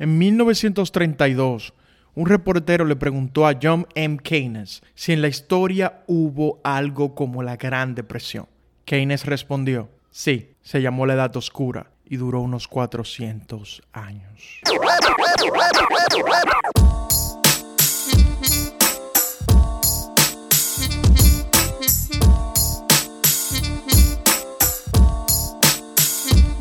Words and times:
En 0.00 0.16
1932, 0.16 1.74
un 2.14 2.26
reportero 2.26 2.84
le 2.84 2.94
preguntó 2.94 3.48
a 3.48 3.58
John 3.60 3.84
M. 3.96 4.18
Keynes 4.22 4.80
si 4.94 5.12
en 5.12 5.20
la 5.20 5.26
historia 5.26 6.04
hubo 6.06 6.60
algo 6.62 7.16
como 7.16 7.42
la 7.42 7.56
Gran 7.56 7.96
Depresión. 7.96 8.46
Keynes 8.84 9.26
respondió, 9.26 9.88
sí, 10.12 10.54
se 10.62 10.80
llamó 10.80 11.04
la 11.04 11.14
Edad 11.14 11.36
Oscura 11.36 11.90
y 12.04 12.16
duró 12.16 12.40
unos 12.42 12.68
400 12.68 13.82
años. 13.92 14.60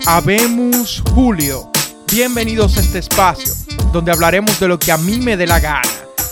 Habemos 0.07 1.04
Julio 1.13 1.69
Bienvenidos 2.11 2.77
a 2.77 2.79
este 2.79 2.99
espacio, 2.99 3.53
donde 3.91 4.11
hablaremos 4.11 4.59
de 4.61 4.69
lo 4.69 4.79
que 4.79 4.93
a 4.93 4.97
mí 4.97 5.17
me 5.17 5.35
dé 5.35 5.45
la 5.45 5.59
gana. 5.59 5.89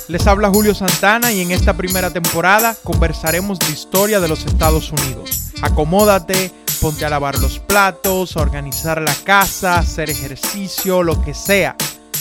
Les 0.08 0.26
habla 0.26 0.50
Julio 0.50 0.74
Santana 0.74 1.34
y 1.34 1.42
en 1.42 1.52
esta 1.52 1.76
primera 1.76 2.12
temporada 2.12 2.76
conversaremos 2.82 3.60
de 3.60 3.72
historia 3.72 4.22
de 4.22 4.30
los 4.30 4.46
Estados 4.46 4.92
Unidos. 4.92 5.52
Acomódate, 5.62 6.52
ponte 6.80 7.04
a 7.04 7.10
lavar 7.10 7.38
los 7.40 7.60
platos, 7.60 8.38
a 8.38 8.42
organizar 8.42 9.02
la 9.02 9.16
casa, 9.26 9.78
hacer 9.78 10.10
ejercicio, 10.10 11.04
lo 11.04 11.22
que 11.22 11.34
sea, 11.34 11.76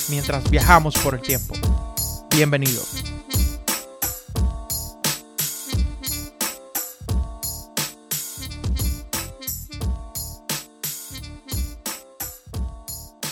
mientras 0.08 0.50
viajamos 0.50 0.96
por 0.96 1.14
el 1.14 1.20
tiempo. 1.20 1.54
Bienvenidos. 2.34 3.13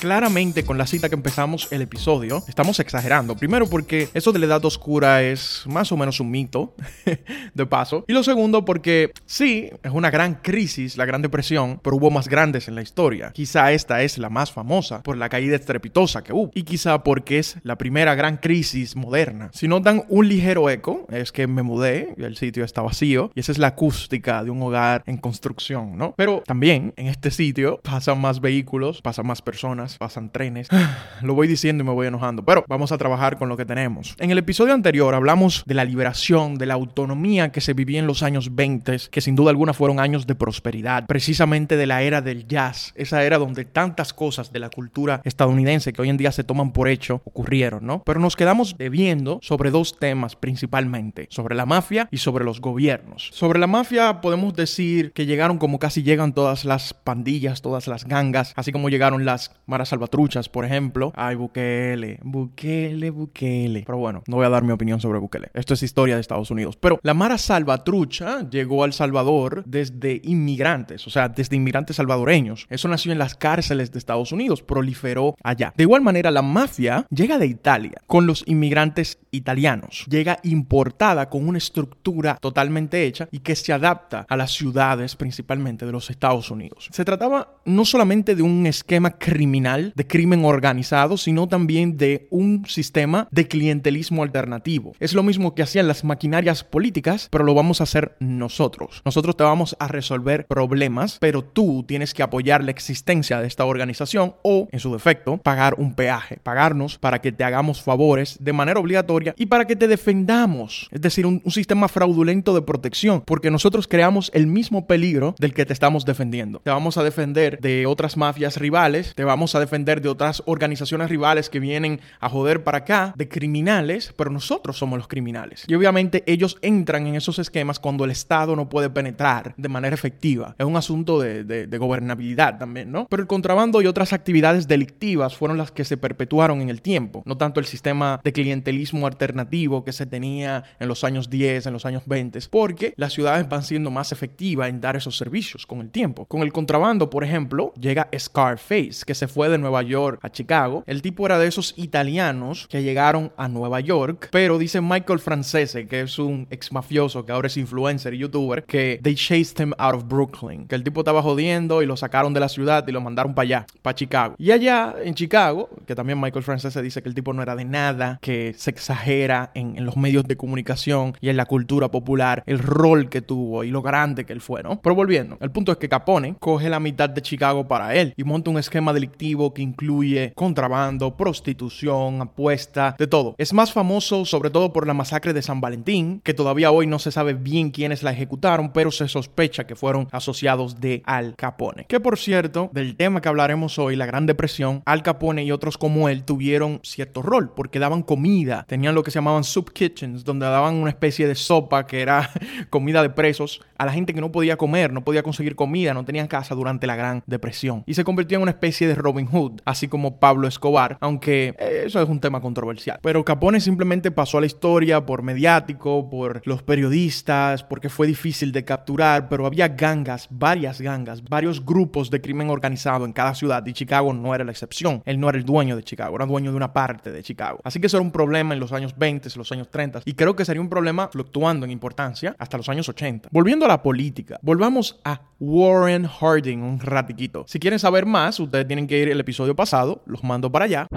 Claramente 0.03 0.65
con 0.65 0.79
la 0.79 0.89
cita 0.89 1.09
que 1.09 1.15
empezamos 1.15 1.69
el 1.71 1.81
episodio, 1.81 2.43
estamos 2.49 2.81
exagerando. 2.81 3.37
Primero 3.37 3.71
porque 3.71 4.09
eso 4.15 4.33
de 4.33 4.41
la 4.41 4.47
edad 4.47 4.65
oscura 4.65 5.23
es 5.23 5.63
más 5.67 5.93
o 5.93 5.97
menos 5.97 6.19
un 6.19 6.29
mito, 6.29 6.75
de 7.55 7.67
paso. 7.67 8.05
Y 8.09 8.13
lo 8.13 8.25
segundo 8.25 8.65
porque 8.65 9.13
sí, 9.27 9.71
es 9.81 9.93
una 9.93 10.11
gran 10.11 10.41
crisis, 10.43 10.97
la 10.97 11.05
Gran 11.05 11.23
Depresión, 11.23 11.79
pero 11.85 11.99
hubo 11.99 12.11
más 12.11 12.27
grandes 12.27 12.67
en 12.67 12.75
la 12.75 12.83
historia. 12.83 13.31
Quizá 13.33 13.71
esta 13.71 14.03
es 14.03 14.19
la 14.19 14.29
más 14.29 14.51
famosa 14.51 15.05
por 15.05 15.17
la 15.17 15.29
caída 15.29 15.55
estrepitosa 15.55 16.25
que 16.25 16.33
hubo. 16.33 16.51
Y 16.53 16.65
quizá 16.65 17.05
porque 17.05 17.39
es 17.39 17.59
la 17.63 17.79
primera 17.79 18.17
gran 18.17 18.39
crisis 18.39 18.97
moderna. 18.97 19.51
Si 19.53 19.69
notan 19.69 20.03
un 20.09 20.27
ligero 20.27 20.69
eco, 20.69 21.07
es 21.13 21.31
que 21.31 21.47
me 21.47 21.63
mudé 21.63 22.13
el 22.17 22.37
sitio 22.37 22.65
está 22.65 22.83
vacío. 22.83 23.31
Y 23.37 23.41
esa 23.41 23.53
es 23.53 23.59
la 23.59 23.69
acústica 23.69 24.43
de 24.43 24.51
un 24.51 24.61
hogar 24.63 25.05
en 25.07 25.19
construcción, 25.19 25.97
¿no? 25.97 26.13
Pero 26.17 26.43
también 26.45 26.93
en 26.97 27.07
este 27.07 27.31
sitio 27.31 27.79
pasan 27.85 28.21
más 28.21 28.41
vehículos, 28.41 29.01
pasan 29.01 29.29
más 29.29 29.43
personas 29.43 29.92
pasan 29.99 30.31
trenes. 30.31 30.69
Lo 31.23 31.35
voy 31.35 31.49
diciendo 31.49 31.85
y 31.85 31.87
me 31.87 31.93
voy 31.93 32.07
enojando, 32.07 32.45
pero 32.45 32.65
vamos 32.69 32.93
a 32.93 32.99
trabajar 32.99 33.39
con 33.39 33.49
lo 33.49 33.57
que 33.57 33.65
tenemos. 33.65 34.15
En 34.19 34.31
el 34.31 34.39
episodio 34.39 34.75
anterior 34.75 35.15
hablamos 35.15 35.63
de 35.67 35.75
la 35.75 35.85
liberación, 35.85 36.57
de 36.57 36.67
la 36.67 36.75
autonomía 36.75 37.53
que 37.53 37.61
se 37.61 37.75
vivía 37.75 37.99
en 37.99 38.07
los 38.07 38.23
años 38.23 38.55
20, 38.55 38.97
que 39.11 39.21
sin 39.21 39.37
duda 39.37 39.51
alguna 39.51 39.73
fueron 39.73 40.01
años 40.01 40.27
de 40.27 40.35
prosperidad, 40.35 41.07
precisamente 41.07 41.77
de 41.77 41.87
la 41.87 42.03
era 42.03 42.21
del 42.21 42.47
jazz, 42.47 42.93
esa 42.97 43.23
era 43.25 43.39
donde 43.39 43.65
tantas 43.65 44.13
cosas 44.13 44.53
de 44.53 44.59
la 44.59 44.71
cultura 44.71 45.21
estadounidense 45.25 45.93
que 45.93 46.03
hoy 46.03 46.09
en 46.09 46.17
día 46.17 46.33
se 46.33 46.45
toman 46.45 46.73
por 46.73 46.89
hecho 46.89 47.23
ocurrieron, 47.25 47.87
¿no? 47.87 48.03
Pero 48.05 48.21
nos 48.21 48.37
quedamos 48.37 48.77
debiendo 48.79 49.39
sobre 49.43 49.71
dos 49.71 49.99
temas 49.99 50.37
principalmente, 50.37 51.27
sobre 51.31 51.55
la 51.55 51.67
mafia 51.67 52.09
y 52.11 52.19
sobre 52.19 52.45
los 52.45 52.61
gobiernos. 52.61 53.31
Sobre 53.33 53.59
la 53.59 53.67
mafia 53.67 54.21
podemos 54.21 54.55
decir 54.55 55.13
que 55.13 55.27
llegaron 55.27 55.59
como 55.59 55.79
casi 55.79 56.03
llegan 56.03 56.33
todas 56.33 56.65
las 56.65 56.95
pandillas, 56.95 57.63
todas 57.63 57.87
las 57.87 58.05
gangas, 58.05 58.53
así 58.57 58.73
como 58.73 58.89
llegaron 58.89 59.25
las 59.25 59.53
salvatruchas, 59.89 60.49
por 60.49 60.65
ejemplo. 60.65 61.13
Ay, 61.15 61.37
Bukele, 61.37 62.19
Bukele, 62.23 63.11
Bukele. 63.11 63.83
Pero 63.87 63.99
bueno, 63.99 64.23
no 64.27 64.37
voy 64.37 64.47
a 64.47 64.51
dar 64.51 64.63
mi 64.63 64.73
opinión 64.73 65.01
sobre 65.01 65.19
Bukele. 65.19 65.51
Esto 65.55 65.75
es 65.75 65.83
historia 65.83 66.15
de 66.15 66.21
Estados 66.21 66.51
Unidos. 66.51 66.77
Pero 66.77 66.99
la 67.03 67.15
Mara 67.15 67.39
Salvatrucha 67.39 68.49
llegó 68.49 68.85
al 68.85 68.93
Salvador 68.93 69.63
desde 69.67 70.21
inmigrantes, 70.25 71.07
o 71.07 71.11
sea, 71.11 71.29
desde 71.29 71.57
inmigrantes 71.57 71.97
salvadoreños. 71.97 72.67
Eso 72.71 72.89
nació 72.89 73.13
en 73.13 73.19
las 73.19 73.35
cárceles 73.35 73.93
de 73.93 73.99
Estados 73.99 74.33
Unidos, 74.33 74.63
proliferó 74.63 75.37
allá. 75.43 75.73
De 75.77 75.85
igual 75.85 76.03
manera, 76.03 76.31
la 76.31 76.43
mafia 76.43 77.07
llega 77.11 77.39
de 77.39 77.47
Italia 77.47 78.01
con 78.07 78.27
los 78.27 78.45
inmigrantes 78.47 79.19
italianos. 79.31 80.05
Llega 80.09 80.39
importada 80.43 81.29
con 81.29 81.49
una 81.49 81.59
estructura 81.59 82.37
totalmente 82.41 83.05
hecha 83.05 83.29
y 83.31 83.41
que 83.41 83.57
se 83.57 83.73
adapta 83.73 84.27
a 84.29 84.37
las 84.37 84.53
ciudades 84.53 85.17
principalmente 85.17 85.87
de 85.87 85.93
los 85.93 86.11
Estados 86.11 86.51
Unidos. 86.51 86.89
Se 86.93 87.05
trataba 87.05 87.57
no 87.65 87.85
solamente 87.85 88.35
de 88.35 88.43
un 88.43 88.67
esquema 88.67 89.13
criminal, 89.19 89.72
de 89.79 90.07
crimen 90.07 90.45
organizado, 90.45 91.17
sino 91.17 91.49
también 91.49 91.97
de 91.97 92.27
un 92.31 92.65
sistema 92.67 93.29
de 93.31 93.49
clientelismo 93.49 94.23
alternativo. 94.23 94.93
Es 95.01 95.15
lo 95.15 95.23
mismo 95.23 95.55
que 95.55 95.63
hacían 95.63 95.89
las 95.89 96.05
maquinarias 96.05 96.65
políticas, 96.65 97.29
pero 97.31 97.45
lo 97.45 97.55
vamos 97.55 97.81
a 97.81 97.85
hacer 97.85 98.17
nosotros. 98.21 99.03
Nosotros 99.05 99.37
te 99.37 99.45
vamos 99.45 99.77
a 99.79 99.89
resolver 99.89 100.47
problemas, 100.47 101.19
pero 101.21 101.43
tú 101.43 101.85
tienes 101.87 102.15
que 102.15 102.23
apoyar 102.23 102.63
la 102.65 102.71
existencia 102.71 103.41
de 103.41 103.47
esta 103.47 103.65
organización 103.65 104.35
o, 104.43 104.69
en 104.71 104.81
su 104.81 104.93
defecto, 104.93 105.39
pagar 105.39 105.75
un 105.79 105.95
peaje, 105.95 106.39
pagarnos 106.43 106.99
para 106.99 107.21
que 107.21 107.33
te 107.33 107.45
hagamos 107.45 107.83
favores 107.83 108.37
de 108.41 108.53
manera 108.53 108.81
obligatoria 108.81 109.35
y 109.37 109.47
para 109.47 109.67
que 109.67 109.77
te 109.77 109.89
defendamos. 109.89 110.89
Es 110.91 111.01
decir, 111.01 111.27
un, 111.27 111.41
un 111.45 111.53
sistema 111.53 111.89
fraudulento 111.89 112.55
de 112.55 112.63
protección, 112.63 113.23
porque 113.25 113.51
nosotros 113.51 113.89
creamos 113.89 114.31
el 114.35 114.47
mismo 114.47 114.87
peligro 114.87 115.35
del 115.39 115.55
que 115.55 115.67
te 115.67 115.73
estamos 115.73 116.05
defendiendo. 116.05 116.61
Te 116.61 116.71
vamos 116.71 116.97
a 116.99 117.05
defender 117.05 117.59
de 117.61 117.87
otras 117.87 118.17
mafias 118.17 118.57
rivales, 118.57 119.15
te 119.15 119.25
vamos 119.25 119.55
a 119.55 119.61
defender 119.63 120.01
de 120.01 120.09
otras 120.09 120.43
organizaciones 120.47 121.09
rivales 121.09 121.49
que 121.49 121.61
vienen 121.61 122.01
a 122.21 122.29
joder 122.29 122.63
para 122.65 122.79
acá, 122.79 123.15
de 123.17 123.29
criminales, 123.29 124.13
pero 124.17 124.31
nosotros 124.31 124.77
somos 124.77 124.99
los 124.99 125.09
criminales. 125.09 125.65
Y 125.67 125.75
obviamente 125.75 126.23
ellos 126.27 126.59
entran 126.63 127.07
en 127.07 127.15
esos 127.15 127.39
esquemas 127.39 127.79
cuando 127.79 128.05
el 128.05 128.11
Estado 128.11 128.55
no 128.57 128.69
puede 128.69 128.91
penetrar 128.91 129.55
de 129.57 129.69
manera 129.69 129.95
efectiva. 129.95 130.55
Es 130.59 130.67
un 130.67 130.77
asunto 130.77 131.21
de, 131.21 131.45
de, 131.45 131.79
gobernabilidad 131.79 132.59
también, 132.59 132.93
¿no? 132.93 133.07
Pero 133.09 133.23
el 133.23 133.27
contrabando 133.27 133.83
y 133.83 133.87
otras 133.87 134.13
actividades 134.13 134.69
delictivas 134.69 135.37
fueron 135.37 135.59
las 135.59 135.73
que 135.73 135.85
se 135.85 135.97
perpetuaron 135.97 136.61
en 136.61 136.71
el 136.71 136.81
tiempo, 136.81 137.23
no 137.27 137.37
tanto 137.37 137.59
el 137.59 137.67
sistema 137.67 138.21
de 138.23 138.33
clientelismo 138.33 139.07
alternativo 139.07 139.85
que 139.85 139.93
se 139.93 140.07
tenía 140.07 140.65
en 140.79 140.89
los 140.89 141.03
años 141.05 141.31
10, 141.31 141.67
en 141.67 141.73
los 141.73 141.87
años 141.87 142.03
20, 142.07 142.39
porque 142.51 142.95
las 142.97 143.13
ciudades 143.13 143.49
van 143.49 143.63
siendo 143.63 143.91
más 143.91 144.13
efectivas 144.13 144.69
en 144.69 144.81
dar 144.81 144.97
esos 144.97 145.17
servicios 145.17 145.67
con 145.67 145.81
el 145.81 145.91
tiempo. 145.91 146.27
Con 146.27 146.43
el 146.43 146.53
contrabando, 146.53 147.11
por 147.11 147.25
ejemplo, 147.25 147.73
llega 147.81 148.09
Scarface, 148.17 149.05
que 149.07 149.15
se 149.15 149.29
fue 149.29 149.49
de 149.53 149.59
Nueva 149.59 149.83
York 149.83 150.19
a 150.23 150.31
Chicago. 150.31 150.83
El 150.87 151.03
tipo 151.03 151.27
era 151.27 151.39
de 151.39 151.47
esos 151.47 151.75
italianos 151.77 152.67
que 152.69 152.83
llegaron 152.83 153.33
a 153.37 153.49
Nueva 153.49 153.81
York, 153.81 154.29
pero 154.33 154.59
dice 154.59 154.81
Michael 154.81 155.21
Francese, 155.21 155.87
que 155.87 156.01
es 156.01 156.19
un 156.19 156.47
ex 156.51 156.73
mafioso 156.73 157.25
que 157.25 157.33
ahora 157.33 157.47
es 157.47 157.57
influencer 157.57 158.15
y 158.15 158.19
youtuber, 158.19 158.65
que 158.65 158.99
they 159.03 159.15
chased 159.15 159.61
him 159.61 159.73
out 159.79 159.95
of 159.95 160.09
Brooklyn, 160.09 160.67
que 160.67 160.75
el 160.75 160.83
tipo 160.83 161.01
estaba 161.01 161.23
jodiendo 161.23 161.83
y 161.83 161.87
lo 161.87 161.97
sacaron 161.97 162.35
de 162.35 162.41
la 162.41 162.49
ciudad 162.49 162.87
y 162.87 162.93
lo 162.93 163.01
mandaron 163.01 163.35
para 163.35 163.45
allá, 163.45 163.67
para 163.83 163.95
Chicago. 163.95 164.35
Y 164.39 164.51
allá 164.51 164.95
en 165.03 165.15
Chicago, 165.15 165.69
que 165.87 165.95
también 165.95 166.21
Michael 166.21 166.45
Francese 166.45 166.83
dice 166.83 167.03
que 167.03 167.09
el 167.09 167.15
tipo 167.15 167.33
no 167.33 167.43
era 167.43 167.55
de 167.55 167.65
nada, 167.65 168.19
que 168.21 168.55
se 168.57 168.71
exagera 168.71 169.51
en, 169.55 169.77
en 169.77 169.87
los 169.87 169.97
medios 169.97 170.25
de 170.25 170.37
comunicación 170.37 171.17
y 171.21 171.29
en 171.29 171.37
la 171.37 171.47
cultura 171.47 171.91
popular, 171.91 172.43
el 172.47 172.59
rol 172.59 173.09
que 173.09 173.23
tuvo 173.23 173.65
y 173.65 173.71
lo 173.71 173.83
grande 173.83 174.25
que 174.25 174.33
él 174.33 174.41
fue, 174.41 174.63
¿no? 174.63 174.81
Pero 174.81 174.95
volviendo, 174.95 175.37
el 175.41 175.51
punto 175.51 175.73
es 175.73 175.79
que 175.79 175.89
Capone 175.89 176.37
coge 176.39 176.69
la 176.69 176.81
mitad 176.81 177.11
de 177.11 177.23
Chicago 177.23 177.67
para 177.69 177.95
él 177.95 178.15
y 178.17 178.25
monta 178.25 178.51
un 178.51 178.59
esquema 178.59 178.93
delictivo 178.93 179.32
que 179.33 179.63
incluye 179.63 180.33
contrabando, 180.35 181.17
prostitución, 181.17 182.21
apuesta, 182.21 182.95
de 182.99 183.07
todo. 183.07 183.35
Es 183.39 183.53
más 183.53 183.73
famoso 183.73 184.25
sobre 184.25 184.51
todo 184.51 184.73
por 184.73 184.87
la 184.87 184.95
masacre 184.95 185.33
de 185.33 185.43
San 185.43 185.61
Valentín, 185.61 186.21
que 186.23 186.35
todavía 186.35 186.71
hoy 186.71 186.87
no 186.87 186.99
se 186.99 187.11
sabe 187.11 187.35
bien 187.35 187.71
quiénes 187.71 188.03
la 188.03 188.13
ejecutaron, 188.13 188.73
pero 188.73 188.91
se 188.91 189.09
sospecha 189.09 189.67
que 189.67 189.75
fueron 189.75 190.09
asociados 190.13 190.81
de 190.81 191.03
Al 191.07 191.35
Capone. 191.35 191.87
Que 191.89 192.01
por 192.01 192.19
cierto, 192.19 192.71
del 192.73 192.97
tema 192.97 193.21
que 193.21 193.29
hablaremos 193.29 193.79
hoy, 193.79 193.97
la 193.97 194.07
Gran 194.07 194.27
Depresión, 194.27 194.83
Al 194.85 195.03
Capone 195.03 195.45
y 195.45 195.53
otros 195.53 195.79
como 195.79 196.09
él 196.09 196.25
tuvieron 196.25 196.81
cierto 196.83 197.23
rol, 197.23 197.53
porque 197.55 197.79
daban 197.79 198.03
comida, 198.03 198.65
tenían 198.69 198.95
lo 198.95 199.03
que 199.03 199.11
se 199.11 199.17
llamaban 199.17 199.45
soup 199.45 199.73
kitchens, 199.73 200.25
donde 200.25 200.47
daban 200.47 200.75
una 200.75 200.91
especie 200.91 201.27
de 201.27 201.35
sopa 201.35 201.87
que 201.87 202.03
era 202.03 202.31
comida 202.71 203.03
de 203.03 203.11
presos 203.11 203.61
a 203.79 203.87
la 203.87 203.93
gente 203.93 204.15
que 204.15 204.21
no 204.21 204.31
podía 204.31 204.57
comer, 204.57 204.93
no 204.93 205.03
podía 205.03 205.23
conseguir 205.23 205.57
comida, 205.57 205.95
no 205.95 206.05
tenían 206.05 206.29
casa 206.29 206.55
durante 206.55 206.87
la 206.87 206.97
Gran 206.97 207.23
Depresión. 207.27 207.83
Y 207.87 207.95
se 207.95 208.05
convirtió 208.05 208.37
en 208.37 208.43
una 208.43 208.53
especie 208.53 208.87
de 208.87 208.95
Robin 208.95 209.22
Hood, 209.27 209.61
así 209.65 209.89
como 209.89 210.19
Pablo 210.19 210.49
Escobar, 210.49 210.97
aunque 211.01 211.55
eso 211.59 212.03
es 212.03 212.09
un 212.09 212.21
tema 212.21 212.41
controversial. 212.41 212.99
Pero 213.03 213.25
Capone 213.25 213.61
simplemente 213.61 214.11
pasó 214.11 214.39
a 214.39 214.41
la 214.41 214.47
historia 214.47 215.05
por 215.05 215.23
mediático, 215.23 216.09
por 216.09 216.43
los 216.45 216.63
periodistas, 216.63 217.63
porque 217.63 217.89
fue 217.89 218.07
difícil 218.07 218.53
de 218.53 218.65
capturar, 218.65 219.29
pero 219.29 219.47
había 219.47 219.69
gangas, 219.69 220.29
varias 220.31 220.81
gangas, 220.81 221.23
varios 221.25 221.65
grupos 221.65 222.11
de 222.11 222.21
crimen 222.21 222.51
organizado 222.51 223.05
en 223.05 223.13
cada 223.13 223.35
ciudad 223.35 223.65
y 223.67 223.73
Chicago 223.73 224.13
no 224.13 224.35
era 224.35 224.45
la 224.45 224.53
excepción. 224.53 225.03
Él 225.05 225.21
no 225.21 225.29
era 225.29 225.39
el 225.39 225.45
dueño 225.45 225.77
de 225.77 225.83
Chicago, 225.83 226.17
era 226.17 226.27
dueño 226.27 226.51
de 226.51 226.57
una 226.57 226.73
parte 226.73 227.11
de 227.13 227.23
Chicago. 227.23 227.61
Así 227.65 227.81
que 227.81 227.87
eso 227.87 227.97
era 227.97 228.05
un 228.05 228.13
problema 228.13 228.55
en 228.55 228.61
los 228.61 228.73
años 228.73 228.95
20, 228.97 229.29
en 229.29 229.39
los 229.39 229.53
años 229.53 229.69
30 229.71 230.03
y 230.05 230.15
creo 230.15 230.37
que 230.37 230.45
sería 230.45 230.61
un 230.61 230.69
problema 230.69 231.09
fluctuando 231.09 231.65
en 231.65 231.73
importancia 231.73 232.35
hasta 232.39 232.57
los 232.57 232.69
años 232.69 232.89
80. 232.89 233.29
Volviendo 233.33 233.65
a 233.65 233.69
la 233.69 233.83
política, 233.83 234.39
volvamos 234.43 235.01
a 235.05 235.21
Warren 235.41 236.07
Harding 236.07 236.63
un 236.63 236.79
ratiquito. 236.79 237.45
Si 237.49 237.59
quieren 237.59 237.79
saber 237.79 238.07
más, 238.07 238.39
ustedes 238.39 238.67
tienen 238.67 238.87
que 238.87 238.99
ir 238.99 239.12
el 239.13 239.21
episodio 239.21 239.55
pasado, 239.55 240.03
los 240.07 240.25
mando 240.25 240.51
para 240.51 240.65
allá. 240.65 240.89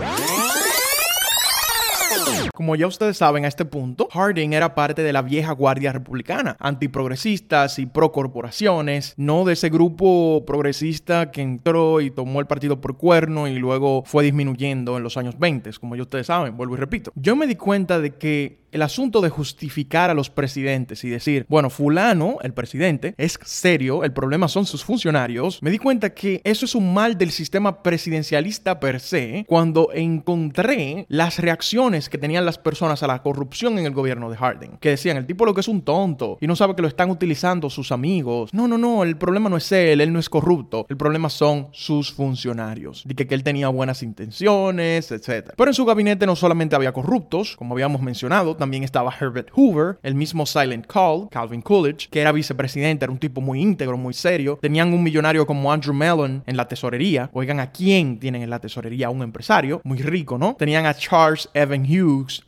Como 2.53 2.75
ya 2.75 2.87
ustedes 2.87 3.17
saben 3.17 3.45
a 3.45 3.47
este 3.47 3.65
punto, 3.65 4.07
Harding 4.11 4.53
era 4.53 4.75
parte 4.75 5.03
de 5.03 5.13
la 5.13 5.21
vieja 5.21 5.51
guardia 5.51 5.91
republicana, 5.91 6.55
antiprogresistas 6.59 7.79
y 7.79 7.85
pro 7.85 8.11
corporaciones, 8.11 9.13
no 9.17 9.43
de 9.45 9.53
ese 9.53 9.69
grupo 9.69 10.43
progresista 10.45 11.31
que 11.31 11.41
entró 11.41 12.01
y 12.01 12.11
tomó 12.11 12.39
el 12.39 12.47
partido 12.47 12.81
por 12.81 12.97
cuerno 12.97 13.47
y 13.47 13.55
luego 13.55 14.03
fue 14.05 14.23
disminuyendo 14.23 14.97
en 14.97 15.03
los 15.03 15.17
años 15.17 15.37
20, 15.37 15.71
como 15.79 15.95
ya 15.95 16.03
ustedes 16.03 16.27
saben, 16.27 16.55
vuelvo 16.57 16.75
y 16.75 16.77
repito. 16.77 17.11
Yo 17.15 17.35
me 17.35 17.47
di 17.47 17.55
cuenta 17.55 17.99
de 17.99 18.15
que 18.15 18.65
el 18.75 18.81
asunto 18.81 19.21
de 19.21 19.29
justificar 19.29 20.09
a 20.09 20.13
los 20.13 20.29
presidentes 20.29 21.05
y 21.05 21.09
decir, 21.09 21.45
bueno, 21.47 21.69
fulano, 21.69 22.39
el 22.41 22.53
presidente, 22.53 23.15
es 23.17 23.39
serio, 23.45 24.03
el 24.03 24.11
problema 24.11 24.49
son 24.49 24.65
sus 24.65 24.83
funcionarios, 24.83 25.63
me 25.63 25.71
di 25.71 25.77
cuenta 25.77 26.13
que 26.13 26.41
eso 26.43 26.65
es 26.65 26.75
un 26.75 26.93
mal 26.93 27.17
del 27.17 27.31
sistema 27.31 27.81
presidencialista 27.81 28.81
per 28.81 28.99
se 28.99 29.45
cuando 29.47 29.91
encontré 29.93 31.05
las 31.07 31.39
reacciones 31.39 32.04
que 32.09 32.17
tenían 32.17 32.45
las 32.45 32.57
personas 32.57 33.03
a 33.03 33.07
la 33.07 33.21
corrupción 33.21 33.77
en 33.79 33.85
el 33.85 33.93
gobierno 33.93 34.29
de 34.29 34.37
Harding, 34.37 34.77
que 34.79 34.89
decían, 34.89 35.17
el 35.17 35.25
tipo 35.25 35.45
lo 35.45 35.53
que 35.53 35.61
es 35.61 35.67
un 35.67 35.81
tonto 35.81 36.37
y 36.41 36.47
no 36.47 36.55
sabe 36.55 36.75
que 36.75 36.81
lo 36.81 36.87
están 36.87 37.09
utilizando 37.09 37.69
sus 37.69 37.91
amigos. 37.91 38.53
No, 38.53 38.67
no, 38.67 38.77
no, 38.77 39.03
el 39.03 39.17
problema 39.17 39.49
no 39.49 39.57
es 39.57 39.71
él, 39.71 40.01
él 40.01 40.13
no 40.13 40.19
es 40.19 40.29
corrupto, 40.29 40.85
el 40.89 40.97
problema 40.97 41.29
son 41.29 41.67
sus 41.71 42.11
funcionarios, 42.11 43.03
de 43.05 43.15
que, 43.15 43.35
él 43.35 43.43
tenía 43.43 43.67
buenas 43.67 44.01
intenciones, 44.01 45.11
etc. 45.11 45.51
Pero 45.57 45.69
en 45.69 45.73
su 45.73 45.83
gabinete 45.83 46.25
no 46.25 46.35
solamente 46.37 46.75
había 46.75 46.93
corruptos, 46.93 47.57
como 47.57 47.73
habíamos 47.73 48.01
mencionado, 48.01 48.55
también 48.55 48.83
estaba 48.83 49.13
Herbert 49.19 49.49
Hoover, 49.51 49.99
el 50.03 50.15
mismo 50.15 50.45
Silent 50.45 50.85
Call, 50.87 51.27
Calvin 51.29 51.61
Coolidge, 51.61 52.07
que 52.09 52.21
era 52.21 52.31
vicepresidente, 52.31 53.05
era 53.05 53.11
un 53.11 53.19
tipo 53.19 53.41
muy 53.41 53.61
íntegro, 53.61 53.97
muy 53.97 54.13
serio. 54.13 54.57
Tenían 54.61 54.93
un 54.93 55.03
millonario 55.03 55.45
como 55.45 55.71
Andrew 55.71 55.93
Mellon 55.93 56.43
en 56.45 56.57
la 56.57 56.67
tesorería. 56.67 57.29
Oigan, 57.33 57.59
¿a 57.59 57.71
quién 57.71 58.19
tienen 58.19 58.41
en 58.41 58.49
la 58.49 58.59
tesorería? 58.59 59.09
Un 59.09 59.21
empresario 59.21 59.81
muy 59.83 59.99
rico, 59.99 60.37
¿no? 60.37 60.55
Tenían 60.55 60.85
a 60.85 60.93
Charles 60.93 61.49
Evan 61.53 61.81
Hughes 61.81 61.94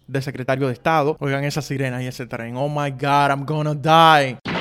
de 0.07 0.21
secretario 0.21 0.67
de 0.67 0.73
Estado. 0.73 1.17
Oigan 1.19 1.44
esa 1.44 1.61
sirena 1.61 2.01
y 2.03 2.07
ese 2.07 2.25
tren. 2.25 2.55
Oh 2.57 2.69
my 2.69 2.91
God, 2.91 3.29
I'm 3.29 3.45
gonna 3.45 3.73
die. 3.73 4.56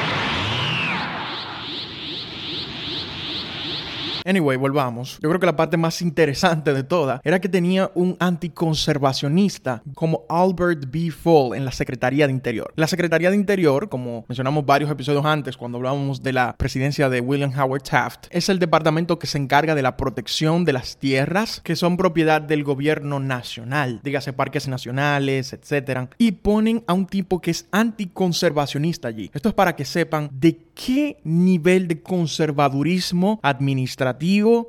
Anyway, 4.26 4.56
volvamos. 4.56 5.20
Yo 5.23 5.28
creo 5.28 5.38
que 5.38 5.46
la 5.46 5.55
parte 5.55 5.76
más 5.76 6.02
interesante 6.02 6.75
de 6.75 6.82
toda 6.82 7.20
era 7.23 7.40
que 7.40 7.49
tenía 7.49 7.93
un 7.94 8.17
anticonservacionista 8.19 9.84
como 9.94 10.25
Albert 10.28 10.90
B. 10.90 11.12
Fall 11.12 11.55
en 11.55 11.64
la 11.64 11.70
Secretaría 11.70 12.26
de 12.26 12.32
Interior. 12.32 12.73
La 12.75 12.88
Secretaría 12.88 13.31
de 13.31 13.37
Interior, 13.37 13.88
como 13.88 14.25
mencionamos 14.26 14.67
varios 14.67 14.90
episodios 14.90 15.25
antes 15.25 15.56
cuando 15.56 15.78
hablábamos 15.78 16.25
de 16.25 16.32
la 16.32 16.56
presidencia 16.56 17.08
de 17.08 17.20
William 17.20 17.52
Howard 17.56 17.82
Taft, 17.82 18.26
es 18.31 18.49
el 18.49 18.58
departamento 18.58 19.17
que 19.20 19.28
se 19.28 19.38
encarga 19.38 19.76
de 19.76 19.82
la 19.82 19.96
protección 19.96 20.64
de 20.64 20.72
las 20.72 20.96
tierras 20.96 21.61
que 21.62 21.76
son 21.76 21.96
propiedad 21.96 22.43
del 22.43 22.64
gobierno 22.64 23.20
nacional, 23.20 24.00
dígase 24.02 24.32
parques 24.32 24.67
nacionales, 24.67 25.52
etc. 25.52 26.08
Y 26.19 26.32
ponen 26.32 26.82
a 26.88 26.94
un 26.94 27.06
tipo 27.06 27.40
que 27.40 27.52
es 27.52 27.69
anticonservacionista 27.70 29.06
allí. 29.06 29.31
Esto 29.32 29.50
es 29.50 29.55
para 29.55 29.76
que 29.76 29.84
sepan 29.84 30.31
de 30.32 30.67
qué 30.75 31.19
nivel 31.22 31.87
de 31.87 32.02
conservadurismo 32.02 33.38
administrativo 33.43 34.15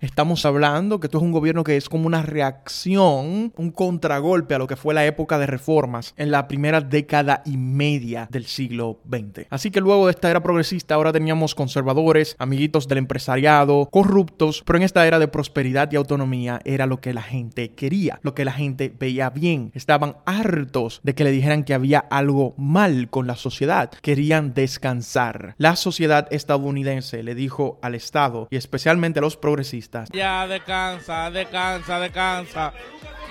estamos 0.02 0.46
hablando, 0.46 1.00
que 1.00 1.08
esto 1.08 1.18
es 1.18 1.24
un 1.24 1.32
gobierno 1.32 1.64
que 1.64 1.78
es 1.78 1.90
como 1.90 2.08
una 2.08 2.22
reacción, 2.22 3.54
un 3.56 3.72
contragolpe 3.72 4.56
a 4.56 4.58
lo 4.58 4.68
que 4.68 4.76
fue 4.76 4.94
la 4.94 5.06
época 5.06 5.38
de 5.38 5.48
reformas 5.48 6.14
en 6.18 6.32
la 6.32 6.48
primera 6.48 6.82
década 6.82 7.42
y 7.46 7.58
media 7.58 8.28
del 8.32 8.46
siglo 8.46 9.00
XX. 9.10 9.48
Así 9.50 9.72
que 9.72 9.82
luego 9.82 10.06
de 10.06 10.12
esta 10.12 10.30
era 10.30 10.44
progresista 10.44 10.96
ahora 10.96 11.14
teníamos 11.14 11.56
conservadores, 11.56 12.36
amiguitos 12.40 12.88
del 12.88 13.00
empresariado, 13.00 13.88
corruptos, 13.92 14.64
pero 14.66 14.78
en 14.78 14.84
esta 14.84 15.06
era 15.08 15.20
de 15.20 15.28
prosperidad 15.28 15.92
y 15.92 15.96
autonomía 15.96 16.60
era 16.66 16.86
lo 16.86 17.00
que 17.00 17.14
la 17.14 17.22
gente 17.22 17.70
quería, 17.74 18.20
lo 18.24 18.34
que 18.34 18.46
la 18.46 18.54
gente 18.54 18.94
veía 18.98 19.30
bien. 19.30 19.72
Estaban 19.74 20.18
hartos 20.26 21.02
de 21.04 21.16
que 21.16 21.24
le 21.24 21.32
dijeran 21.32 21.64
que 21.64 21.74
había 21.74 22.00
algo 22.00 22.54
mal 22.58 23.10
con 23.10 23.28
la 23.28 23.36
sociedad, 23.36 23.92
querían 24.02 24.54
descansar. 24.54 25.56
La 25.58 25.76
sociedad 25.76 26.28
estadounidense 26.32 27.24
le 27.24 27.36
dijo 27.36 27.80
al 27.82 27.96
Estado 27.96 28.48
y 28.50 28.58
especialmente 28.58 29.20
a 29.20 29.22
los 29.22 29.37
progresistas, 29.38 30.10
ya 30.12 30.48
descansa, 30.48 31.30
descansa, 31.32 32.00
descansa. 32.00 32.74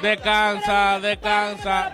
Descansa, 0.03 1.01
descansa. 1.01 1.91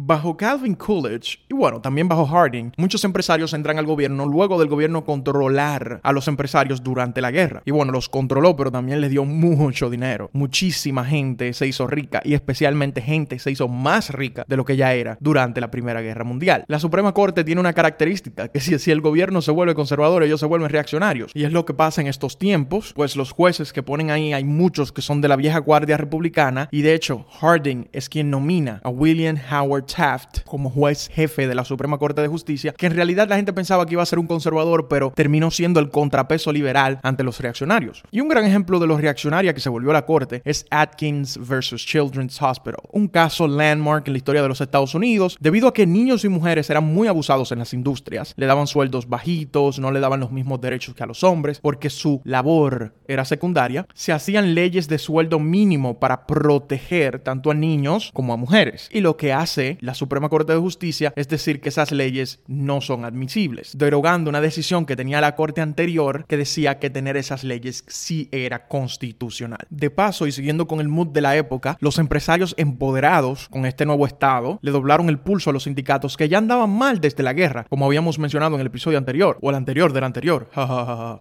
Bajo 0.00 0.36
Calvin 0.36 0.76
Coolidge 0.76 1.40
y 1.48 1.54
bueno, 1.54 1.80
también 1.80 2.06
bajo 2.06 2.24
Harding, 2.24 2.70
muchos 2.76 3.02
empresarios 3.02 3.52
entran 3.52 3.78
al 3.78 3.84
gobierno 3.86 4.26
luego 4.26 4.56
del 4.60 4.68
gobierno 4.68 5.04
controlar 5.04 5.98
a 6.04 6.12
los 6.12 6.28
empresarios 6.28 6.84
durante 6.84 7.20
la 7.20 7.32
guerra. 7.32 7.62
Y 7.64 7.72
bueno, 7.72 7.90
los 7.90 8.08
controló, 8.08 8.54
pero 8.54 8.70
también 8.70 9.00
les 9.00 9.10
dio 9.10 9.24
mucho 9.24 9.90
dinero. 9.90 10.30
Muchísima 10.32 11.04
gente 11.04 11.52
se 11.52 11.66
hizo 11.66 11.88
rica 11.88 12.22
y 12.24 12.34
especialmente 12.34 13.02
gente 13.02 13.40
se 13.40 13.50
hizo 13.50 13.66
más 13.66 14.10
rica 14.10 14.44
de 14.46 14.56
lo 14.56 14.64
que 14.64 14.76
ya 14.76 14.94
era 14.94 15.18
durante 15.20 15.60
la 15.60 15.72
Primera 15.72 16.00
Guerra 16.00 16.22
Mundial. 16.22 16.64
La 16.68 16.78
Suprema 16.78 17.12
Corte 17.12 17.42
tiene 17.42 17.60
una 17.60 17.72
característica, 17.72 18.46
que 18.46 18.60
si, 18.60 18.78
si 18.78 18.92
el 18.92 19.00
gobierno 19.00 19.42
se 19.42 19.50
vuelve 19.50 19.74
conservador, 19.74 20.22
ellos 20.22 20.38
se 20.38 20.46
vuelven 20.46 20.68
reaccionarios. 20.68 21.32
Y 21.34 21.42
es 21.42 21.52
lo 21.52 21.64
que 21.64 21.74
pasa 21.74 22.00
en 22.00 22.06
estos 22.06 22.38
tiempos, 22.38 22.92
pues 22.94 23.16
los 23.16 23.32
jueces 23.32 23.72
que 23.72 23.82
ponen 23.82 24.12
ahí, 24.12 24.32
hay 24.32 24.44
muchos 24.44 24.92
que 24.92 25.02
son 25.02 25.20
de 25.20 25.26
la 25.26 25.34
vieja 25.34 25.58
guardia 25.58 25.96
republicana 25.96 26.68
y 26.70 26.82
de 26.82 26.94
hecho 26.94 27.26
Harding 27.40 27.88
es 27.92 28.08
quien 28.08 28.30
nomina 28.30 28.80
a 28.84 28.90
William 28.90 29.36
Howard 29.50 29.87
Taft 29.94 30.44
como 30.44 30.70
juez 30.70 31.08
jefe 31.12 31.48
de 31.48 31.54
la 31.54 31.64
Suprema 31.64 31.98
Corte 31.98 32.22
de 32.22 32.28
Justicia, 32.28 32.72
que 32.72 32.86
en 32.86 32.94
realidad 32.94 33.28
la 33.28 33.36
gente 33.36 33.52
pensaba 33.52 33.86
que 33.86 33.94
iba 33.94 34.02
a 34.02 34.06
ser 34.06 34.18
un 34.18 34.26
conservador, 34.26 34.88
pero 34.88 35.12
terminó 35.14 35.50
siendo 35.50 35.80
el 35.80 35.90
contrapeso 35.90 36.52
liberal 36.52 37.00
ante 37.02 37.24
los 37.24 37.40
reaccionarios. 37.40 38.02
Y 38.10 38.20
un 38.20 38.28
gran 38.28 38.44
ejemplo 38.44 38.78
de 38.78 38.86
los 38.86 39.00
reaccionarios 39.00 39.54
que 39.54 39.60
se 39.60 39.68
volvió 39.68 39.90
a 39.90 39.94
la 39.94 40.06
corte 40.06 40.42
es 40.44 40.66
Atkins 40.70 41.38
versus 41.48 41.84
Children's 41.84 42.40
Hospital, 42.40 42.82
un 42.92 43.08
caso 43.08 43.48
landmark 43.48 44.06
en 44.06 44.12
la 44.12 44.18
historia 44.18 44.42
de 44.42 44.48
los 44.48 44.60
Estados 44.60 44.94
Unidos, 44.94 45.36
debido 45.40 45.68
a 45.68 45.74
que 45.74 45.86
niños 45.86 46.24
y 46.24 46.28
mujeres 46.28 46.70
eran 46.70 46.84
muy 46.84 47.08
abusados 47.08 47.50
en 47.52 47.58
las 47.58 47.72
industrias, 47.72 48.34
le 48.36 48.46
daban 48.46 48.66
sueldos 48.66 49.08
bajitos, 49.08 49.78
no 49.78 49.90
le 49.90 50.00
daban 50.00 50.20
los 50.20 50.30
mismos 50.30 50.60
derechos 50.60 50.94
que 50.94 51.02
a 51.02 51.06
los 51.06 51.24
hombres, 51.24 51.60
porque 51.60 51.90
su 51.90 52.20
labor 52.24 52.94
era 53.06 53.24
secundaria, 53.24 53.86
se 53.94 54.12
hacían 54.12 54.54
leyes 54.54 54.88
de 54.88 54.98
sueldo 54.98 55.38
mínimo 55.38 55.98
para 55.98 56.26
proteger 56.26 57.20
tanto 57.20 57.50
a 57.50 57.54
niños 57.54 58.10
como 58.12 58.32
a 58.32 58.36
mujeres. 58.36 58.88
Y 58.92 59.00
lo 59.00 59.16
que 59.16 59.32
hace 59.32 59.77
la 59.80 59.94
Suprema 59.94 60.28
Corte 60.28 60.52
de 60.52 60.58
Justicia 60.58 61.12
es 61.16 61.28
decir 61.28 61.60
que 61.60 61.68
esas 61.68 61.92
leyes 61.92 62.40
no 62.46 62.80
son 62.80 63.04
admisibles, 63.04 63.76
derogando 63.76 64.30
una 64.30 64.40
decisión 64.40 64.86
que 64.86 64.96
tenía 64.96 65.20
la 65.20 65.34
Corte 65.34 65.60
anterior 65.60 66.24
que 66.26 66.36
decía 66.36 66.78
que 66.78 66.90
tener 66.90 67.16
esas 67.16 67.44
leyes 67.44 67.84
sí 67.86 68.28
era 68.32 68.68
constitucional. 68.68 69.66
De 69.70 69.90
paso, 69.90 70.26
y 70.26 70.32
siguiendo 70.32 70.66
con 70.66 70.80
el 70.80 70.88
mood 70.88 71.08
de 71.08 71.20
la 71.20 71.36
época, 71.36 71.76
los 71.80 71.98
empresarios 71.98 72.54
empoderados 72.58 73.48
con 73.48 73.66
este 73.66 73.86
nuevo 73.86 74.06
Estado 74.06 74.58
le 74.62 74.70
doblaron 74.70 75.08
el 75.08 75.18
pulso 75.18 75.50
a 75.50 75.52
los 75.52 75.64
sindicatos 75.64 76.16
que 76.16 76.28
ya 76.28 76.38
andaban 76.38 76.70
mal 76.70 77.00
desde 77.00 77.22
la 77.22 77.32
guerra, 77.32 77.64
como 77.68 77.86
habíamos 77.86 78.18
mencionado 78.18 78.54
en 78.54 78.60
el 78.60 78.66
episodio 78.66 78.98
anterior, 78.98 79.38
o 79.40 79.50
el 79.50 79.56
anterior 79.56 79.92
del 79.92 80.04
anterior. 80.04 80.48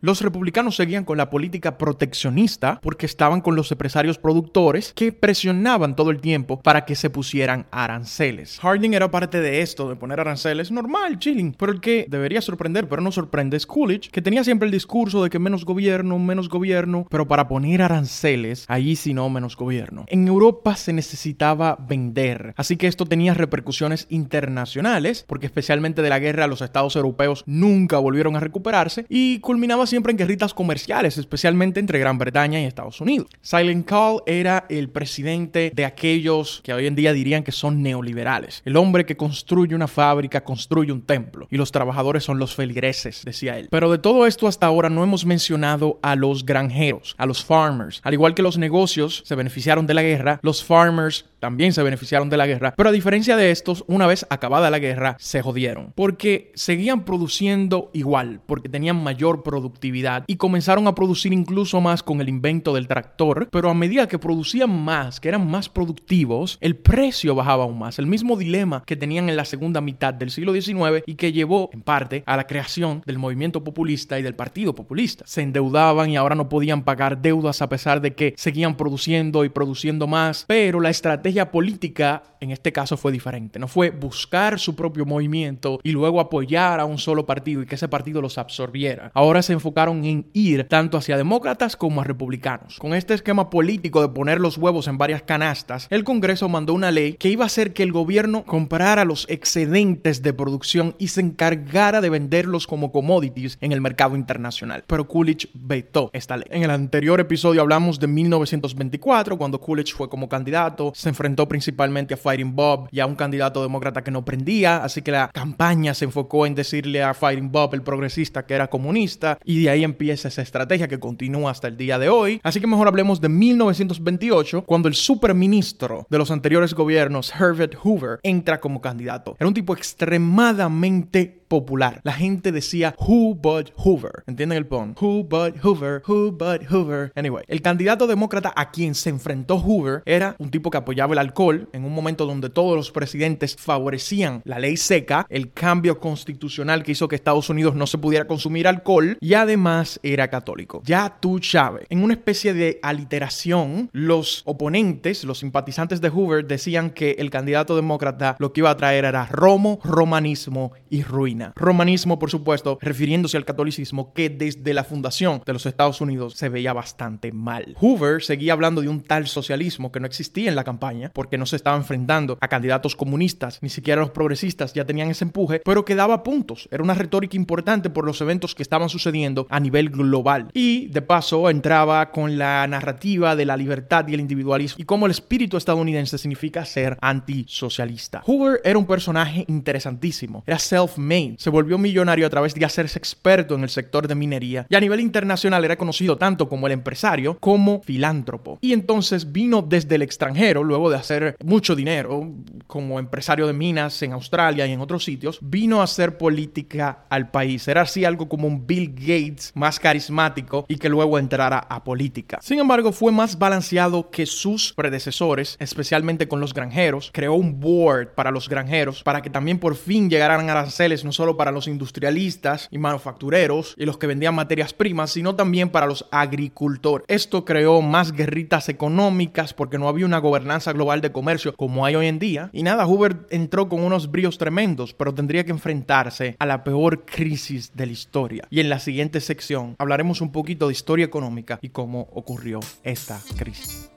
los 0.02 0.22
republicanos 0.22 0.76
seguían 0.76 1.06
con 1.06 1.18
la 1.18 1.30
política 1.30 1.78
proteccionista 1.78 2.80
porque 2.82 3.06
estaban 3.06 3.42
con 3.42 3.56
los 3.56 3.72
empresarios 3.72 4.18
productores 4.18 4.94
que 4.94 5.12
presionaban 5.12 5.96
todo 5.96 6.12
el 6.12 6.22
tiempo 6.22 6.62
para 6.62 6.86
que 6.86 6.96
se 6.96 7.10
pusieran 7.10 7.68
aranceles. 7.72 8.47
Harding 8.62 8.94
era 8.94 9.12
parte 9.12 9.42
de 9.42 9.62
esto, 9.62 9.90
de 9.90 9.96
poner 9.96 10.20
aranceles, 10.20 10.72
normal, 10.72 11.20
chilling, 11.20 11.54
pero 11.54 11.72
el 11.72 11.82
que 11.82 12.06
debería 12.10 12.42
sorprender, 12.42 12.88
pero 12.88 13.02
no 13.02 13.12
sorprende, 13.12 13.58
es 13.58 13.66
Coolidge, 13.66 14.10
que 14.10 14.22
tenía 14.22 14.44
siempre 14.44 14.66
el 14.68 14.72
discurso 14.72 15.24
de 15.24 15.30
que 15.30 15.40
menos 15.40 15.66
gobierno, 15.66 16.18
menos 16.20 16.50
gobierno, 16.50 17.06
pero 17.10 17.28
para 17.28 17.48
poner 17.48 17.82
aranceles, 17.82 18.66
ahí 18.68 18.96
sí 18.96 19.14
no 19.14 19.30
menos 19.30 19.56
gobierno. 19.56 20.06
En 20.08 20.28
Europa 20.28 20.76
se 20.76 20.94
necesitaba 20.94 21.78
vender, 21.80 22.54
así 22.58 22.78
que 22.78 22.88
esto 22.88 23.06
tenía 23.06 23.34
repercusiones 23.34 24.08
internacionales, 24.10 25.26
porque 25.28 25.46
especialmente 25.46 26.02
de 26.02 26.10
la 26.10 26.20
guerra 26.20 26.48
los 26.48 26.62
estados 26.62 26.96
europeos 26.96 27.44
nunca 27.46 27.98
volvieron 27.98 28.36
a 28.36 28.40
recuperarse 28.40 29.06
y 29.10 29.40
culminaba 29.40 29.88
siempre 29.88 30.12
en 30.12 30.18
guerritas 30.18 30.54
comerciales, 30.54 31.18
especialmente 31.18 31.80
entre 31.80 32.00
Gran 32.00 32.18
Bretaña 32.18 32.62
y 32.62 32.66
Estados 32.66 33.02
Unidos. 33.02 33.28
Silent 33.42 33.86
Call 33.86 34.22
era 34.26 34.66
el 34.70 34.90
presidente 34.90 35.72
de 35.74 35.86
aquellos 35.86 36.62
que 36.64 36.74
hoy 36.74 36.88
en 36.88 36.96
día 36.96 37.14
dirían 37.14 37.44
que 37.44 37.52
son 37.52 37.82
neoliberales. 37.82 38.37
El 38.66 38.78
hombre 38.78 39.06
que 39.06 39.18
construye 39.18 39.76
una 39.76 39.88
fábrica 39.88 40.44
construye 40.44 40.92
un 40.92 41.02
templo 41.02 41.48
y 41.50 41.58
los 41.58 41.72
trabajadores 41.72 42.24
son 42.24 42.40
los 42.40 42.56
feligreses, 42.56 43.24
decía 43.26 43.58
él. 43.58 43.68
Pero 43.70 43.92
de 43.92 43.98
todo 43.98 44.26
esto 44.26 44.48
hasta 44.48 44.66
ahora 44.66 44.90
no 44.90 45.04
hemos 45.04 45.26
mencionado 45.26 46.00
a 46.02 46.16
los 46.16 46.46
granjeros, 46.46 47.16
a 47.18 47.26
los 47.26 47.44
farmers. 47.44 48.02
Al 48.04 48.14
igual 48.14 48.34
que 48.34 48.42
los 48.42 48.58
negocios 48.58 49.24
se 49.26 49.36
beneficiaron 49.36 49.88
de 49.88 49.94
la 49.94 50.04
guerra, 50.04 50.40
los 50.44 50.64
farmers 50.64 51.26
también 51.40 51.74
se 51.74 51.84
beneficiaron 51.84 52.30
de 52.30 52.38
la 52.38 52.48
guerra, 52.48 52.74
pero 52.76 52.90
a 52.90 52.92
diferencia 52.94 53.38
de 53.38 53.52
estos, 53.52 53.84
una 53.88 54.08
vez 54.08 54.26
acabada 54.30 54.70
la 54.70 54.80
guerra, 54.80 55.16
se 55.20 55.42
jodieron, 55.42 55.94
porque 55.96 56.52
seguían 56.56 57.06
produciendo 57.06 57.90
igual, 57.94 58.42
porque 58.46 58.70
tenían 58.70 59.02
mayor 59.04 59.44
productividad 59.44 60.24
y 60.28 60.38
comenzaron 60.38 60.88
a 60.88 60.96
producir 60.96 61.34
incluso 61.34 61.82
más 61.82 62.04
con 62.04 62.22
el 62.22 62.30
invento 62.30 62.74
del 62.74 62.88
tractor, 62.88 63.50
pero 63.52 63.70
a 63.70 63.74
medida 63.74 64.08
que 64.08 64.20
producían 64.20 64.70
más, 64.70 65.20
que 65.20 65.30
eran 65.30 65.50
más 65.50 65.70
productivos, 65.70 66.58
el 66.62 66.76
precio 66.76 67.36
bajaba 67.36 67.64
aún 67.64 67.80
más, 67.80 68.00
el 68.00 68.08
mismo 68.08 68.38
dilema 68.38 68.84
que 68.86 68.96
tenían 68.96 69.30
en 69.30 69.36
la 69.36 69.46
segunda 69.46 69.82
mitad 69.82 70.14
del 70.14 70.32
siglo 70.32 70.54
XIX 70.54 71.04
y 71.06 71.16
que 71.16 71.32
llevó 71.32 71.70
en 71.74 71.82
parte 71.82 72.24
a 72.26 72.38
la 72.38 72.48
creación 72.48 73.02
del 73.06 73.18
movimiento 73.18 73.64
populista 73.64 74.20
y 74.20 74.24
del 74.24 74.36
partido 74.36 74.74
populista. 74.74 75.24
Se 75.28 75.42
endeudaban 75.42 76.10
y 76.10 76.18
ahora 76.18 76.36
no 76.36 76.50
podían 76.50 76.84
pagar 76.84 77.22
deudas 77.22 77.62
a 77.62 77.70
pesar 77.70 78.02
de 78.02 78.14
que 78.16 78.34
seguían 78.38 78.78
produciendo 78.78 79.46
y 79.46 79.50
produciendo 79.50 80.08
más, 80.08 80.46
pero 80.48 80.80
la 80.80 80.90
estrategia 80.90 81.27
estrategia 81.28 81.52
política 81.52 82.24
en 82.40 82.52
este 82.52 82.72
caso 82.72 82.98
fue 82.98 83.12
diferente. 83.12 83.60
No 83.60 83.68
fue 83.68 83.90
buscar 83.90 84.60
su 84.60 84.76
propio 84.76 85.06
movimiento 85.06 85.80
y 85.84 85.92
luego 85.92 86.20
apoyar 86.20 86.80
a 86.80 86.86
un 86.86 86.98
solo 86.98 87.26
partido 87.26 87.62
y 87.62 87.66
que 87.66 87.76
ese 87.76 87.88
partido 87.88 88.22
los 88.22 88.38
absorbiera. 88.38 89.12
Ahora 89.14 89.42
se 89.42 89.54
enfocaron 89.54 90.06
en 90.06 90.28
ir 90.34 90.68
tanto 90.68 90.98
hacia 90.98 91.18
demócratas 91.18 91.76
como 91.76 92.02
a 92.02 92.04
republicanos. 92.04 92.78
Con 92.80 92.94
este 92.94 93.14
esquema 93.14 93.50
político 93.50 94.02
de 94.02 94.10
poner 94.10 94.40
los 94.40 94.58
huevos 94.58 94.88
en 94.88 94.98
varias 94.98 95.24
canastas, 95.24 95.88
el 95.90 96.04
Congreso 96.04 96.50
mandó 96.50 96.74
una 96.74 96.92
ley 96.92 97.14
que 97.14 97.30
iba 97.30 97.44
a 97.44 97.48
hacer 97.48 97.74
que 97.74 97.84
el 97.84 97.92
gobierno 97.92 98.44
comprara 98.46 99.06
los 99.06 99.26
excedentes 99.30 100.22
de 100.22 100.34
producción 100.34 100.96
y 101.00 101.10
se 101.10 101.22
encargara 101.22 102.02
de 102.02 102.10
venderlos 102.10 102.68
como 102.68 102.92
commodities 102.92 103.58
en 103.62 103.72
el 103.72 103.82
mercado 103.82 104.16
internacional. 104.16 104.84
Pero 104.88 105.08
Coolidge 105.08 105.50
vetó 105.54 106.10
esta 106.14 106.38
ley. 106.38 106.48
En 106.52 106.64
el 106.64 106.72
anterior 106.72 107.20
episodio 107.20 107.62
hablamos 107.62 108.00
de 108.00 108.08
1924, 108.08 109.38
cuando 109.38 109.60
Coolidge 109.60 109.94
fue 109.94 110.10
como 110.10 110.30
candidato, 110.30 110.92
se 110.96 111.10
enfrentó 111.18 111.48
principalmente 111.48 112.14
a 112.14 112.18
Fighting 112.18 112.56
Bob 112.56 112.90
y 112.92 113.00
a 113.00 113.08
un 113.08 113.16
candidato 113.16 113.64
demócrata 113.64 114.04
que 114.04 114.12
no 114.12 114.24
prendía, 114.24 114.84
así 114.84 115.02
que 115.02 115.12
la 115.12 115.30
campaña 115.34 115.96
se 115.96 116.06
enfocó 116.06 116.46
en 116.46 116.54
decirle 116.54 117.02
a 117.02 117.16
Fighting 117.16 117.52
Bob, 117.52 117.74
el 117.74 117.82
progresista, 117.82 118.46
que 118.46 118.54
era 118.54 118.68
comunista, 118.68 119.40
y 119.44 119.64
de 119.64 119.72
ahí 119.72 119.84
empieza 119.84 120.28
esa 120.28 120.44
estrategia 120.44 120.88
que 120.88 121.00
continúa 121.00 121.50
hasta 121.50 121.68
el 121.68 121.76
día 121.76 121.98
de 121.98 122.10
hoy. 122.10 122.40
Así 122.44 122.62
que 122.62 122.68
mejor 122.68 122.88
hablemos 122.88 123.20
de 123.20 123.30
1928, 123.30 124.64
cuando 124.66 124.88
el 124.88 124.94
superministro 124.94 126.06
de 126.08 126.20
los 126.20 126.30
anteriores 126.30 126.76
gobiernos, 126.76 127.34
Herbert 127.34 127.74
Hoover, 127.84 128.20
entra 128.22 128.60
como 128.60 128.80
candidato. 128.80 129.36
Era 129.40 129.48
un 129.48 129.56
tipo 129.56 129.74
extremadamente 129.74 131.46
popular. 131.48 132.02
La 132.04 132.14
gente 132.14 132.52
decía 132.52 132.96
Who 133.00 133.36
but 133.36 133.72
Hoover. 133.76 134.24
¿Entienden 134.28 134.58
el 134.58 134.68
pon? 134.68 134.96
Who 135.00 135.24
but 135.24 135.56
Hoover, 135.64 136.02
who 136.08 136.32
but 136.32 136.70
Hoover. 136.70 137.12
Anyway, 137.16 137.44
el 137.48 137.62
candidato 137.62 138.08
demócrata 138.08 138.54
a 138.56 138.72
quien 138.72 138.96
se 138.96 139.10
enfrentó 139.10 139.60
Hoover 139.60 140.02
era 140.06 140.36
un 140.40 140.52
tipo 140.52 140.70
que 140.70 140.78
apoyaba 140.78 141.14
el 141.14 141.20
alcohol 141.20 141.70
en 141.74 141.86
un 141.86 141.94
momento 141.94 142.26
donde 142.26 142.50
todos 142.50 142.76
los 142.76 142.92
presidentes 142.92 143.56
favorecían 143.56 144.42
la 144.46 144.60
ley 144.60 144.78
seca, 144.78 145.26
el 145.30 145.52
cambio 145.52 146.00
constitucional 146.00 146.84
que 146.84 146.92
hizo 146.92 147.08
que 147.08 147.16
Estados 147.16 147.50
Unidos 147.50 147.76
no 147.76 147.88
se 147.88 147.98
pudiera 147.98 148.28
consumir 148.28 148.68
alcohol 148.68 149.18
y 149.20 149.34
además 149.34 150.00
era 150.04 150.30
católico. 150.30 150.82
Ya 150.86 151.18
tú 151.20 151.40
sabes, 151.42 151.86
en 151.90 152.04
una 152.04 152.14
especie 152.14 152.54
de 152.54 152.80
aliteración, 152.82 153.90
los 153.94 154.42
oponentes, 154.46 155.24
los 155.24 155.40
simpatizantes 155.40 156.02
de 156.02 156.10
Hoover 156.10 156.46
decían 156.46 156.90
que 156.92 157.12
el 157.20 157.30
candidato 157.30 157.76
demócrata 157.76 158.36
lo 158.40 158.54
que 158.54 158.62
iba 158.62 158.70
a 158.70 158.78
traer 158.78 159.06
era 159.06 159.26
romo, 159.26 159.80
romanismo 159.84 160.72
y 160.90 161.04
ruina. 161.04 161.37
Romanismo, 161.56 162.20
por 162.20 162.30
supuesto, 162.30 162.78
refiriéndose 162.82 163.38
al 163.38 163.46
catolicismo 163.46 164.14
que 164.14 164.30
desde 164.30 164.74
la 164.74 164.84
fundación 164.84 165.42
de 165.46 165.54
los 165.54 165.66
Estados 165.66 166.02
Unidos 166.02 166.34
se 166.36 166.50
veía 166.50 166.74
bastante 166.74 167.32
mal. 167.32 167.76
Hoover 167.80 168.24
seguía 168.24 168.54
hablando 168.54 168.82
de 168.82 168.90
un 168.90 169.02
tal 169.02 169.28
socialismo 169.28 169.92
que 169.92 170.00
no 170.00 170.06
existía 170.06 170.50
en 170.50 170.56
la 170.56 170.64
campaña 170.64 171.12
porque 171.14 171.38
no 171.38 171.46
se 171.46 171.56
estaba 171.56 171.78
enfrentando 171.78 172.38
a 172.42 172.48
candidatos 172.48 172.96
comunistas, 172.96 173.60
ni 173.62 173.70
siquiera 173.70 174.02
los 174.02 174.12
progresistas 174.12 174.74
ya 174.74 174.86
tenían 174.86 175.10
ese 175.10 175.26
empuje, 175.26 175.62
pero 175.64 175.86
que 175.86 175.96
daba 175.96 176.24
puntos. 176.24 176.68
Era 176.72 176.84
una 176.84 176.94
retórica 176.94 177.38
importante 177.38 177.90
por 177.90 178.06
los 178.06 178.22
eventos 178.22 178.56
que 178.56 178.64
estaban 178.64 178.90
sucediendo 178.90 179.48
a 179.50 179.60
nivel 179.60 179.90
global. 179.90 180.50
Y 180.54 180.88
de 180.88 181.02
paso 181.02 181.50
entraba 181.50 182.12
con 182.12 182.38
la 182.38 182.66
narrativa 182.68 183.36
de 183.36 183.46
la 183.46 183.58
libertad 183.58 184.08
y 184.08 184.14
el 184.14 184.22
individualismo 184.22 184.82
y 184.82 184.86
cómo 184.86 185.06
el 185.06 185.12
espíritu 185.12 185.58
estadounidense 185.58 186.18
significa 186.18 186.66
ser 186.66 186.98
antisocialista. 187.02 188.22
Hoover 188.26 188.62
era 188.64 188.78
un 188.78 188.86
personaje 188.86 189.46
interesantísimo. 189.48 190.44
Era 190.46 190.58
self-made 190.58 191.27
se 191.38 191.50
volvió 191.50 191.78
millonario 191.78 192.26
a 192.26 192.30
través 192.30 192.54
de 192.54 192.66
hacerse 192.66 193.00
experto 193.00 193.56
en 193.56 193.64
el 193.64 193.70
sector 193.70 194.08
de 194.08 194.16
minería 194.16 194.66
y 194.70 194.76
a 194.76 194.80
nivel 194.80 195.00
internacional 195.00 195.64
era 195.66 195.78
conocido 195.78 196.18
tanto 196.18 196.50
como 196.50 196.68
el 196.68 196.74
empresario 196.74 197.38
como 197.40 197.82
filántropo. 197.84 198.60
Y 198.62 198.74
entonces 198.74 199.32
vino 199.32 199.62
desde 199.62 199.96
el 199.96 200.02
extranjero, 200.02 200.64
luego 200.64 200.90
de 200.90 200.98
hacer 200.98 201.38
mucho 201.44 201.76
dinero 201.76 202.32
como 202.68 203.00
empresario 203.00 203.48
de 203.48 203.54
minas 203.54 204.02
en 204.02 204.14
Australia 204.14 204.68
y 204.68 204.72
en 204.72 204.82
otros 204.82 205.04
sitios, 205.04 205.40
vino 205.42 205.82
a 205.82 205.84
hacer 205.84 206.18
política 206.18 207.06
al 207.10 207.30
país. 207.30 207.68
Era 207.68 207.82
así 207.82 208.06
algo 208.06 208.28
como 208.30 208.48
un 208.48 208.66
Bill 208.68 208.94
Gates 208.94 209.52
más 209.56 209.80
carismático 209.80 210.66
y 210.68 210.78
que 210.78 210.90
luego 210.90 211.20
entrara 211.20 211.60
a 211.60 211.84
política. 211.84 212.40
Sin 212.42 212.60
embargo, 212.60 212.92
fue 212.92 213.12
más 213.12 213.38
balanceado 213.38 214.10
que 214.10 214.26
sus 214.26 214.74
predecesores, 214.74 215.58
especialmente 215.60 216.28
con 216.28 216.40
los 216.40 216.54
granjeros. 216.54 217.12
Creó 217.14 217.34
un 217.34 217.60
board 217.60 218.14
para 218.16 218.32
los 218.32 218.50
granjeros 218.50 219.04
para 219.04 219.22
que 219.22 219.30
también 219.30 219.60
por 219.60 219.76
fin 219.76 220.10
llegaran 220.10 220.50
aranceles 220.50 221.04
no 221.04 221.12
solo 221.18 221.36
para 221.36 221.52
los 221.52 221.68
industrialistas 221.68 222.70
y 222.72 222.78
manufactureros 222.78 223.74
y 223.78 223.86
los 223.86 223.98
que 223.98 224.08
vendían 224.08 224.36
materias 224.36 224.74
primas, 224.74 225.12
sino 225.12 225.36
también 225.36 225.70
para 225.70 225.88
los 225.88 226.06
agricultores. 226.12 227.06
Esto 227.10 227.44
creó 227.44 227.82
más 227.82 228.12
guerritas 228.12 228.70
económicas 228.70 229.54
porque 229.54 229.80
no 229.80 229.90
había 229.90 230.06
una 230.06 230.20
gobernanza 230.20 230.72
global 230.74 231.02
de 231.02 231.12
comercio 231.12 231.56
como 231.56 231.86
hay 231.86 231.96
hoy 231.96 232.08
en 232.08 232.20
día. 232.20 232.50
Y 232.54 232.64
nada, 232.64 232.86
Hoover 232.86 233.28
entró 233.32 233.68
con 233.68 233.84
unos 233.84 234.12
bríos 234.12 234.38
tremendos, 234.38 234.94
pero 234.94 235.14
tendría 235.14 235.44
que 235.44 235.52
enfrentarse 235.52 236.36
a 236.40 236.46
la 236.46 236.64
peor 236.64 237.06
crisis 237.06 237.72
de 237.76 237.88
la 237.88 237.92
historia. 237.92 238.48
Y 238.50 238.60
en 238.60 238.70
la 238.70 238.80
siguiente 238.80 239.20
sección 239.20 239.76
hablaremos 239.80 240.22
un 240.22 240.32
poquito 240.32 240.68
de 240.68 240.74
historia 240.74 241.06
económica 241.06 241.60
y 241.62 241.70
cómo 241.70 242.08
ocurrió 242.14 242.60
esta 242.84 243.20
crisis. 243.38 243.90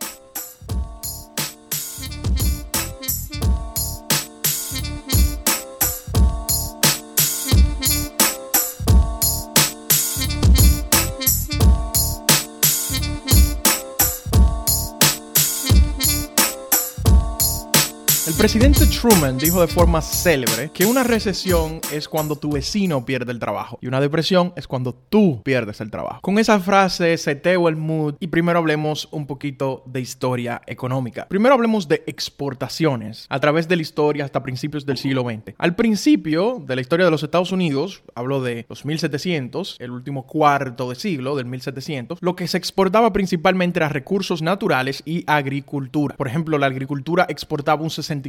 Presidente 18.34 18.86
Truman 18.86 19.38
dijo 19.38 19.62
de 19.62 19.66
forma 19.66 20.02
célebre 20.02 20.70
que 20.74 20.84
una 20.84 21.02
recesión 21.02 21.80
es 21.90 22.06
cuando 22.06 22.36
tu 22.36 22.52
vecino 22.52 23.06
pierde 23.06 23.32
el 23.32 23.38
trabajo 23.38 23.78
y 23.80 23.86
una 23.86 23.98
depresión 23.98 24.52
es 24.56 24.66
cuando 24.66 24.94
tú 24.94 25.40
pierdes 25.42 25.80
el 25.80 25.90
trabajo. 25.90 26.20
Con 26.20 26.38
esa 26.38 26.60
frase 26.60 27.16
seteo 27.16 27.68
el 27.68 27.76
mood 27.76 28.16
y 28.20 28.26
primero 28.26 28.58
hablemos 28.58 29.08
un 29.10 29.26
poquito 29.26 29.82
de 29.86 30.02
historia 30.02 30.60
económica. 30.66 31.26
Primero 31.28 31.54
hablemos 31.54 31.88
de 31.88 32.04
exportaciones 32.06 33.26
a 33.30 33.40
través 33.40 33.68
de 33.68 33.76
la 33.76 33.82
historia 33.82 34.26
hasta 34.26 34.42
principios 34.42 34.84
del 34.84 34.98
siglo 34.98 35.22
XX. 35.22 35.54
Al 35.56 35.74
principio 35.74 36.62
de 36.66 36.74
la 36.74 36.82
historia 36.82 37.06
de 37.06 37.10
los 37.10 37.22
Estados 37.22 37.52
Unidos, 37.52 38.02
hablo 38.14 38.42
de 38.42 38.66
los 38.68 38.84
1700, 38.84 39.76
el 39.78 39.92
último 39.92 40.26
cuarto 40.26 40.90
de 40.90 40.96
siglo 40.96 41.36
del 41.36 41.46
1700, 41.46 42.18
lo 42.20 42.36
que 42.36 42.48
se 42.48 42.58
exportaba 42.58 43.14
principalmente 43.14 43.78
era 43.78 43.88
recursos 43.88 44.42
naturales 44.42 45.02
y 45.06 45.24
agricultura. 45.26 46.16
Por 46.16 46.28
ejemplo, 46.28 46.58
la 46.58 46.66
agricultura 46.66 47.26
exportaba 47.28 47.82
un 47.82 47.90
60 47.90 48.19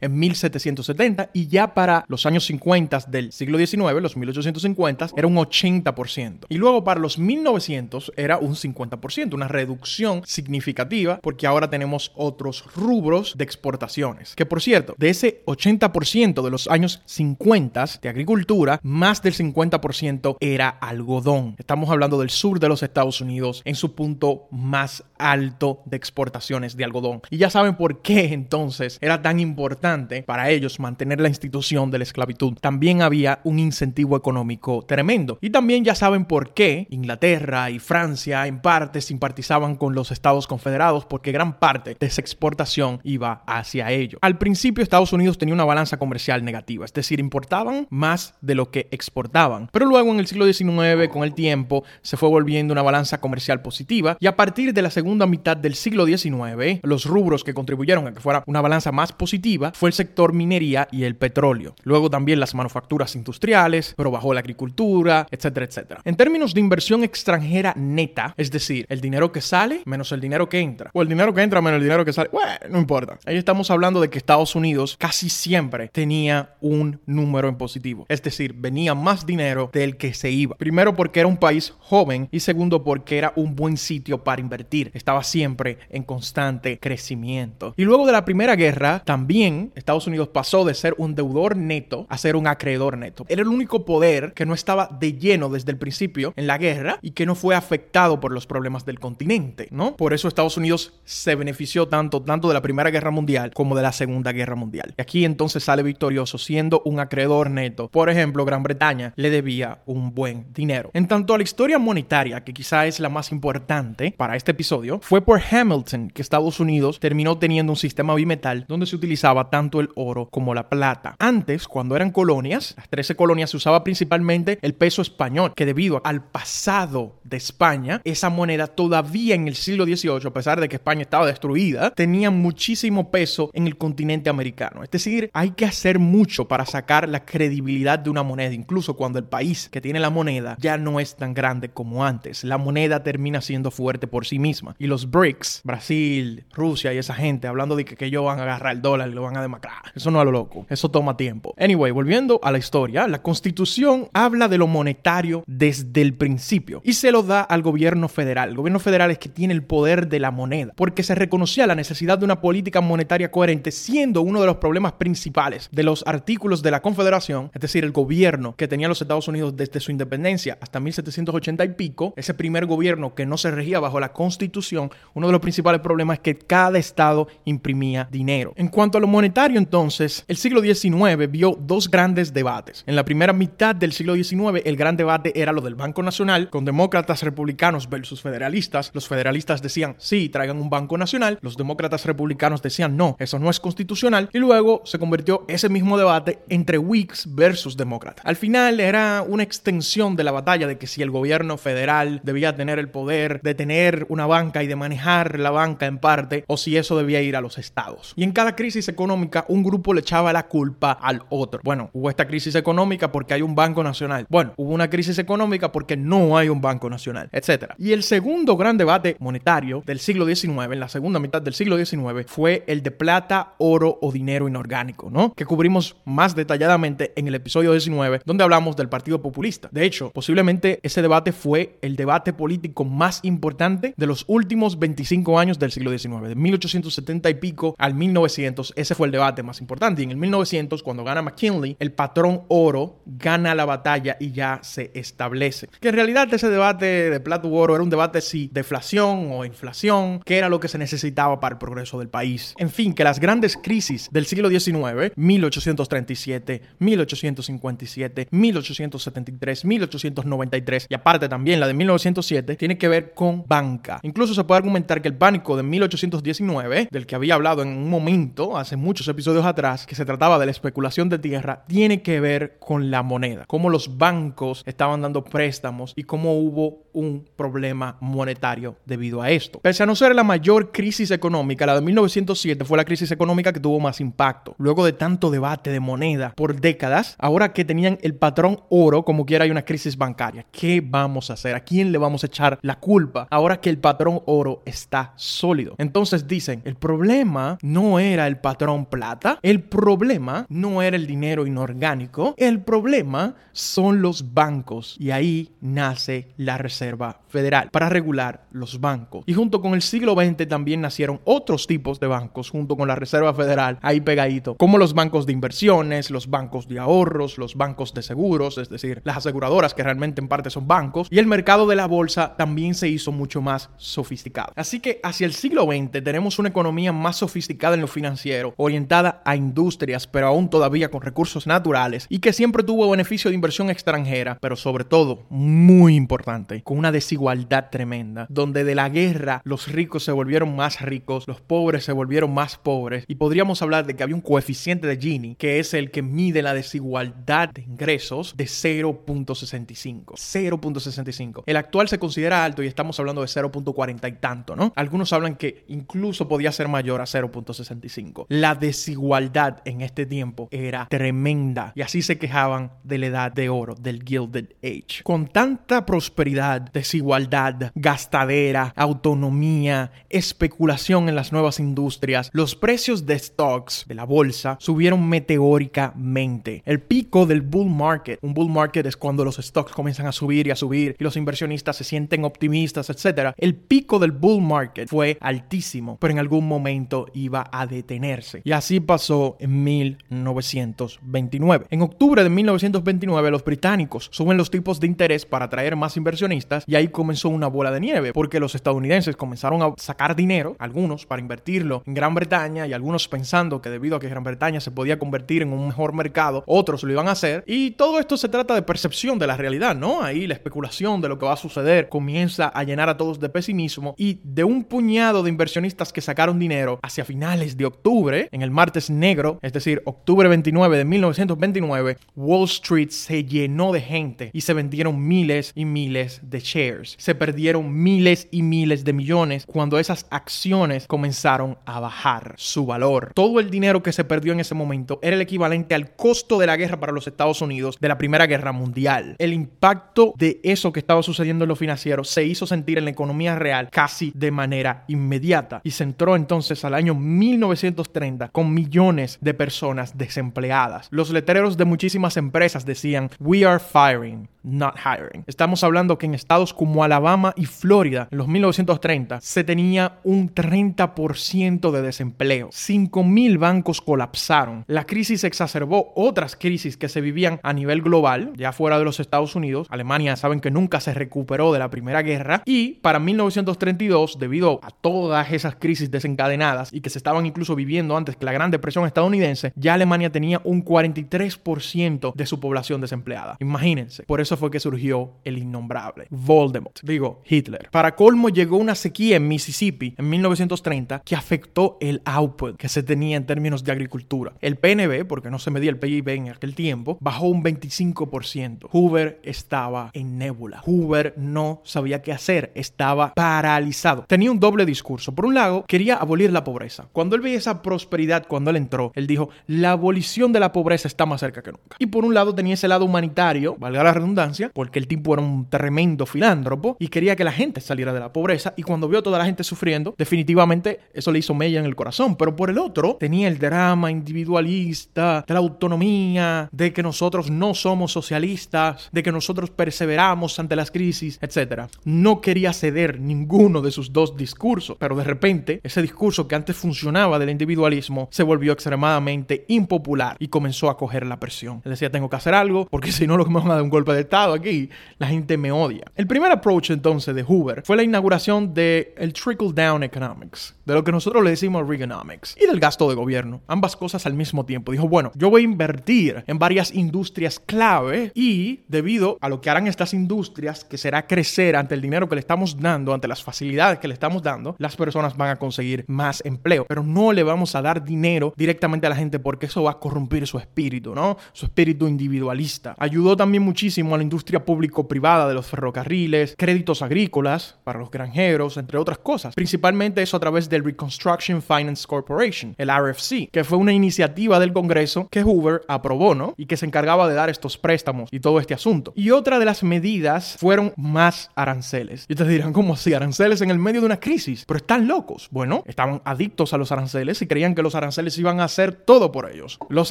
en 0.00 0.18
1770 0.18 1.30
y 1.32 1.46
ya 1.48 1.74
para 1.74 2.04
los 2.08 2.26
años 2.26 2.46
50 2.46 3.04
del 3.08 3.32
siglo 3.32 3.58
XIX, 3.58 4.00
los 4.00 4.16
1850, 4.16 5.08
era 5.16 5.26
un 5.26 5.36
80%. 5.36 6.46
Y 6.48 6.58
luego 6.58 6.84
para 6.84 7.00
los 7.00 7.18
1900 7.18 8.12
era 8.16 8.38
un 8.38 8.54
50%, 8.54 9.34
una 9.34 9.48
reducción 9.48 10.22
significativa 10.24 11.18
porque 11.22 11.46
ahora 11.46 11.70
tenemos 11.70 12.12
otros 12.14 12.64
rubros 12.74 13.36
de 13.36 13.44
exportaciones. 13.44 14.34
Que 14.34 14.46
por 14.46 14.60
cierto, 14.60 14.94
de 14.98 15.10
ese 15.10 15.42
80% 15.46 16.42
de 16.42 16.50
los 16.50 16.68
años 16.68 17.02
50 17.06 17.72
de 18.02 18.08
agricultura, 18.08 18.80
más 18.82 19.22
del 19.22 19.34
50% 19.34 20.36
era 20.40 20.68
algodón. 20.68 21.54
Estamos 21.58 21.90
hablando 21.90 22.18
del 22.18 22.30
sur 22.30 22.60
de 22.60 22.68
los 22.68 22.82
Estados 22.82 23.20
Unidos 23.20 23.62
en 23.64 23.74
su 23.74 23.94
punto 23.94 24.48
más 24.50 25.04
alto 25.18 25.82
de 25.86 25.96
exportaciones 25.96 26.76
de 26.76 26.84
algodón. 26.84 27.22
Y 27.30 27.38
ya 27.38 27.50
saben 27.50 27.76
por 27.76 28.02
qué 28.02 28.32
entonces 28.32 28.98
era 29.02 29.20
tan 29.20 29.40
importante 29.40 30.22
para 30.22 30.48
ellos 30.48 30.80
mantener 30.80 31.20
la 31.20 31.28
institución 31.28 31.90
de 31.90 31.98
la 31.98 32.04
esclavitud. 32.04 32.54
También 32.60 33.02
había 33.02 33.40
un 33.44 33.58
incentivo 33.58 34.16
económico 34.16 34.84
tremendo. 34.86 35.38
Y 35.40 35.50
también 35.50 35.84
ya 35.84 35.94
saben 35.94 36.24
por 36.24 36.54
qué 36.54 36.86
Inglaterra 36.88 37.68
y 37.70 37.80
Francia 37.80 38.46
en 38.46 38.60
parte 38.60 39.00
simpatizaban 39.00 39.74
con 39.74 39.94
los 39.94 40.12
Estados 40.12 40.46
Confederados 40.46 41.04
porque 41.04 41.32
gran 41.32 41.58
parte 41.58 41.96
de 41.98 42.06
esa 42.06 42.20
exportación 42.20 43.00
iba 43.02 43.42
hacia 43.46 43.90
ellos. 43.90 44.20
Al 44.22 44.38
principio 44.38 44.84
Estados 44.84 45.12
Unidos 45.12 45.36
tenía 45.36 45.54
una 45.54 45.64
balanza 45.64 45.98
comercial 45.98 46.44
negativa, 46.44 46.84
es 46.84 46.92
decir, 46.92 47.18
importaban 47.18 47.88
más 47.90 48.34
de 48.40 48.54
lo 48.54 48.70
que 48.70 48.86
exportaban. 48.92 49.68
Pero 49.72 49.86
luego 49.86 50.12
en 50.12 50.20
el 50.20 50.28
siglo 50.28 50.46
XIX, 50.46 51.08
con 51.10 51.24
el 51.24 51.34
tiempo, 51.34 51.82
se 52.02 52.16
fue 52.16 52.28
volviendo 52.28 52.72
una 52.72 52.82
balanza 52.82 53.20
comercial 53.20 53.62
positiva 53.62 54.16
y 54.20 54.28
a 54.28 54.36
partir 54.36 54.72
de 54.72 54.82
la 54.82 54.90
segunda 54.90 55.26
mitad 55.26 55.56
del 55.56 55.74
siglo 55.74 56.06
XIX, 56.06 56.78
los 56.82 57.04
rubros 57.04 57.42
que 57.42 57.54
contribuyeron 57.54 58.06
a 58.06 58.12
que 58.12 58.20
fuera 58.20 58.44
una 58.46 58.60
balanza 58.60 58.91
más 58.92 59.12
positiva 59.12 59.72
fue 59.74 59.88
el 59.88 59.94
sector 59.94 60.32
minería 60.32 60.88
y 60.90 61.04
el 61.04 61.16
petróleo. 61.16 61.74
Luego 61.82 62.10
también 62.10 62.40
las 62.40 62.54
manufacturas 62.54 63.16
industriales, 63.16 63.94
pero 63.96 64.10
bajó 64.10 64.34
la 64.34 64.40
agricultura, 64.40 65.26
etcétera, 65.30 65.66
etcétera. 65.66 66.00
En 66.04 66.16
términos 66.16 66.54
de 66.54 66.60
inversión 66.60 67.04
extranjera 67.04 67.74
neta, 67.76 68.34
es 68.36 68.50
decir, 68.50 68.86
el 68.88 69.00
dinero 69.00 69.32
que 69.32 69.40
sale 69.40 69.82
menos 69.84 70.12
el 70.12 70.20
dinero 70.20 70.48
que 70.48 70.60
entra, 70.60 70.90
o 70.92 71.02
el 71.02 71.08
dinero 71.08 71.34
que 71.34 71.42
entra 71.42 71.60
menos 71.60 71.78
el 71.78 71.84
dinero 71.84 72.04
que 72.04 72.12
sale, 72.12 72.30
no 72.68 72.78
importa. 72.78 73.18
Ahí 73.26 73.36
estamos 73.36 73.70
hablando 73.70 74.00
de 74.00 74.10
que 74.10 74.18
Estados 74.18 74.54
Unidos 74.54 74.96
casi 74.98 75.28
siempre 75.28 75.88
tenía 75.88 76.54
un 76.60 77.00
número 77.06 77.48
en 77.48 77.56
positivo, 77.56 78.06
es 78.08 78.22
decir, 78.22 78.54
venía 78.54 78.94
más 78.94 79.26
dinero 79.26 79.70
del 79.72 79.96
que 79.96 80.14
se 80.14 80.30
iba. 80.30 80.56
Primero 80.56 80.94
porque 80.94 81.20
era 81.20 81.26
un 81.26 81.36
país 81.36 81.74
joven 81.78 82.28
y 82.30 82.40
segundo 82.40 82.84
porque 82.84 83.18
era 83.18 83.32
un 83.36 83.56
buen 83.56 83.76
sitio 83.76 84.24
para 84.24 84.40
invertir. 84.40 84.90
Estaba 84.94 85.22
siempre 85.22 85.78
en 85.90 86.02
constante 86.02 86.78
crecimiento. 86.78 87.74
Y 87.76 87.84
luego 87.84 88.06
de 88.06 88.12
la 88.12 88.24
Primera 88.24 88.56
Guerra, 88.56 88.71
también 89.04 89.72
Estados 89.74 90.06
Unidos 90.06 90.28
pasó 90.28 90.64
de 90.64 90.74
ser 90.74 90.94
un 90.98 91.14
deudor 91.14 91.56
neto 91.56 92.06
a 92.08 92.18
ser 92.18 92.36
un 92.36 92.46
acreedor 92.46 92.96
neto. 92.98 93.24
Era 93.28 93.42
el 93.42 93.48
único 93.48 93.84
poder 93.84 94.32
que 94.34 94.46
no 94.46 94.54
estaba 94.54 94.88
de 95.00 95.14
lleno 95.14 95.48
desde 95.48 95.72
el 95.72 95.78
principio 95.78 96.32
en 96.36 96.46
la 96.46 96.58
guerra 96.58 96.98
y 97.02 97.12
que 97.12 97.26
no 97.26 97.34
fue 97.34 97.54
afectado 97.54 98.20
por 98.20 98.32
los 98.32 98.46
problemas 98.46 98.84
del 98.84 98.98
continente, 98.98 99.68
¿no? 99.70 99.96
Por 99.96 100.12
eso 100.12 100.28
Estados 100.28 100.56
Unidos 100.56 100.94
se 101.04 101.34
benefició 101.34 101.88
tanto, 101.88 102.22
tanto 102.22 102.48
de 102.48 102.54
la 102.54 102.62
Primera 102.62 102.90
Guerra 102.90 103.10
Mundial 103.10 103.52
como 103.54 103.76
de 103.76 103.82
la 103.82 103.92
Segunda 103.92 104.32
Guerra 104.32 104.56
Mundial. 104.56 104.94
Y 104.96 105.02
aquí 105.02 105.24
entonces 105.24 105.64
sale 105.64 105.82
victorioso 105.82 106.38
siendo 106.38 106.82
un 106.84 107.00
acreedor 107.00 107.50
neto. 107.50 107.88
Por 107.88 108.10
ejemplo, 108.10 108.44
Gran 108.44 108.62
Bretaña 108.62 109.12
le 109.16 109.30
debía 109.30 109.78
un 109.86 110.14
buen 110.14 110.46
dinero. 110.52 110.90
En 110.94 111.08
tanto 111.08 111.34
a 111.34 111.38
la 111.38 111.44
historia 111.44 111.78
monetaria, 111.78 112.44
que 112.44 112.52
quizá 112.52 112.86
es 112.86 113.00
la 113.00 113.08
más 113.08 113.32
importante 113.32 114.14
para 114.16 114.36
este 114.36 114.52
episodio, 114.52 115.00
fue 115.02 115.20
por 115.20 115.40
Hamilton 115.40 116.10
que 116.10 116.22
Estados 116.22 116.60
Unidos 116.60 117.00
terminó 117.00 117.38
teniendo 117.38 117.72
un 117.72 117.76
sistema 117.76 118.14
bimetal 118.14 118.61
donde 118.68 118.86
se 118.86 118.96
utilizaba 118.96 119.50
tanto 119.50 119.80
el 119.80 119.90
oro 119.94 120.28
como 120.30 120.54
la 120.54 120.68
plata. 120.68 121.16
Antes, 121.18 121.68
cuando 121.68 121.96
eran 121.96 122.10
colonias, 122.10 122.74
las 122.76 122.88
13 122.88 123.16
colonias 123.16 123.50
se 123.50 123.56
usaba 123.56 123.84
principalmente 123.84 124.58
el 124.62 124.74
peso 124.74 125.02
español, 125.02 125.52
que 125.54 125.66
debido 125.66 126.00
al 126.04 126.24
pasado 126.24 127.16
de 127.24 127.36
España, 127.36 128.00
esa 128.04 128.30
moneda 128.30 128.66
todavía 128.66 129.34
en 129.34 129.48
el 129.48 129.54
siglo 129.54 129.84
XVIII, 129.84 130.26
a 130.26 130.32
pesar 130.32 130.60
de 130.60 130.68
que 130.68 130.76
España 130.76 131.02
estaba 131.02 131.26
destruida, 131.26 131.90
tenía 131.90 132.30
muchísimo 132.30 133.10
peso 133.10 133.50
en 133.52 133.66
el 133.66 133.76
continente 133.76 134.30
americano. 134.30 134.82
Es 134.82 134.90
decir, 134.90 135.30
hay 135.32 135.50
que 135.50 135.64
hacer 135.64 135.98
mucho 135.98 136.46
para 136.48 136.66
sacar 136.66 137.08
la 137.08 137.24
credibilidad 137.24 137.98
de 137.98 138.10
una 138.10 138.22
moneda, 138.22 138.52
incluso 138.52 138.96
cuando 138.96 139.18
el 139.18 139.24
país 139.24 139.68
que 139.68 139.80
tiene 139.80 140.00
la 140.00 140.10
moneda 140.10 140.56
ya 140.58 140.78
no 140.78 141.00
es 141.00 141.16
tan 141.16 141.34
grande 141.34 141.68
como 141.68 142.04
antes. 142.04 142.44
La 142.44 142.58
moneda 142.58 143.02
termina 143.02 143.40
siendo 143.40 143.70
fuerte 143.70 144.06
por 144.06 144.26
sí 144.26 144.38
misma. 144.38 144.74
Y 144.78 144.86
los 144.86 145.10
BRICS, 145.10 145.62
Brasil, 145.64 146.44
Rusia 146.52 146.92
y 146.92 146.98
esa 146.98 147.14
gente, 147.14 147.46
hablando 147.46 147.76
de 147.76 147.84
que, 147.84 147.96
que 147.96 148.06
ellos 148.06 148.24
van 148.24 148.40
a 148.40 148.44
agarrar 148.52 148.74
el 148.74 148.82
dólar 148.82 149.08
y 149.10 149.12
lo 149.12 149.22
van 149.22 149.36
a 149.36 149.42
demacrar. 149.42 149.92
Eso 149.94 150.10
no 150.10 150.18
es 150.20 150.24
lo 150.24 150.32
loco. 150.32 150.66
Eso 150.68 150.90
toma 150.90 151.16
tiempo. 151.16 151.54
Anyway, 151.58 151.92
volviendo 151.92 152.40
a 152.42 152.50
la 152.50 152.58
historia, 152.58 153.06
la 153.06 153.22
constitución 153.22 154.08
habla 154.12 154.48
de 154.48 154.58
lo 154.58 154.66
monetario 154.66 155.44
desde 155.46 156.02
el 156.02 156.14
principio 156.14 156.80
y 156.84 156.94
se 156.94 157.12
lo 157.12 157.22
da 157.22 157.42
al 157.42 157.62
gobierno 157.62 158.08
federal. 158.08 158.50
El 158.50 158.56
gobierno 158.56 158.80
federal 158.80 159.10
es 159.10 159.18
que 159.18 159.28
tiene 159.28 159.54
el 159.54 159.62
poder 159.62 160.08
de 160.08 160.20
la 160.20 160.30
moneda, 160.30 160.72
porque 160.76 161.02
se 161.02 161.14
reconocía 161.14 161.66
la 161.66 161.74
necesidad 161.74 162.18
de 162.18 162.24
una 162.24 162.40
política 162.40 162.80
monetaria 162.80 163.30
coherente, 163.30 163.70
siendo 163.70 164.22
uno 164.22 164.40
de 164.40 164.46
los 164.46 164.56
problemas 164.56 164.92
principales 164.92 165.68
de 165.72 165.82
los 165.82 166.04
artículos 166.06 166.62
de 166.62 166.70
la 166.70 166.82
Confederación, 166.82 167.50
es 167.54 167.60
decir, 167.60 167.84
el 167.84 167.92
gobierno 167.92 168.54
que 168.56 168.68
tenía 168.68 168.88
los 168.88 169.00
Estados 169.00 169.28
Unidos 169.28 169.56
desde 169.56 169.80
su 169.80 169.90
independencia 169.90 170.58
hasta 170.60 170.80
1780 170.80 171.64
y 171.64 171.68
pico, 171.70 172.14
ese 172.16 172.34
primer 172.34 172.66
gobierno 172.66 173.14
que 173.14 173.26
no 173.26 173.36
se 173.36 173.50
regía 173.50 173.80
bajo 173.80 174.00
la 174.00 174.12
Constitución, 174.12 174.90
uno 175.14 175.26
de 175.26 175.32
los 175.32 175.40
principales 175.40 175.80
problemas 175.80 176.18
es 176.18 176.20
que 176.20 176.38
cada 176.38 176.78
estado 176.78 177.28
imprimía 177.44 178.08
dinero. 178.10 178.41
En 178.56 178.68
cuanto 178.68 178.98
a 178.98 179.00
lo 179.00 179.06
monetario, 179.06 179.58
entonces, 179.58 180.24
el 180.28 180.36
siglo 180.36 180.60
XIX 180.60 181.30
vio 181.30 181.56
dos 181.60 181.90
grandes 181.90 182.32
debates. 182.32 182.84
En 182.86 182.96
la 182.96 183.04
primera 183.04 183.32
mitad 183.32 183.74
del 183.74 183.92
siglo 183.92 184.14
XIX, 184.14 184.62
el 184.64 184.76
gran 184.76 184.96
debate 184.96 185.32
era 185.40 185.52
lo 185.52 185.60
del 185.60 185.74
Banco 185.74 186.02
Nacional, 186.02 186.50
con 186.50 186.64
demócratas 186.64 187.22
republicanos 187.22 187.88
versus 187.88 188.22
federalistas. 188.22 188.90
Los 188.94 189.08
federalistas 189.08 189.62
decían, 189.62 189.94
sí, 189.98 190.28
traigan 190.28 190.60
un 190.60 190.70
Banco 190.70 190.98
Nacional. 190.98 191.38
Los 191.40 191.56
demócratas 191.56 192.04
republicanos 192.04 192.62
decían, 192.62 192.96
no, 192.96 193.16
eso 193.18 193.38
no 193.38 193.50
es 193.50 193.60
constitucional. 193.60 194.28
Y 194.32 194.38
luego 194.38 194.82
se 194.84 194.98
convirtió 194.98 195.44
ese 195.48 195.68
mismo 195.68 195.98
debate 195.98 196.40
entre 196.48 196.78
Whigs 196.78 197.34
versus 197.34 197.76
demócratas. 197.76 198.24
Al 198.26 198.36
final 198.36 198.80
era 198.80 199.24
una 199.26 199.42
extensión 199.42 200.16
de 200.16 200.24
la 200.24 200.32
batalla 200.32 200.66
de 200.66 200.78
que 200.78 200.86
si 200.86 201.02
el 201.02 201.10
gobierno 201.10 201.56
federal 201.58 202.20
debía 202.24 202.56
tener 202.56 202.78
el 202.78 202.88
poder 202.88 203.40
de 203.42 203.54
tener 203.54 204.06
una 204.08 204.26
banca 204.26 204.62
y 204.62 204.66
de 204.66 204.76
manejar 204.76 205.38
la 205.38 205.50
banca 205.50 205.86
en 205.86 205.98
parte, 205.98 206.44
o 206.46 206.56
si 206.56 206.76
eso 206.76 206.96
debía 206.96 207.22
ir 207.22 207.36
a 207.36 207.40
los 207.40 207.58
estados. 207.58 208.12
Y 208.16 208.24
en 208.24 208.31
cada 208.32 208.56
crisis 208.56 208.88
económica, 208.88 209.44
un 209.48 209.62
grupo 209.62 209.94
le 209.94 210.00
echaba 210.00 210.32
la 210.32 210.48
culpa 210.48 210.92
al 210.92 211.22
otro. 211.28 211.60
Bueno, 211.64 211.90
hubo 211.92 212.10
esta 212.10 212.26
crisis 212.26 212.54
económica 212.54 213.12
porque 213.12 213.34
hay 213.34 213.42
un 213.42 213.54
Banco 213.54 213.82
Nacional. 213.82 214.26
Bueno, 214.28 214.52
hubo 214.56 214.72
una 214.72 214.88
crisis 214.88 215.18
económica 215.18 215.72
porque 215.72 215.96
no 215.96 216.36
hay 216.36 216.48
un 216.48 216.60
Banco 216.60 216.88
Nacional, 216.88 217.28
etc. 217.32 217.72
Y 217.78 217.92
el 217.92 218.02
segundo 218.02 218.56
gran 218.56 218.78
debate 218.78 219.16
monetario 219.18 219.82
del 219.84 219.98
siglo 219.98 220.26
XIX, 220.26 220.72
en 220.72 220.80
la 220.80 220.88
segunda 220.88 221.18
mitad 221.18 221.42
del 221.42 221.54
siglo 221.54 221.76
XIX, 221.76 222.26
fue 222.26 222.64
el 222.66 222.82
de 222.82 222.90
plata, 222.90 223.54
oro 223.58 223.98
o 224.00 224.12
dinero 224.12 224.48
inorgánico, 224.48 225.10
¿no? 225.10 225.34
Que 225.34 225.44
cubrimos 225.44 225.96
más 226.04 226.34
detalladamente 226.34 227.12
en 227.16 227.28
el 227.28 227.34
episodio 227.34 227.72
19, 227.72 228.22
donde 228.24 228.44
hablamos 228.44 228.76
del 228.76 228.88
Partido 228.88 229.20
Populista. 229.20 229.68
De 229.72 229.84
hecho, 229.84 230.10
posiblemente 230.10 230.80
ese 230.82 231.02
debate 231.02 231.32
fue 231.32 231.78
el 231.82 231.96
debate 231.96 232.32
político 232.32 232.84
más 232.84 233.20
importante 233.22 233.94
de 233.96 234.06
los 234.06 234.24
últimos 234.28 234.78
25 234.78 235.38
años 235.38 235.58
del 235.58 235.72
siglo 235.72 235.90
XIX, 235.90 236.28
de 236.28 236.34
1870 236.34 237.30
y 237.30 237.34
pico 237.34 237.74
al 237.78 237.94
1900. 237.94 238.21
Ese 238.26 238.94
fue 238.94 239.06
el 239.06 239.12
debate 239.12 239.42
más 239.42 239.60
importante. 239.60 240.02
Y 240.02 240.04
en 240.04 240.10
el 240.12 240.16
1900, 240.16 240.82
cuando 240.82 241.04
gana 241.04 241.22
McKinley, 241.22 241.76
el 241.78 241.92
patrón 241.92 242.42
oro 242.48 243.00
gana 243.06 243.54
la 243.54 243.64
batalla 243.64 244.16
y 244.20 244.32
ya 244.32 244.60
se 244.62 244.90
establece. 244.94 245.68
Que 245.80 245.88
en 245.88 245.94
realidad 245.94 246.32
ese 246.32 246.48
debate 246.48 247.10
de 247.10 247.20
plata 247.20 247.48
u 247.48 247.54
oro 247.56 247.74
era 247.74 247.82
un 247.82 247.90
debate 247.90 248.20
si 248.20 248.48
deflación 248.52 249.30
o 249.32 249.44
inflación, 249.44 250.20
que 250.24 250.38
era 250.38 250.48
lo 250.48 250.60
que 250.60 250.68
se 250.68 250.78
necesitaba 250.78 251.40
para 251.40 251.54
el 251.54 251.58
progreso 251.58 251.98
del 251.98 252.08
país. 252.08 252.54
En 252.58 252.70
fin, 252.70 252.94
que 252.94 253.04
las 253.04 253.20
grandes 253.20 253.56
crisis 253.56 254.08
del 254.10 254.26
siglo 254.26 254.48
XIX, 254.48 255.12
1837, 255.16 256.62
1857, 256.78 258.28
1873, 258.30 259.64
1893 259.64 260.86
y 260.88 260.94
aparte 260.94 261.28
también 261.28 261.60
la 261.60 261.66
de 261.66 261.74
1907, 261.74 262.56
tiene 262.56 262.78
que 262.78 262.88
ver 262.88 263.14
con 263.14 263.44
banca. 263.46 264.00
Incluso 264.02 264.34
se 264.34 264.44
puede 264.44 264.58
argumentar 264.58 265.02
que 265.02 265.08
el 265.08 265.16
pánico 265.16 265.56
de 265.56 265.62
1819, 265.62 266.88
del 266.90 267.06
que 267.06 267.14
había 267.14 267.34
hablado 267.34 267.62
en 267.62 267.68
un 267.68 267.90
momento, 267.90 268.11
hace 268.56 268.76
muchos 268.76 269.08
episodios 269.08 269.44
atrás, 269.44 269.86
que 269.86 269.94
se 269.94 270.04
trataba 270.04 270.38
de 270.38 270.46
la 270.46 270.52
especulación 270.52 271.08
de 271.08 271.18
tierra, 271.18 271.64
tiene 271.66 272.02
que 272.02 272.20
ver 272.20 272.58
con 272.58 272.90
la 272.90 273.02
moneda. 273.02 273.44
Cómo 273.46 273.70
los 273.70 273.96
bancos 273.96 274.62
estaban 274.66 275.02
dando 275.02 275.24
préstamos 275.24 275.92
y 275.96 276.04
cómo 276.04 276.38
hubo 276.38 276.84
un 276.92 277.24
problema 277.36 277.96
monetario 278.00 278.76
debido 278.84 279.22
a 279.22 279.30
esto. 279.30 279.60
Pese 279.60 279.82
a 279.82 279.86
no 279.86 279.94
ser 279.94 280.14
la 280.14 280.24
mayor 280.24 280.72
crisis 280.72 281.10
económica, 281.10 281.66
la 281.66 281.74
de 281.74 281.80
1907 281.80 282.64
fue 282.64 282.76
la 282.76 282.84
crisis 282.84 283.10
económica 283.10 283.52
que 283.52 283.60
tuvo 283.60 283.80
más 283.80 284.00
impacto. 284.00 284.54
Luego 284.58 284.84
de 284.84 284.92
tanto 284.92 285.30
debate 285.30 285.70
de 285.70 285.80
moneda 285.80 286.32
por 286.36 286.60
décadas, 286.60 287.16
ahora 287.18 287.52
que 287.52 287.64
tenían 287.64 287.98
el 288.02 288.14
patrón 288.14 288.60
oro, 288.68 289.04
como 289.04 289.26
quiera 289.26 289.44
hay 289.44 289.50
una 289.50 289.64
crisis 289.64 289.96
bancaria. 289.96 290.46
¿Qué 290.50 290.82
vamos 290.84 291.30
a 291.30 291.34
hacer? 291.34 291.54
¿A 291.54 291.60
quién 291.60 291.92
le 291.92 291.98
vamos 291.98 292.22
a 292.22 292.26
echar 292.26 292.58
la 292.62 292.78
culpa 292.78 293.26
ahora 293.30 293.60
que 293.60 293.70
el 293.70 293.78
patrón 293.78 294.22
oro 294.26 294.62
está 294.64 295.12
sólido? 295.16 295.74
Entonces 295.78 296.26
dicen, 296.26 296.62
el 296.64 296.76
problema 296.76 297.58
no 297.62 297.98
era 297.98 298.26
el 298.26 298.38
patrón 298.38 298.86
plata, 298.86 299.38
el 299.42 299.62
problema 299.62 300.46
no 300.48 300.82
era 300.82 300.96
el 300.96 301.06
dinero 301.06 301.46
inorgánico, 301.46 302.34
el 302.36 302.60
problema 302.60 303.34
son 303.52 304.02
los 304.02 304.34
bancos 304.34 304.96
y 304.98 305.10
ahí 305.10 305.50
nace 305.60 306.28
la 306.36 306.58
Reserva 306.82 307.20
Federal 307.28 307.70
para 307.70 307.88
regular 307.88 308.46
los 308.50 308.80
bancos. 308.80 309.22
Y 309.26 309.34
junto 309.34 309.60
con 309.60 309.74
el 309.74 309.82
siglo 309.82 310.14
XX 310.14 310.48
también 310.48 310.80
nacieron 310.80 311.20
otros 311.24 311.68
tipos 311.68 312.00
de 312.00 312.08
bancos 312.08 312.50
junto 312.50 312.76
con 312.76 312.88
la 312.88 312.96
Reserva 312.96 313.32
Federal 313.34 313.78
ahí 313.82 314.00
pegadito, 314.00 314.56
como 314.56 314.78
los 314.78 314.94
bancos 314.94 315.24
de 315.24 315.32
inversiones, 315.32 316.10
los 316.10 316.28
bancos 316.28 316.66
de 316.66 316.80
ahorros, 316.80 317.38
los 317.38 317.54
bancos 317.54 317.94
de 317.94 318.02
seguros, 318.02 318.58
es 318.58 318.68
decir, 318.68 319.00
las 319.04 319.18
aseguradoras 319.18 319.74
que 319.74 319.84
realmente 319.84 320.20
en 320.20 320.26
parte 320.26 320.50
son 320.50 320.66
bancos, 320.66 321.06
y 321.10 321.20
el 321.20 321.26
mercado 321.26 321.68
de 321.68 321.76
la 321.76 321.86
bolsa 321.86 322.34
también 322.36 322.74
se 322.74 322.88
hizo 322.88 323.12
mucho 323.12 323.40
más 323.40 323.70
sofisticado. 323.76 324.52
Así 324.56 324.80
que 324.80 324.98
hacia 325.04 325.26
el 325.26 325.34
siglo 325.34 325.66
XX 325.66 326.02
tenemos 326.02 326.40
una 326.40 326.48
economía 326.48 326.92
más 326.92 327.16
sofisticada 327.16 327.76
en 327.76 327.80
lo 327.80 327.86
financiero, 327.86 328.54
orientada 328.56 329.22
a 329.24 329.36
industrias, 329.36 330.08
pero 330.08 330.26
aún 330.26 330.50
todavía 330.50 330.90
con 330.90 331.02
recursos 331.02 331.46
naturales, 331.46 332.06
y 332.08 332.18
que 332.18 332.32
siempre 332.32 332.64
tuvo 332.64 332.90
beneficio 332.90 333.30
de 333.30 333.36
inversión 333.36 333.70
extranjera, 333.70 334.36
pero 334.40 334.56
sobre 334.56 334.84
todo, 334.84 335.26
muy 335.30 335.94
importante, 335.94 336.62
una 336.72 336.92
desigualdad 336.92 337.70
tremenda, 337.70 338.26
donde 338.28 338.64
de 338.64 338.74
la 338.74 338.88
guerra 338.88 339.42
los 339.44 339.70
ricos 339.70 340.04
se 340.04 340.12
volvieron 340.12 340.56
más 340.56 340.80
ricos, 340.80 341.26
los 341.26 341.40
pobres 341.40 341.84
se 341.84 341.92
volvieron 341.92 342.32
más 342.32 342.56
pobres, 342.56 343.04
y 343.08 343.16
podríamos 343.16 343.62
hablar 343.62 343.86
de 343.86 343.94
que 343.94 344.02
había 344.02 344.16
un 344.16 344.20
coeficiente 344.20 344.86
de 344.86 344.96
Gini, 344.96 345.34
que 345.36 345.58
es 345.58 345.74
el 345.74 345.90
que 345.90 346.02
mide 346.02 346.42
la 346.42 346.54
desigualdad 346.54 347.50
de 347.50 347.62
ingresos 347.62 348.34
de 348.36 348.44
0.65. 348.44 350.04
0.65. 350.04 351.42
El 351.46 351.56
actual 351.56 351.88
se 351.88 351.98
considera 351.98 352.44
alto 352.44 352.62
y 352.62 352.66
estamos 352.66 352.98
hablando 353.00 353.22
de 353.22 353.28
0.40 353.28 354.08
y 354.08 354.12
tanto, 354.12 354.56
¿no? 354.56 354.72
Algunos 354.76 355.12
hablan 355.12 355.36
que 355.36 355.64
incluso 355.68 356.28
podía 356.28 356.52
ser 356.52 356.68
mayor 356.68 357.00
a 357.00 357.04
0.65. 357.04 358.26
La 358.28 358.54
desigualdad 358.54 359.60
en 359.64 359.80
este 359.80 360.06
tiempo 360.06 360.48
era 360.50 360.86
tremenda 360.88 361.72
y 361.74 361.82
así 361.82 362.02
se 362.02 362.18
quejaban 362.18 362.72
de 362.84 362.98
la 362.98 363.06
edad 363.06 363.32
de 363.32 363.48
oro, 363.48 363.74
del 363.74 364.02
Gilded 364.02 364.50
Age. 364.62 365.02
Con 365.02 365.26
tanta 365.28 365.86
prosperidad, 365.86 366.61
desigualdad, 366.72 367.72
gastadera, 367.74 368.72
autonomía, 368.76 369.92
especulación 370.08 371.08
en 371.08 371.14
las 371.14 371.32
nuevas 371.32 371.60
industrias, 371.60 372.30
los 372.32 372.54
precios 372.54 373.06
de 373.06 373.18
stocks 373.18 373.84
de 373.86 373.94
la 373.94 374.04
bolsa 374.04 374.56
subieron 374.60 375.08
meteóricamente. 375.08 376.62
El 376.64 376.80
pico 376.80 377.26
del 377.26 377.42
bull 377.42 377.70
market, 377.70 378.18
un 378.22 378.34
bull 378.34 378.50
market 378.50 378.86
es 378.86 378.96
cuando 378.96 379.24
los 379.24 379.36
stocks 379.36 379.72
comienzan 379.72 380.06
a 380.06 380.12
subir 380.12 380.46
y 380.46 380.50
a 380.50 380.56
subir 380.56 380.96
y 380.98 381.04
los 381.04 381.16
inversionistas 381.16 381.76
se 381.76 381.84
sienten 381.84 382.24
optimistas, 382.24 382.90
etc. 382.90 383.32
El 383.36 383.54
pico 383.54 383.98
del 383.98 384.12
bull 384.12 384.42
market 384.42 384.88
fue 384.88 385.18
altísimo, 385.20 385.98
pero 386.00 386.12
en 386.12 386.18
algún 386.18 386.46
momento 386.46 387.06
iba 387.14 387.48
a 387.52 387.66
detenerse. 387.66 388.42
Y 388.44 388.52
así 388.52 388.80
pasó 388.80 389.36
en 389.40 389.64
1929. 389.64 391.66
En 391.70 391.82
octubre 391.82 392.22
de 392.22 392.30
1929 392.30 393.30
los 393.30 393.44
británicos 393.44 394.08
suben 394.12 394.36
los 394.36 394.50
tipos 394.50 394.80
de 394.80 394.86
interés 394.86 395.26
para 395.26 395.46
atraer 395.46 395.76
más 395.76 395.96
inversionistas 395.96 396.51
y 396.66 396.74
ahí 396.74 396.88
comenzó 396.88 397.28
una 397.28 397.46
bola 397.46 397.70
de 397.70 397.80
nieve 397.80 398.12
porque 398.12 398.40
los 398.40 398.54
estadounidenses 398.54 399.16
comenzaron 399.16 399.62
a 399.62 399.74
sacar 399.76 400.16
dinero, 400.16 400.56
algunos 400.58 401.06
para 401.06 401.22
invertirlo 401.22 401.82
en 401.86 401.94
Gran 401.94 402.14
Bretaña 402.14 402.66
y 402.66 402.72
algunos 402.72 403.08
pensando 403.08 403.60
que 403.62 403.70
debido 403.70 403.96
a 403.96 404.00
que 404.00 404.08
Gran 404.08 404.24
Bretaña 404.24 404.60
se 404.60 404.70
podía 404.70 404.98
convertir 404.98 405.42
en 405.42 405.52
un 405.52 405.66
mejor 405.66 405.92
mercado, 405.92 406.42
otros 406.46 406.82
lo 406.82 406.92
iban 406.92 407.08
a 407.08 407.12
hacer 407.12 407.44
y 407.46 407.72
todo 407.72 407.98
esto 407.98 408.16
se 408.16 408.28
trata 408.28 408.54
de 408.54 408.62
percepción 408.62 409.18
de 409.18 409.26
la 409.26 409.36
realidad, 409.36 409.74
¿no? 409.74 410.02
Ahí 410.02 410.26
la 410.26 410.34
especulación 410.34 411.00
de 411.00 411.08
lo 411.08 411.18
que 411.18 411.26
va 411.26 411.34
a 411.34 411.36
suceder 411.36 411.88
comienza 411.88 412.48
a 412.48 412.62
llenar 412.64 412.88
a 412.88 412.96
todos 412.96 413.20
de 413.20 413.28
pesimismo 413.28 413.94
y 413.96 414.20
de 414.22 414.44
un 414.44 414.64
puñado 414.64 415.22
de 415.22 415.30
inversionistas 415.30 415.92
que 415.92 416.00
sacaron 416.00 416.38
dinero 416.38 416.78
hacia 416.82 417.04
finales 417.04 417.56
de 417.56 417.64
octubre, 417.64 418.28
en 418.32 418.42
el 418.42 418.50
martes 418.50 418.90
negro, 418.90 419.38
es 419.42 419.52
decir, 419.52 419.82
octubre 419.84 420.28
29 420.28 420.78
de 420.78 420.84
1929, 420.84 421.98
Wall 422.16 422.44
Street 422.44 422.90
se 422.90 423.24
llenó 423.24 423.72
de 423.72 423.80
gente 423.80 424.30
y 424.32 424.42
se 424.42 424.54
vendieron 424.54 425.06
miles 425.06 425.52
y 425.54 425.64
miles 425.64 426.20
de 426.22 426.41
shares. 426.42 426.94
Se 426.98 427.14
perdieron 427.14 427.82
miles 427.82 428.28
y 428.30 428.42
miles 428.42 428.84
de 428.84 428.92
millones 428.92 429.46
cuando 429.46 429.78
esas 429.78 430.06
acciones 430.10 430.86
comenzaron 430.86 431.58
a 431.64 431.80
bajar 431.80 432.34
su 432.36 432.66
valor. 432.66 433.12
Todo 433.14 433.40
el 433.40 433.50
dinero 433.50 433.82
que 433.82 433.92
se 433.92 434.04
perdió 434.04 434.32
en 434.32 434.40
ese 434.40 434.54
momento 434.54 434.98
era 435.02 435.16
el 435.16 435.22
equivalente 435.22 435.74
al 435.74 435.94
costo 435.94 436.38
de 436.38 436.46
la 436.46 436.56
guerra 436.56 436.80
para 436.80 436.92
los 436.92 437.06
Estados 437.06 437.40
Unidos 437.42 437.76
de 437.80 437.88
la 437.88 437.98
Primera 437.98 438.26
Guerra 438.26 438.52
Mundial. 438.52 439.16
El 439.18 439.32
impacto 439.32 440.14
de 440.16 440.40
eso 440.42 440.72
que 440.72 440.80
estaba 440.80 441.02
sucediendo 441.02 441.44
en 441.44 441.48
lo 441.48 441.56
financiero 441.56 442.04
se 442.04 442.24
hizo 442.24 442.46
sentir 442.46 442.78
en 442.78 442.84
la 442.84 442.90
economía 442.90 443.36
real 443.36 443.68
casi 443.70 444.12
de 444.14 444.30
manera 444.30 444.84
inmediata 444.88 445.60
y 445.64 445.70
se 445.70 445.84
entró 445.84 446.16
entonces 446.16 446.64
al 446.64 446.74
año 446.74 446.94
1930 446.94 448.28
con 448.28 448.52
millones 448.52 449.18
de 449.20 449.34
personas 449.34 449.96
desempleadas. 449.96 450.88
Los 450.90 451.10
letreros 451.10 451.56
de 451.56 451.64
muchísimas 451.64 452.16
empresas 452.16 452.64
decían, 452.64 453.10
We 453.18 453.44
are 453.44 453.58
firing, 453.58 454.28
not 454.42 454.74
hiring. 454.76 455.24
Estamos 455.26 455.62
hablando 455.64 455.98
que 455.98 456.06
en 456.06 456.14
estados 456.14 456.31
como 456.54 456.82
Alabama 456.82 457.34
y 457.36 457.44
Florida, 457.44 458.08
en 458.10 458.16
los 458.16 458.26
1930, 458.26 459.20
se 459.20 459.44
tenía 459.44 459.98
un 460.02 460.34
30% 460.34 461.70
de 461.70 461.82
desempleo. 461.82 462.48
5.000 462.48 463.38
bancos 463.38 463.82
colapsaron. 463.82 464.64
La 464.66 464.84
crisis 464.84 465.24
exacerbó 465.24 465.92
otras 465.94 466.34
crisis 466.36 466.78
que 466.78 466.88
se 466.88 467.02
vivían 467.02 467.38
a 467.42 467.52
nivel 467.52 467.82
global, 467.82 468.32
ya 468.34 468.52
fuera 468.52 468.78
de 468.78 468.84
los 468.84 468.98
Estados 468.98 469.36
Unidos. 469.36 469.66
Alemania 469.70 470.16
saben 470.16 470.40
que 470.40 470.50
nunca 470.50 470.80
se 470.80 470.94
recuperó 470.94 471.52
de 471.52 471.58
la 471.58 471.68
Primera 471.68 472.00
Guerra 472.00 472.42
y 472.46 472.74
para 472.80 472.98
1932, 472.98 474.18
debido 474.18 474.58
a 474.62 474.70
todas 474.70 475.30
esas 475.32 475.56
crisis 475.56 475.90
desencadenadas 475.90 476.72
y 476.72 476.80
que 476.80 476.88
se 476.88 476.98
estaban 476.98 477.26
incluso 477.26 477.54
viviendo 477.54 477.94
antes 477.94 478.16
que 478.16 478.24
la 478.24 478.32
Gran 478.32 478.50
Depresión 478.50 478.86
estadounidense, 478.86 479.52
ya 479.54 479.74
Alemania 479.74 480.10
tenía 480.10 480.40
un 480.44 480.64
43% 480.64 482.14
de 482.14 482.26
su 482.26 482.40
población 482.40 482.80
desempleada. 482.80 483.36
Imagínense. 483.38 484.04
Por 484.04 484.22
eso 484.22 484.38
fue 484.38 484.50
que 484.50 484.60
surgió 484.60 485.12
el 485.24 485.36
innombrable 485.36 485.82
Voldemort, 486.24 486.80
digo 486.82 487.22
Hitler. 487.28 487.68
Para 487.70 487.94
colmo 487.94 488.28
llegó 488.28 488.56
una 488.56 488.74
sequía 488.74 489.16
en 489.16 489.28
Mississippi 489.28 489.94
en 489.96 490.08
1930 490.08 491.02
que 491.04 491.16
afectó 491.16 491.78
el 491.80 492.02
output 492.04 492.56
que 492.56 492.68
se 492.68 492.82
tenía 492.82 493.16
en 493.16 493.26
términos 493.26 493.64
de 493.64 493.72
agricultura. 493.72 494.32
El 494.40 494.56
PNB, 494.56 495.06
porque 495.06 495.30
no 495.30 495.38
se 495.38 495.50
medía 495.50 495.70
el 495.70 495.78
PIB 495.78 496.08
en 496.08 496.28
aquel 496.30 496.54
tiempo, 496.54 496.98
bajó 497.00 497.26
un 497.26 497.42
25%. 497.42 498.68
Hoover 498.70 499.20
estaba 499.22 499.90
en 499.92 500.18
nébula. 500.18 500.62
Hoover 500.64 501.14
no 501.16 501.60
sabía 501.64 502.02
qué 502.02 502.12
hacer, 502.12 502.52
estaba 502.54 503.14
paralizado. 503.14 504.04
Tenía 504.06 504.30
un 504.30 504.40
doble 504.40 504.66
discurso. 504.66 505.14
Por 505.14 505.26
un 505.26 505.34
lado, 505.34 505.64
quería 505.66 505.96
abolir 505.96 506.32
la 506.32 506.44
pobreza. 506.44 506.88
Cuando 506.92 507.16
él 507.16 507.22
veía 507.22 507.38
esa 507.38 507.62
prosperidad, 507.62 508.26
cuando 508.26 508.50
él 508.50 508.56
entró, 508.56 508.92
él 508.94 509.06
dijo, 509.06 509.30
la 509.46 509.72
abolición 509.72 510.32
de 510.32 510.40
la 510.40 510.52
pobreza 510.52 510.88
está 510.88 511.06
más 511.06 511.20
cerca 511.20 511.42
que 511.42 511.52
nunca. 511.52 511.76
Y 511.78 511.86
por 511.86 512.04
un 512.04 512.14
lado 512.14 512.34
tenía 512.34 512.54
ese 512.54 512.68
lado 512.68 512.84
humanitario, 512.84 513.56
valga 513.58 513.84
la 513.84 513.94
redundancia, 513.94 514.50
porque 514.52 514.78
el 514.78 514.86
tipo 514.86 515.14
era 515.14 515.22
un 515.22 515.48
tremendo 515.48 516.01
filántropo 516.06 516.76
y 516.78 516.88
quería 516.88 517.16
que 517.16 517.24
la 517.24 517.32
gente 517.32 517.60
saliera 517.60 517.92
de 517.92 518.00
la 518.00 518.12
pobreza 518.12 518.54
y 518.56 518.62
cuando 518.62 518.88
vio 518.88 519.02
toda 519.02 519.18
la 519.18 519.24
gente 519.24 519.44
sufriendo, 519.44 519.94
definitivamente 519.96 520.80
eso 520.92 521.12
le 521.12 521.18
hizo 521.18 521.34
mella 521.34 521.60
en 521.60 521.66
el 521.66 521.76
corazón. 521.76 522.16
Pero 522.16 522.36
por 522.36 522.50
el 522.50 522.58
otro, 522.58 522.96
tenía 522.98 523.28
el 523.28 523.38
drama 523.38 523.90
individualista, 523.90 525.24
de 525.26 525.34
la 525.34 525.40
autonomía, 525.40 526.48
de 526.52 526.72
que 526.72 526.82
nosotros 526.82 527.30
no 527.30 527.54
somos 527.54 527.92
socialistas, 527.92 528.88
de 528.92 529.02
que 529.02 529.12
nosotros 529.12 529.50
perseveramos 529.50 530.38
ante 530.38 530.56
las 530.56 530.70
crisis, 530.70 531.18
etc. 531.22 531.64
No 531.84 532.20
quería 532.20 532.52
ceder 532.52 533.00
ninguno 533.00 533.60
de 533.60 533.70
sus 533.70 533.92
dos 533.92 534.16
discursos, 534.16 534.76
pero 534.78 534.96
de 534.96 535.04
repente 535.04 535.60
ese 535.62 535.82
discurso 535.82 536.28
que 536.28 536.34
antes 536.34 536.56
funcionaba 536.56 537.18
del 537.18 537.30
individualismo 537.30 538.08
se 538.10 538.22
volvió 538.22 538.52
extremadamente 538.52 539.44
impopular 539.48 540.16
y 540.18 540.28
comenzó 540.28 540.70
a 540.70 540.76
coger 540.76 541.06
la 541.06 541.20
presión. 541.20 541.62
Él 541.64 541.70
decía, 541.72 541.90
tengo 541.90 542.10
que 542.10 542.16
hacer 542.16 542.34
algo 542.34 542.66
porque 542.66 542.92
si 542.92 543.06
no 543.06 543.16
lo 543.16 543.24
que 543.24 543.30
me 543.30 543.40
van 543.40 543.50
a 543.50 543.54
dar 543.54 543.62
un 543.62 543.70
golpe 543.70 543.92
de 543.92 544.00
estado 544.00 544.34
aquí, 544.34 544.70
la 544.98 545.06
gente 545.06 545.36
me 545.36 545.52
odia. 545.52 545.91
El 545.94 546.06
primer 546.06 546.32
approach 546.32 546.70
entonces 546.70 547.14
de 547.14 547.22
Hoover 547.22 547.62
fue 547.66 547.76
la 547.76 547.82
inauguración 547.82 548.54
de 548.54 548.94
el 548.96 549.12
trickle 549.12 549.52
down 549.52 549.82
economics, 549.82 550.54
de 550.64 550.72
lo 550.72 550.82
que 550.82 550.90
nosotros 550.90 551.22
le 551.22 551.28
decimos 551.28 551.68
Reaganomics 551.68 552.34
y 552.40 552.46
del 552.46 552.60
gasto 552.60 552.88
de 552.88 552.94
gobierno, 552.94 553.42
ambas 553.46 553.76
cosas 553.76 554.06
al 554.06 554.14
mismo 554.14 554.46
tiempo. 554.46 554.72
Dijo, 554.72 554.88
bueno, 554.88 555.12
yo 555.14 555.28
voy 555.28 555.42
a 555.42 555.44
invertir 555.44 556.24
en 556.26 556.38
varias 556.38 556.74
industrias 556.74 557.38
clave 557.38 558.10
y 558.14 558.60
debido 558.68 559.18
a 559.20 559.28
lo 559.28 559.42
que 559.42 559.50
harán 559.50 559.66
estas 559.66 559.92
industrias, 559.92 560.64
que 560.64 560.78
será 560.78 561.06
crecer 561.06 561.56
ante 561.56 561.74
el 561.74 561.82
dinero 561.82 562.08
que 562.08 562.14
le 562.14 562.20
estamos 562.20 562.58
dando, 562.58 562.94
ante 562.94 563.06
las 563.06 563.22
facilidades 563.22 563.78
que 563.78 563.88
le 563.88 563.92
estamos 563.92 564.22
dando, 564.22 564.56
las 564.58 564.76
personas 564.76 565.14
van 565.14 565.28
a 565.28 565.38
conseguir 565.38 565.84
más 565.88 566.22
empleo, 566.24 566.64
pero 566.66 566.82
no 566.82 567.12
le 567.12 567.22
vamos 567.22 567.54
a 567.54 567.60
dar 567.60 567.84
dinero 567.84 568.32
directamente 568.34 568.86
a 568.86 568.90
la 568.90 568.96
gente 568.96 569.18
porque 569.18 569.44
eso 569.44 569.64
va 569.64 569.72
a 569.72 569.78
corrompir 569.78 570.26
su 570.26 570.38
espíritu, 570.38 570.94
¿no? 570.94 571.18
Su 571.34 571.44
espíritu 571.44 571.86
individualista. 571.86 572.74
Ayudó 572.78 573.14
también 573.14 573.42
muchísimo 573.42 573.94
a 573.94 573.98
la 573.98 574.04
industria 574.04 574.42
público-privada 574.42 575.28
de 575.28 575.34
los 575.34 575.46
ferrocarriles, 575.46 575.81
créditos 575.86 576.82
agrícolas 576.82 577.56
para 577.64 577.78
los 577.78 577.90
granjeros, 577.90 578.56
entre 578.56 578.78
otras 578.78 578.98
cosas. 578.98 579.34
Principalmente 579.34 580.02
eso 580.02 580.16
a 580.16 580.20
través 580.20 580.48
del 580.48 580.64
Reconstruction 580.64 581.42
Finance 581.42 581.86
Corporation, 581.86 582.54
el 582.58 582.70
RFC, 582.70 583.30
que 583.30 583.44
fue 583.44 583.58
una 583.58 583.72
iniciativa 583.72 584.38
del 584.38 584.52
Congreso 584.52 585.08
que 585.10 585.22
Hoover 585.22 585.62
aprobó, 585.68 586.14
¿no? 586.14 586.34
Y 586.36 586.46
que 586.46 586.56
se 586.56 586.66
encargaba 586.66 587.08
de 587.08 587.14
dar 587.14 587.30
estos 587.30 587.58
préstamos 587.58 588.08
y 588.12 588.20
todo 588.20 588.40
este 588.40 588.54
asunto. 588.54 588.92
Y 588.96 589.10
otra 589.10 589.38
de 589.38 589.44
las 589.44 589.62
medidas 589.62 590.36
fueron 590.38 590.72
más 590.76 591.30
aranceles. 591.34 592.06
Y 592.08 592.14
ustedes 592.14 592.30
dirán, 592.32 592.52
¿cómo 592.52 592.74
así? 592.74 592.94
Aranceles 592.94 593.40
en 593.40 593.50
el 593.50 593.58
medio 593.58 593.80
de 593.80 593.86
una 593.86 594.00
crisis. 594.00 594.44
Pero 594.46 594.58
están 594.58 594.86
locos. 594.86 595.28
Bueno, 595.30 595.62
estaban 595.66 596.02
adictos 596.04 596.52
a 596.52 596.58
los 596.58 596.72
aranceles 596.72 597.22
y 597.22 597.26
creían 597.26 597.54
que 597.54 597.62
los 597.62 597.74
aranceles 597.74 598.18
iban 598.18 598.40
a 598.40 598.44
hacer 598.44 598.72
todo 598.72 599.12
por 599.12 599.30
ellos. 599.30 599.58
Los 599.68 599.90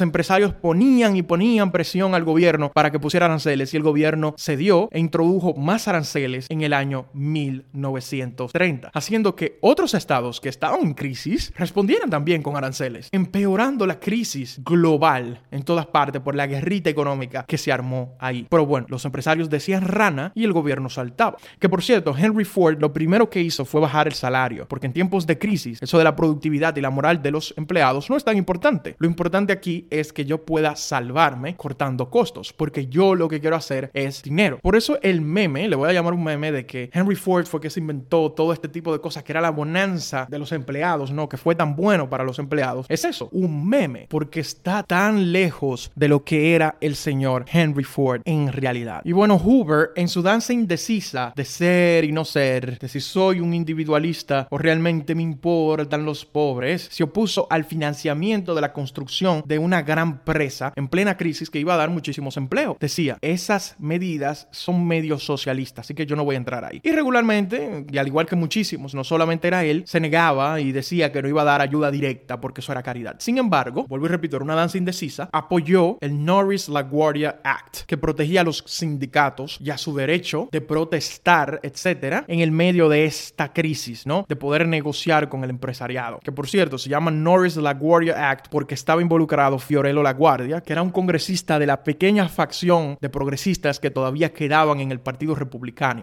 empresarios 0.00 0.52
ponían 0.52 1.16
y 1.16 1.22
ponían 1.22 1.72
presión 1.72 2.14
al 2.14 2.24
gobierno 2.24 2.70
para 2.72 2.90
que 2.90 3.00
pusiera 3.00 3.26
aranceles 3.26 3.74
y 3.74 3.76
el 3.76 3.82
gobierno 3.82 4.34
cedió 4.38 4.88
e 4.92 4.98
introdujo 4.98 5.54
más 5.54 5.81
aranceles 5.88 6.46
en 6.48 6.62
el 6.62 6.72
año 6.72 7.06
1930, 7.12 8.90
haciendo 8.92 9.34
que 9.36 9.58
otros 9.60 9.94
estados 9.94 10.40
que 10.40 10.48
estaban 10.48 10.80
en 10.80 10.94
crisis 10.94 11.52
respondieran 11.56 12.10
también 12.10 12.42
con 12.42 12.56
aranceles, 12.56 13.08
empeorando 13.12 13.86
la 13.86 14.00
crisis 14.00 14.60
global 14.64 15.42
en 15.50 15.62
todas 15.62 15.86
partes 15.86 16.22
por 16.22 16.34
la 16.34 16.46
guerrita 16.46 16.90
económica 16.90 17.44
que 17.46 17.58
se 17.58 17.72
armó 17.72 18.16
ahí. 18.18 18.46
Pero 18.48 18.66
bueno, 18.66 18.86
los 18.90 19.04
empresarios 19.04 19.50
decían 19.50 19.82
rana 19.86 20.32
y 20.34 20.44
el 20.44 20.52
gobierno 20.52 20.88
saltaba. 20.88 21.36
Que 21.58 21.68
por 21.68 21.82
cierto, 21.82 22.14
Henry 22.16 22.44
Ford 22.44 22.78
lo 22.80 22.92
primero 22.92 23.30
que 23.30 23.40
hizo 23.40 23.64
fue 23.64 23.80
bajar 23.80 24.06
el 24.06 24.14
salario, 24.14 24.66
porque 24.68 24.86
en 24.86 24.92
tiempos 24.92 25.26
de 25.26 25.38
crisis, 25.38 25.78
eso 25.82 25.98
de 25.98 26.04
la 26.04 26.16
productividad 26.16 26.76
y 26.76 26.80
la 26.80 26.90
moral 26.90 27.22
de 27.22 27.30
los 27.30 27.54
empleados 27.56 28.10
no 28.10 28.16
es 28.16 28.24
tan 28.24 28.36
importante. 28.36 28.96
Lo 28.98 29.06
importante 29.06 29.52
aquí 29.52 29.86
es 29.90 30.12
que 30.12 30.24
yo 30.24 30.44
pueda 30.44 30.76
salvarme 30.76 31.56
cortando 31.56 32.10
costos, 32.10 32.52
porque 32.52 32.86
yo 32.86 33.14
lo 33.14 33.28
que 33.28 33.40
quiero 33.40 33.56
hacer 33.56 33.90
es 33.94 34.22
dinero. 34.22 34.58
Por 34.62 34.76
eso 34.76 34.98
el 35.02 35.20
meme, 35.20 35.68
le 35.72 35.76
voy 35.76 35.88
a 35.88 35.92
llamar 35.94 36.12
un 36.12 36.22
meme 36.22 36.52
de 36.52 36.66
que 36.66 36.90
Henry 36.92 37.16
Ford 37.16 37.46
fue 37.46 37.58
que 37.58 37.70
se 37.70 37.80
inventó 37.80 38.30
todo 38.32 38.52
este 38.52 38.68
tipo 38.68 38.92
de 38.92 39.00
cosas, 39.00 39.22
que 39.22 39.32
era 39.32 39.40
la 39.40 39.50
bonanza 39.50 40.26
de 40.28 40.38
los 40.38 40.52
empleados, 40.52 41.10
¿no? 41.10 41.30
Que 41.30 41.38
fue 41.38 41.54
tan 41.54 41.74
bueno 41.76 42.10
para 42.10 42.24
los 42.24 42.38
empleados. 42.38 42.84
Es 42.90 43.06
eso, 43.06 43.30
un 43.32 43.66
meme, 43.66 44.06
porque 44.10 44.40
está 44.40 44.82
tan 44.82 45.32
lejos 45.32 45.90
de 45.94 46.08
lo 46.08 46.24
que 46.24 46.54
era 46.54 46.76
el 46.82 46.94
señor 46.94 47.46
Henry 47.50 47.84
Ford 47.84 48.20
en 48.26 48.52
realidad. 48.52 49.00
Y 49.04 49.12
bueno, 49.12 49.38
Hoover, 49.38 49.92
en 49.96 50.08
su 50.08 50.20
danza 50.20 50.52
indecisa 50.52 51.32
de 51.34 51.46
ser 51.46 52.04
y 52.04 52.12
no 52.12 52.26
ser, 52.26 52.78
de 52.78 52.88
si 52.88 53.00
soy 53.00 53.40
un 53.40 53.54
individualista 53.54 54.48
o 54.50 54.58
realmente 54.58 55.14
me 55.14 55.22
importan 55.22 56.04
los 56.04 56.26
pobres, 56.26 56.88
se 56.90 57.02
opuso 57.02 57.46
al 57.48 57.64
financiamiento 57.64 58.54
de 58.54 58.60
la 58.60 58.74
construcción 58.74 59.42
de 59.46 59.58
una 59.58 59.80
gran 59.80 60.22
presa 60.22 60.74
en 60.76 60.88
plena 60.88 61.16
crisis 61.16 61.48
que 61.48 61.60
iba 61.60 61.72
a 61.72 61.78
dar 61.78 61.88
muchísimos 61.88 62.36
empleos. 62.36 62.76
Decía, 62.78 63.16
esas 63.22 63.74
medidas 63.78 64.48
son 64.50 64.86
medio 64.86 65.18
socialistas, 65.18 65.61
así 65.80 65.94
que 65.94 66.06
yo 66.06 66.16
no 66.16 66.24
voy 66.24 66.34
a 66.34 66.38
entrar 66.38 66.64
ahí. 66.64 66.80
Y 66.82 66.90
regularmente, 66.90 67.86
y 67.90 67.98
al 67.98 68.06
igual 68.06 68.26
que 68.26 68.36
muchísimos, 68.36 68.94
no 68.94 69.04
solamente 69.04 69.48
era 69.48 69.64
él, 69.64 69.84
se 69.86 70.00
negaba 70.00 70.60
y 70.60 70.72
decía 70.72 71.12
que 71.12 71.22
no 71.22 71.28
iba 71.28 71.42
a 71.42 71.46
dar 71.46 71.60
ayuda 71.60 71.90
directa 71.90 72.40
porque 72.40 72.60
eso 72.60 72.72
era 72.72 72.82
caridad. 72.82 73.16
Sin 73.18 73.38
embargo, 73.38 73.86
vuelvo 73.88 74.06
y 74.06 74.08
repito, 74.08 74.36
era 74.36 74.44
una 74.44 74.54
danza 74.54 74.78
indecisa, 74.78 75.28
apoyó 75.32 75.98
el 76.00 76.24
Norris 76.24 76.68
LaGuardia 76.68 77.40
Act, 77.44 77.82
que 77.86 77.96
protegía 77.96 78.40
a 78.40 78.44
los 78.44 78.64
sindicatos 78.66 79.58
y 79.60 79.70
a 79.70 79.78
su 79.78 79.94
derecho 79.94 80.48
de 80.50 80.60
protestar, 80.60 81.60
etcétera, 81.62 82.24
en 82.28 82.40
el 82.40 82.50
medio 82.50 82.88
de 82.88 83.04
esta 83.04 83.52
crisis, 83.52 84.06
¿no? 84.06 84.26
De 84.28 84.36
poder 84.36 84.66
negociar 84.66 85.28
con 85.28 85.44
el 85.44 85.50
empresariado. 85.50 86.18
Que 86.22 86.32
por 86.32 86.48
cierto, 86.48 86.78
se 86.78 86.88
llama 86.88 87.10
Norris 87.10 87.56
LaGuardia 87.56 88.30
Act 88.30 88.48
porque 88.50 88.74
estaba 88.74 89.02
involucrado 89.02 89.58
Fiorello 89.58 90.02
LaGuardia, 90.02 90.60
que 90.60 90.72
era 90.72 90.82
un 90.82 90.90
congresista 90.90 91.58
de 91.58 91.66
la 91.66 91.84
pequeña 91.84 92.28
facción 92.28 92.96
de 93.00 93.08
progresistas 93.08 93.80
que 93.80 93.90
todavía 93.90 94.32
quedaban 94.32 94.80
en 94.80 94.90
el 94.92 95.00
Partido 95.00 95.34
Republicano. 95.34 95.51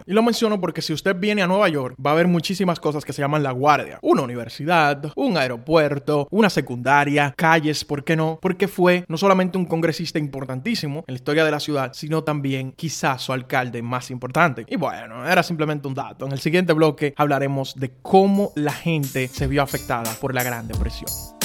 Y 0.06 0.12
lo 0.12 0.22
menciono 0.22 0.60
porque 0.60 0.82
si 0.82 0.92
usted 0.92 1.16
viene 1.16 1.42
a 1.42 1.46
Nueva 1.46 1.68
York, 1.68 1.96
va 2.04 2.10
a 2.10 2.14
haber 2.14 2.26
muchísimas 2.28 2.80
cosas 2.80 3.04
que 3.04 3.12
se 3.12 3.22
llaman 3.22 3.42
La 3.42 3.52
Guardia. 3.52 3.98
Una 4.02 4.22
universidad, 4.22 5.12
un 5.16 5.36
aeropuerto, 5.36 6.28
una 6.30 6.50
secundaria, 6.50 7.34
calles, 7.36 7.84
¿por 7.84 8.04
qué 8.04 8.16
no? 8.16 8.38
Porque 8.40 8.68
fue 8.68 9.04
no 9.08 9.16
solamente 9.16 9.58
un 9.58 9.66
congresista 9.66 10.18
importantísimo 10.18 11.04
en 11.06 11.14
la 11.14 11.16
historia 11.16 11.44
de 11.44 11.50
la 11.50 11.60
ciudad, 11.60 11.92
sino 11.94 12.24
también 12.24 12.72
quizás 12.72 13.22
su 13.22 13.32
alcalde 13.32 13.82
más 13.82 14.10
importante. 14.10 14.64
Y 14.68 14.76
bueno, 14.76 15.26
era 15.26 15.42
simplemente 15.42 15.88
un 15.88 15.94
dato. 15.94 16.26
En 16.26 16.32
el 16.32 16.40
siguiente 16.40 16.72
bloque 16.72 17.14
hablaremos 17.16 17.74
de 17.74 17.92
cómo 18.02 18.52
la 18.54 18.72
gente 18.72 19.28
se 19.28 19.46
vio 19.46 19.62
afectada 19.62 20.12
por 20.20 20.34
la 20.34 20.42
Gran 20.42 20.68
Depresión. 20.68 21.39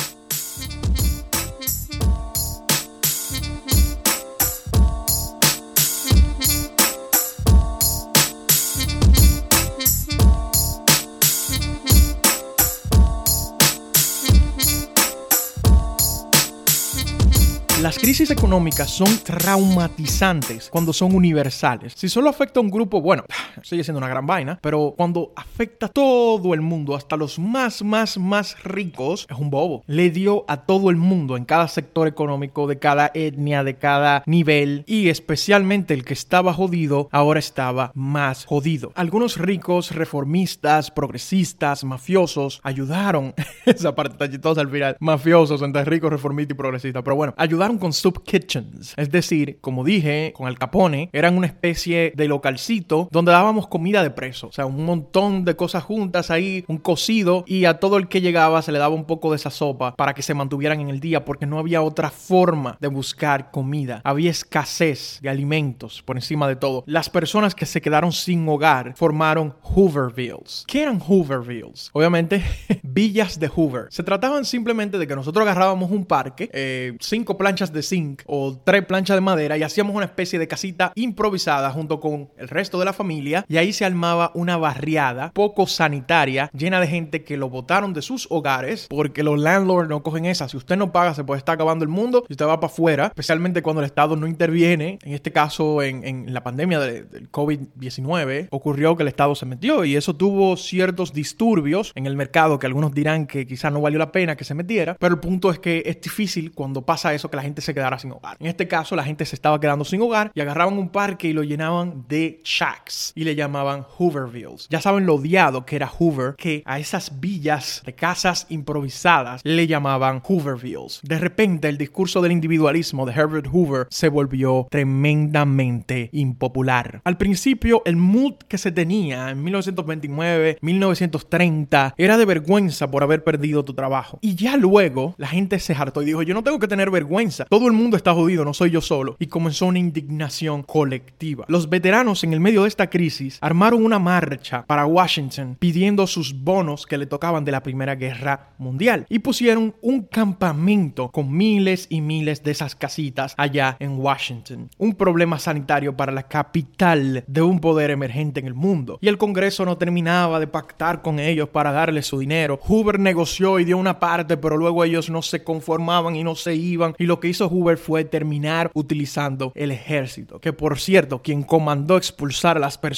Crisis 18.05 18.29
económicas 18.29 18.91
son 18.91 19.07
traumatizantes 19.23 20.69
cuando 20.69 20.93
son 20.93 21.15
universales. 21.15 21.93
Si 21.95 22.07
solo 22.07 22.29
afecta 22.29 22.59
a 22.59 22.61
un 22.61 22.69
grupo, 22.69 23.01
bueno, 23.01 23.23
sigue 23.63 23.83
siendo 23.83 23.99
una 23.99 24.09
gran 24.09 24.25
vaina, 24.25 24.59
pero 24.61 24.93
cuando 24.97 25.31
afecta 25.35 25.87
a 25.87 25.89
todo 25.89 26.53
el 26.53 26.61
mundo, 26.61 26.95
hasta 26.95 27.17
los 27.17 27.39
más, 27.39 27.83
más, 27.83 28.17
más 28.17 28.63
ricos, 28.63 29.27
es 29.29 29.37
un 29.37 29.49
bobo. 29.49 29.83
Le 29.87 30.09
dio 30.09 30.45
a 30.47 30.65
todo 30.65 30.89
el 30.89 30.95
mundo 30.95 31.37
en 31.37 31.45
cada 31.45 31.67
sector 31.67 32.07
económico, 32.07 32.67
de 32.67 32.79
cada 32.79 33.11
etnia, 33.13 33.63
de 33.63 33.75
cada 33.75 34.23
nivel, 34.25 34.83
y 34.87 35.09
especialmente 35.09 35.93
el 35.93 36.05
que 36.05 36.13
estaba 36.13 36.53
jodido, 36.53 37.09
ahora 37.11 37.39
estaba 37.39 37.91
más 37.93 38.45
jodido. 38.45 38.91
Algunos 38.95 39.37
ricos, 39.37 39.91
reformistas, 39.91 40.91
progresistas, 40.91 41.83
mafiosos, 41.83 42.59
ayudaron, 42.63 43.33
esa 43.65 43.95
parte 43.95 44.13
está 44.13 44.29
chistosa 44.29 44.61
al 44.61 44.69
final, 44.69 44.97
mafiosos 44.99 45.61
entre 45.61 45.85
ricos, 45.85 46.11
reformistas 46.11 46.55
y 46.55 46.57
progresistas, 46.57 47.03
pero 47.03 47.15
bueno, 47.15 47.33
ayudaron 47.37 47.77
con 47.77 47.93
soup 47.93 48.23
kitchens. 48.23 48.93
Es 48.97 49.11
decir, 49.11 49.59
como 49.61 49.83
dije, 49.83 50.33
con 50.35 50.47
el 50.47 50.57
Capone, 50.57 51.09
eran 51.13 51.37
una 51.37 51.47
especie 51.47 52.13
de 52.15 52.27
localcito 52.27 53.07
donde 53.11 53.31
dábamos 53.45 53.67
comida 53.67 54.01
de 54.01 54.09
preso. 54.09 54.47
O 54.47 54.51
sea, 54.51 54.65
un 54.65 54.85
montón 54.85 55.45
de 55.45 55.55
cosas 55.55 55.83
juntas 55.83 56.31
ahí, 56.31 56.65
un 56.67 56.77
cocido, 56.77 57.43
y 57.45 57.65
a 57.65 57.79
todo 57.79 57.97
el 57.97 58.07
que 58.07 58.21
llegaba 58.21 58.61
se 58.61 58.71
le 58.71 58.79
daba 58.79 58.95
un 58.95 59.05
poco 59.05 59.29
de 59.29 59.35
esa 59.35 59.51
sopa 59.51 59.95
para 59.95 60.15
que 60.15 60.23
se 60.23 60.33
mantuvieran 60.33 60.79
en 60.79 60.89
el 60.89 60.99
día, 60.99 61.25
porque 61.25 61.45
no 61.45 61.59
había 61.59 61.83
otra 61.83 62.09
forma 62.09 62.77
de 62.79 62.87
buscar 62.87 63.51
comida. 63.51 64.01
Había 64.03 64.31
escasez 64.31 65.19
de 65.21 65.29
alimentos 65.29 66.01
por 66.01 66.17
encima 66.17 66.47
de 66.47 66.55
todo. 66.55 66.83
Las 66.87 67.09
personas 67.09 67.53
que 67.53 67.67
se 67.67 67.81
quedaron 67.81 68.11
sin 68.11 68.47
hogar 68.49 68.93
formaron 68.95 69.53
Hoovervilles. 69.61 70.65
¿Qué 70.67 70.81
eran 70.81 70.99
Hoovervilles? 70.99 71.91
Obviamente, 71.93 72.43
villas 72.83 73.39
de 73.39 73.47
Hoover. 73.47 73.87
Se 73.89 74.03
trataban 74.03 74.45
simplemente 74.45 74.97
de 74.97 75.05
que 75.07 75.15
nosotros 75.15 75.43
agarrábamos 75.43 75.91
un 75.91 76.05
parque, 76.05 76.49
eh, 76.51 76.97
cinco 76.99 77.37
planchas 77.37 77.71
de 77.71 77.83
zinc 77.83 78.23
o 78.25 78.57
tres 78.63 78.85
planchas 78.85 79.17
de 79.17 79.21
madera 79.21 79.57
y 79.57 79.63
hacíamos 79.63 79.95
una 79.95 80.05
especie 80.05 80.39
de 80.39 80.47
casita 80.47 80.91
improvisada 80.95 81.69
junto 81.71 81.99
con 81.99 82.29
el 82.37 82.47
resto 82.47 82.79
de 82.79 82.85
la 82.85 82.93
familia 82.93 83.34
y 83.47 83.57
ahí 83.57 83.73
se 83.73 83.83
armaba 83.83 84.31
una 84.35 84.55
barriada 84.57 85.31
poco 85.33 85.67
sanitaria 85.67 86.49
llena 86.53 86.79
de 86.79 86.87
gente 86.87 87.23
que 87.23 87.37
lo 87.37 87.49
botaron 87.49 87.93
de 87.93 88.01
sus 88.01 88.27
hogares 88.29 88.87
porque 88.89 89.23
los 89.23 89.39
landlords 89.39 89.89
no 89.89 90.03
cogen 90.03 90.25
esa. 90.25 90.47
Si 90.47 90.55
usted 90.55 90.77
no 90.77 90.91
paga 90.91 91.13
se 91.13 91.23
puede 91.23 91.39
estar 91.39 91.55
acabando 91.55 91.83
el 91.83 91.89
mundo 91.89 92.23
si 92.27 92.33
usted 92.33 92.45
va 92.45 92.59
para 92.59 92.71
afuera, 92.71 93.05
especialmente 93.07 93.61
cuando 93.61 93.81
el 93.81 93.85
Estado 93.85 94.15
no 94.15 94.27
interviene. 94.27 94.99
En 95.03 95.13
este 95.13 95.31
caso, 95.31 95.81
en, 95.81 96.33
la 96.33 96.43
pandemia 96.43 96.79
de, 96.79 97.03
del 97.03 97.31
COVID-19, 97.31 98.47
ocurrió 98.51 98.95
que 98.95 99.03
el 99.03 99.09
Estado 99.09 99.35
se 99.35 99.45
metió 99.45 99.85
y 99.85 99.95
eso 99.95 100.15
tuvo 100.15 100.57
ciertos 100.57 101.13
disturbios 101.13 101.91
en 101.95 102.05
el 102.05 102.15
mercado 102.15 102.59
que 102.59 102.67
algunos 102.67 102.93
dirán 102.93 103.27
que 103.27 103.45
quizás 103.45 103.71
no 103.71 103.81
valió 103.81 103.99
la 103.99 104.11
pena 104.11 104.35
que 104.35 104.43
se 104.43 104.53
metiera, 104.53 104.95
pero 104.99 105.15
el 105.15 105.19
punto 105.19 105.51
es 105.51 105.59
que 105.59 105.83
es 105.85 106.01
difícil 106.01 106.51
cuando 106.53 106.83
pasa 106.83 107.13
eso 107.13 107.29
que 107.29 107.37
la 107.37 107.43
gente 107.43 107.61
se 107.61 107.73
quedara 107.73 107.99
sin 107.99 108.11
hogar. 108.11 108.37
En 108.39 108.47
este 108.47 108.67
caso, 108.67 108.95
la 108.95 109.03
gente 109.03 109.25
se 109.25 109.35
estaba 109.35 109.59
quedando 109.59 109.85
sin 109.85 110.01
hogar 110.01 110.31
y 110.33 110.41
agarraban 110.41 110.77
un 110.77 110.89
parque 110.89 111.27
y 111.27 111.33
lo 111.33 111.43
llenaban 111.43 112.05
de 112.07 112.39
shacks 112.43 113.13
y 113.15 113.23
le 113.25 113.35
llamaban 113.35 113.85
Hoovervilles. 113.97 114.67
Ya 114.69 114.79
saben 114.79 115.05
lo 115.05 115.15
odiado 115.15 115.65
que 115.65 115.75
era 115.75 115.87
Hoover, 115.87 116.35
que 116.37 116.63
a 116.65 116.79
esas 116.79 117.19
villas 117.19 117.81
de 117.85 117.93
casas 117.93 118.45
improvisadas 118.49 119.41
le 119.43 119.67
llamaban 119.67 120.21
Hoovervilles. 120.21 121.01
De 121.03 121.19
repente, 121.19 121.67
el 121.67 121.77
discurso 121.77 122.21
del 122.21 122.31
individualismo 122.31 123.05
de 123.05 123.13
Herbert 123.13 123.47
Hoover 123.51 123.87
se 123.89 124.09
volvió 124.09 124.67
tremendamente 124.69 126.09
impopular. 126.13 127.01
Al 127.03 127.17
principio, 127.17 127.81
el 127.85 127.97
mood 127.97 128.35
que 128.47 128.57
se 128.57 128.71
tenía 128.71 129.31
en 129.31 129.43
1929, 129.43 130.59
1930 130.61 131.95
era 131.97 132.17
de 132.17 132.25
vergüenza 132.25 132.91
por 132.91 133.03
haber 133.03 133.23
perdido 133.23 133.65
tu 133.65 133.73
trabajo. 133.73 134.19
Y 134.21 134.35
ya 134.35 134.57
luego, 134.57 135.15
la 135.17 135.27
gente 135.27 135.59
se 135.59 135.73
hartó 135.73 136.01
y 136.01 136.05
dijo, 136.05 136.21
yo 136.21 136.33
no 136.33 136.43
tengo 136.43 136.59
que 136.59 136.67
tener 136.67 136.91
vergüenza. 136.91 137.45
Todo 137.45 137.67
el 137.67 137.73
mundo 137.73 137.97
está 137.97 138.13
jodido, 138.13 138.45
no 138.45 138.53
soy 138.53 138.71
yo 138.71 138.81
solo. 138.81 139.15
Y 139.19 139.27
comenzó 139.27 139.65
una 139.65 139.79
indignación 139.79 140.63
colectiva. 140.63 141.45
Los 141.47 141.69
veteranos 141.69 142.23
en 142.23 142.33
el 142.33 142.39
medio 142.39 142.63
de 142.63 142.67
esta 142.67 142.89
crisis 142.89 143.14
armaron 143.41 143.83
una 143.83 143.99
marcha 143.99 144.65
para 144.65 144.85
Washington 144.85 145.57
pidiendo 145.59 146.07
sus 146.07 146.33
bonos 146.33 146.85
que 146.85 146.97
le 146.97 147.05
tocaban 147.05 147.45
de 147.45 147.51
la 147.51 147.63
Primera 147.63 147.95
Guerra 147.95 148.53
Mundial. 148.57 149.05
Y 149.09 149.19
pusieron 149.19 149.75
un 149.81 150.03
campamento 150.03 151.09
con 151.11 151.35
miles 151.35 151.87
y 151.89 152.01
miles 152.01 152.43
de 152.43 152.51
esas 152.51 152.75
casitas 152.75 153.33
allá 153.37 153.77
en 153.79 153.99
Washington. 153.99 154.69
Un 154.77 154.95
problema 154.95 155.39
sanitario 155.39 155.95
para 155.95 156.11
la 156.11 156.23
capital 156.23 157.23
de 157.27 157.41
un 157.41 157.59
poder 157.59 157.91
emergente 157.91 158.39
en 158.39 158.47
el 158.47 158.53
mundo. 158.53 158.97
Y 159.01 159.07
el 159.07 159.17
Congreso 159.17 159.65
no 159.65 159.77
terminaba 159.77 160.39
de 160.39 160.47
pactar 160.47 161.01
con 161.01 161.19
ellos 161.19 161.49
para 161.49 161.71
darles 161.71 162.07
su 162.07 162.19
dinero. 162.19 162.59
Hoover 162.61 162.99
negoció 162.99 163.59
y 163.59 163.65
dio 163.65 163.77
una 163.77 163.99
parte, 163.99 164.37
pero 164.37 164.57
luego 164.57 164.83
ellos 164.83 165.09
no 165.09 165.21
se 165.21 165.43
conformaban 165.43 166.15
y 166.15 166.23
no 166.23 166.35
se 166.35 166.55
iban. 166.55 166.95
Y 166.97 167.05
lo 167.05 167.19
que 167.19 167.27
hizo 167.27 167.49
Hoover 167.49 167.77
fue 167.77 168.05
terminar 168.05 168.71
utilizando 168.73 169.51
el 169.55 169.71
ejército. 169.71 170.39
Que 170.39 170.53
por 170.53 170.79
cierto, 170.79 171.21
quien 171.21 171.43
comandó 171.43 171.97
expulsar 171.97 172.57
a 172.57 172.59
las 172.59 172.77
personas 172.77 172.94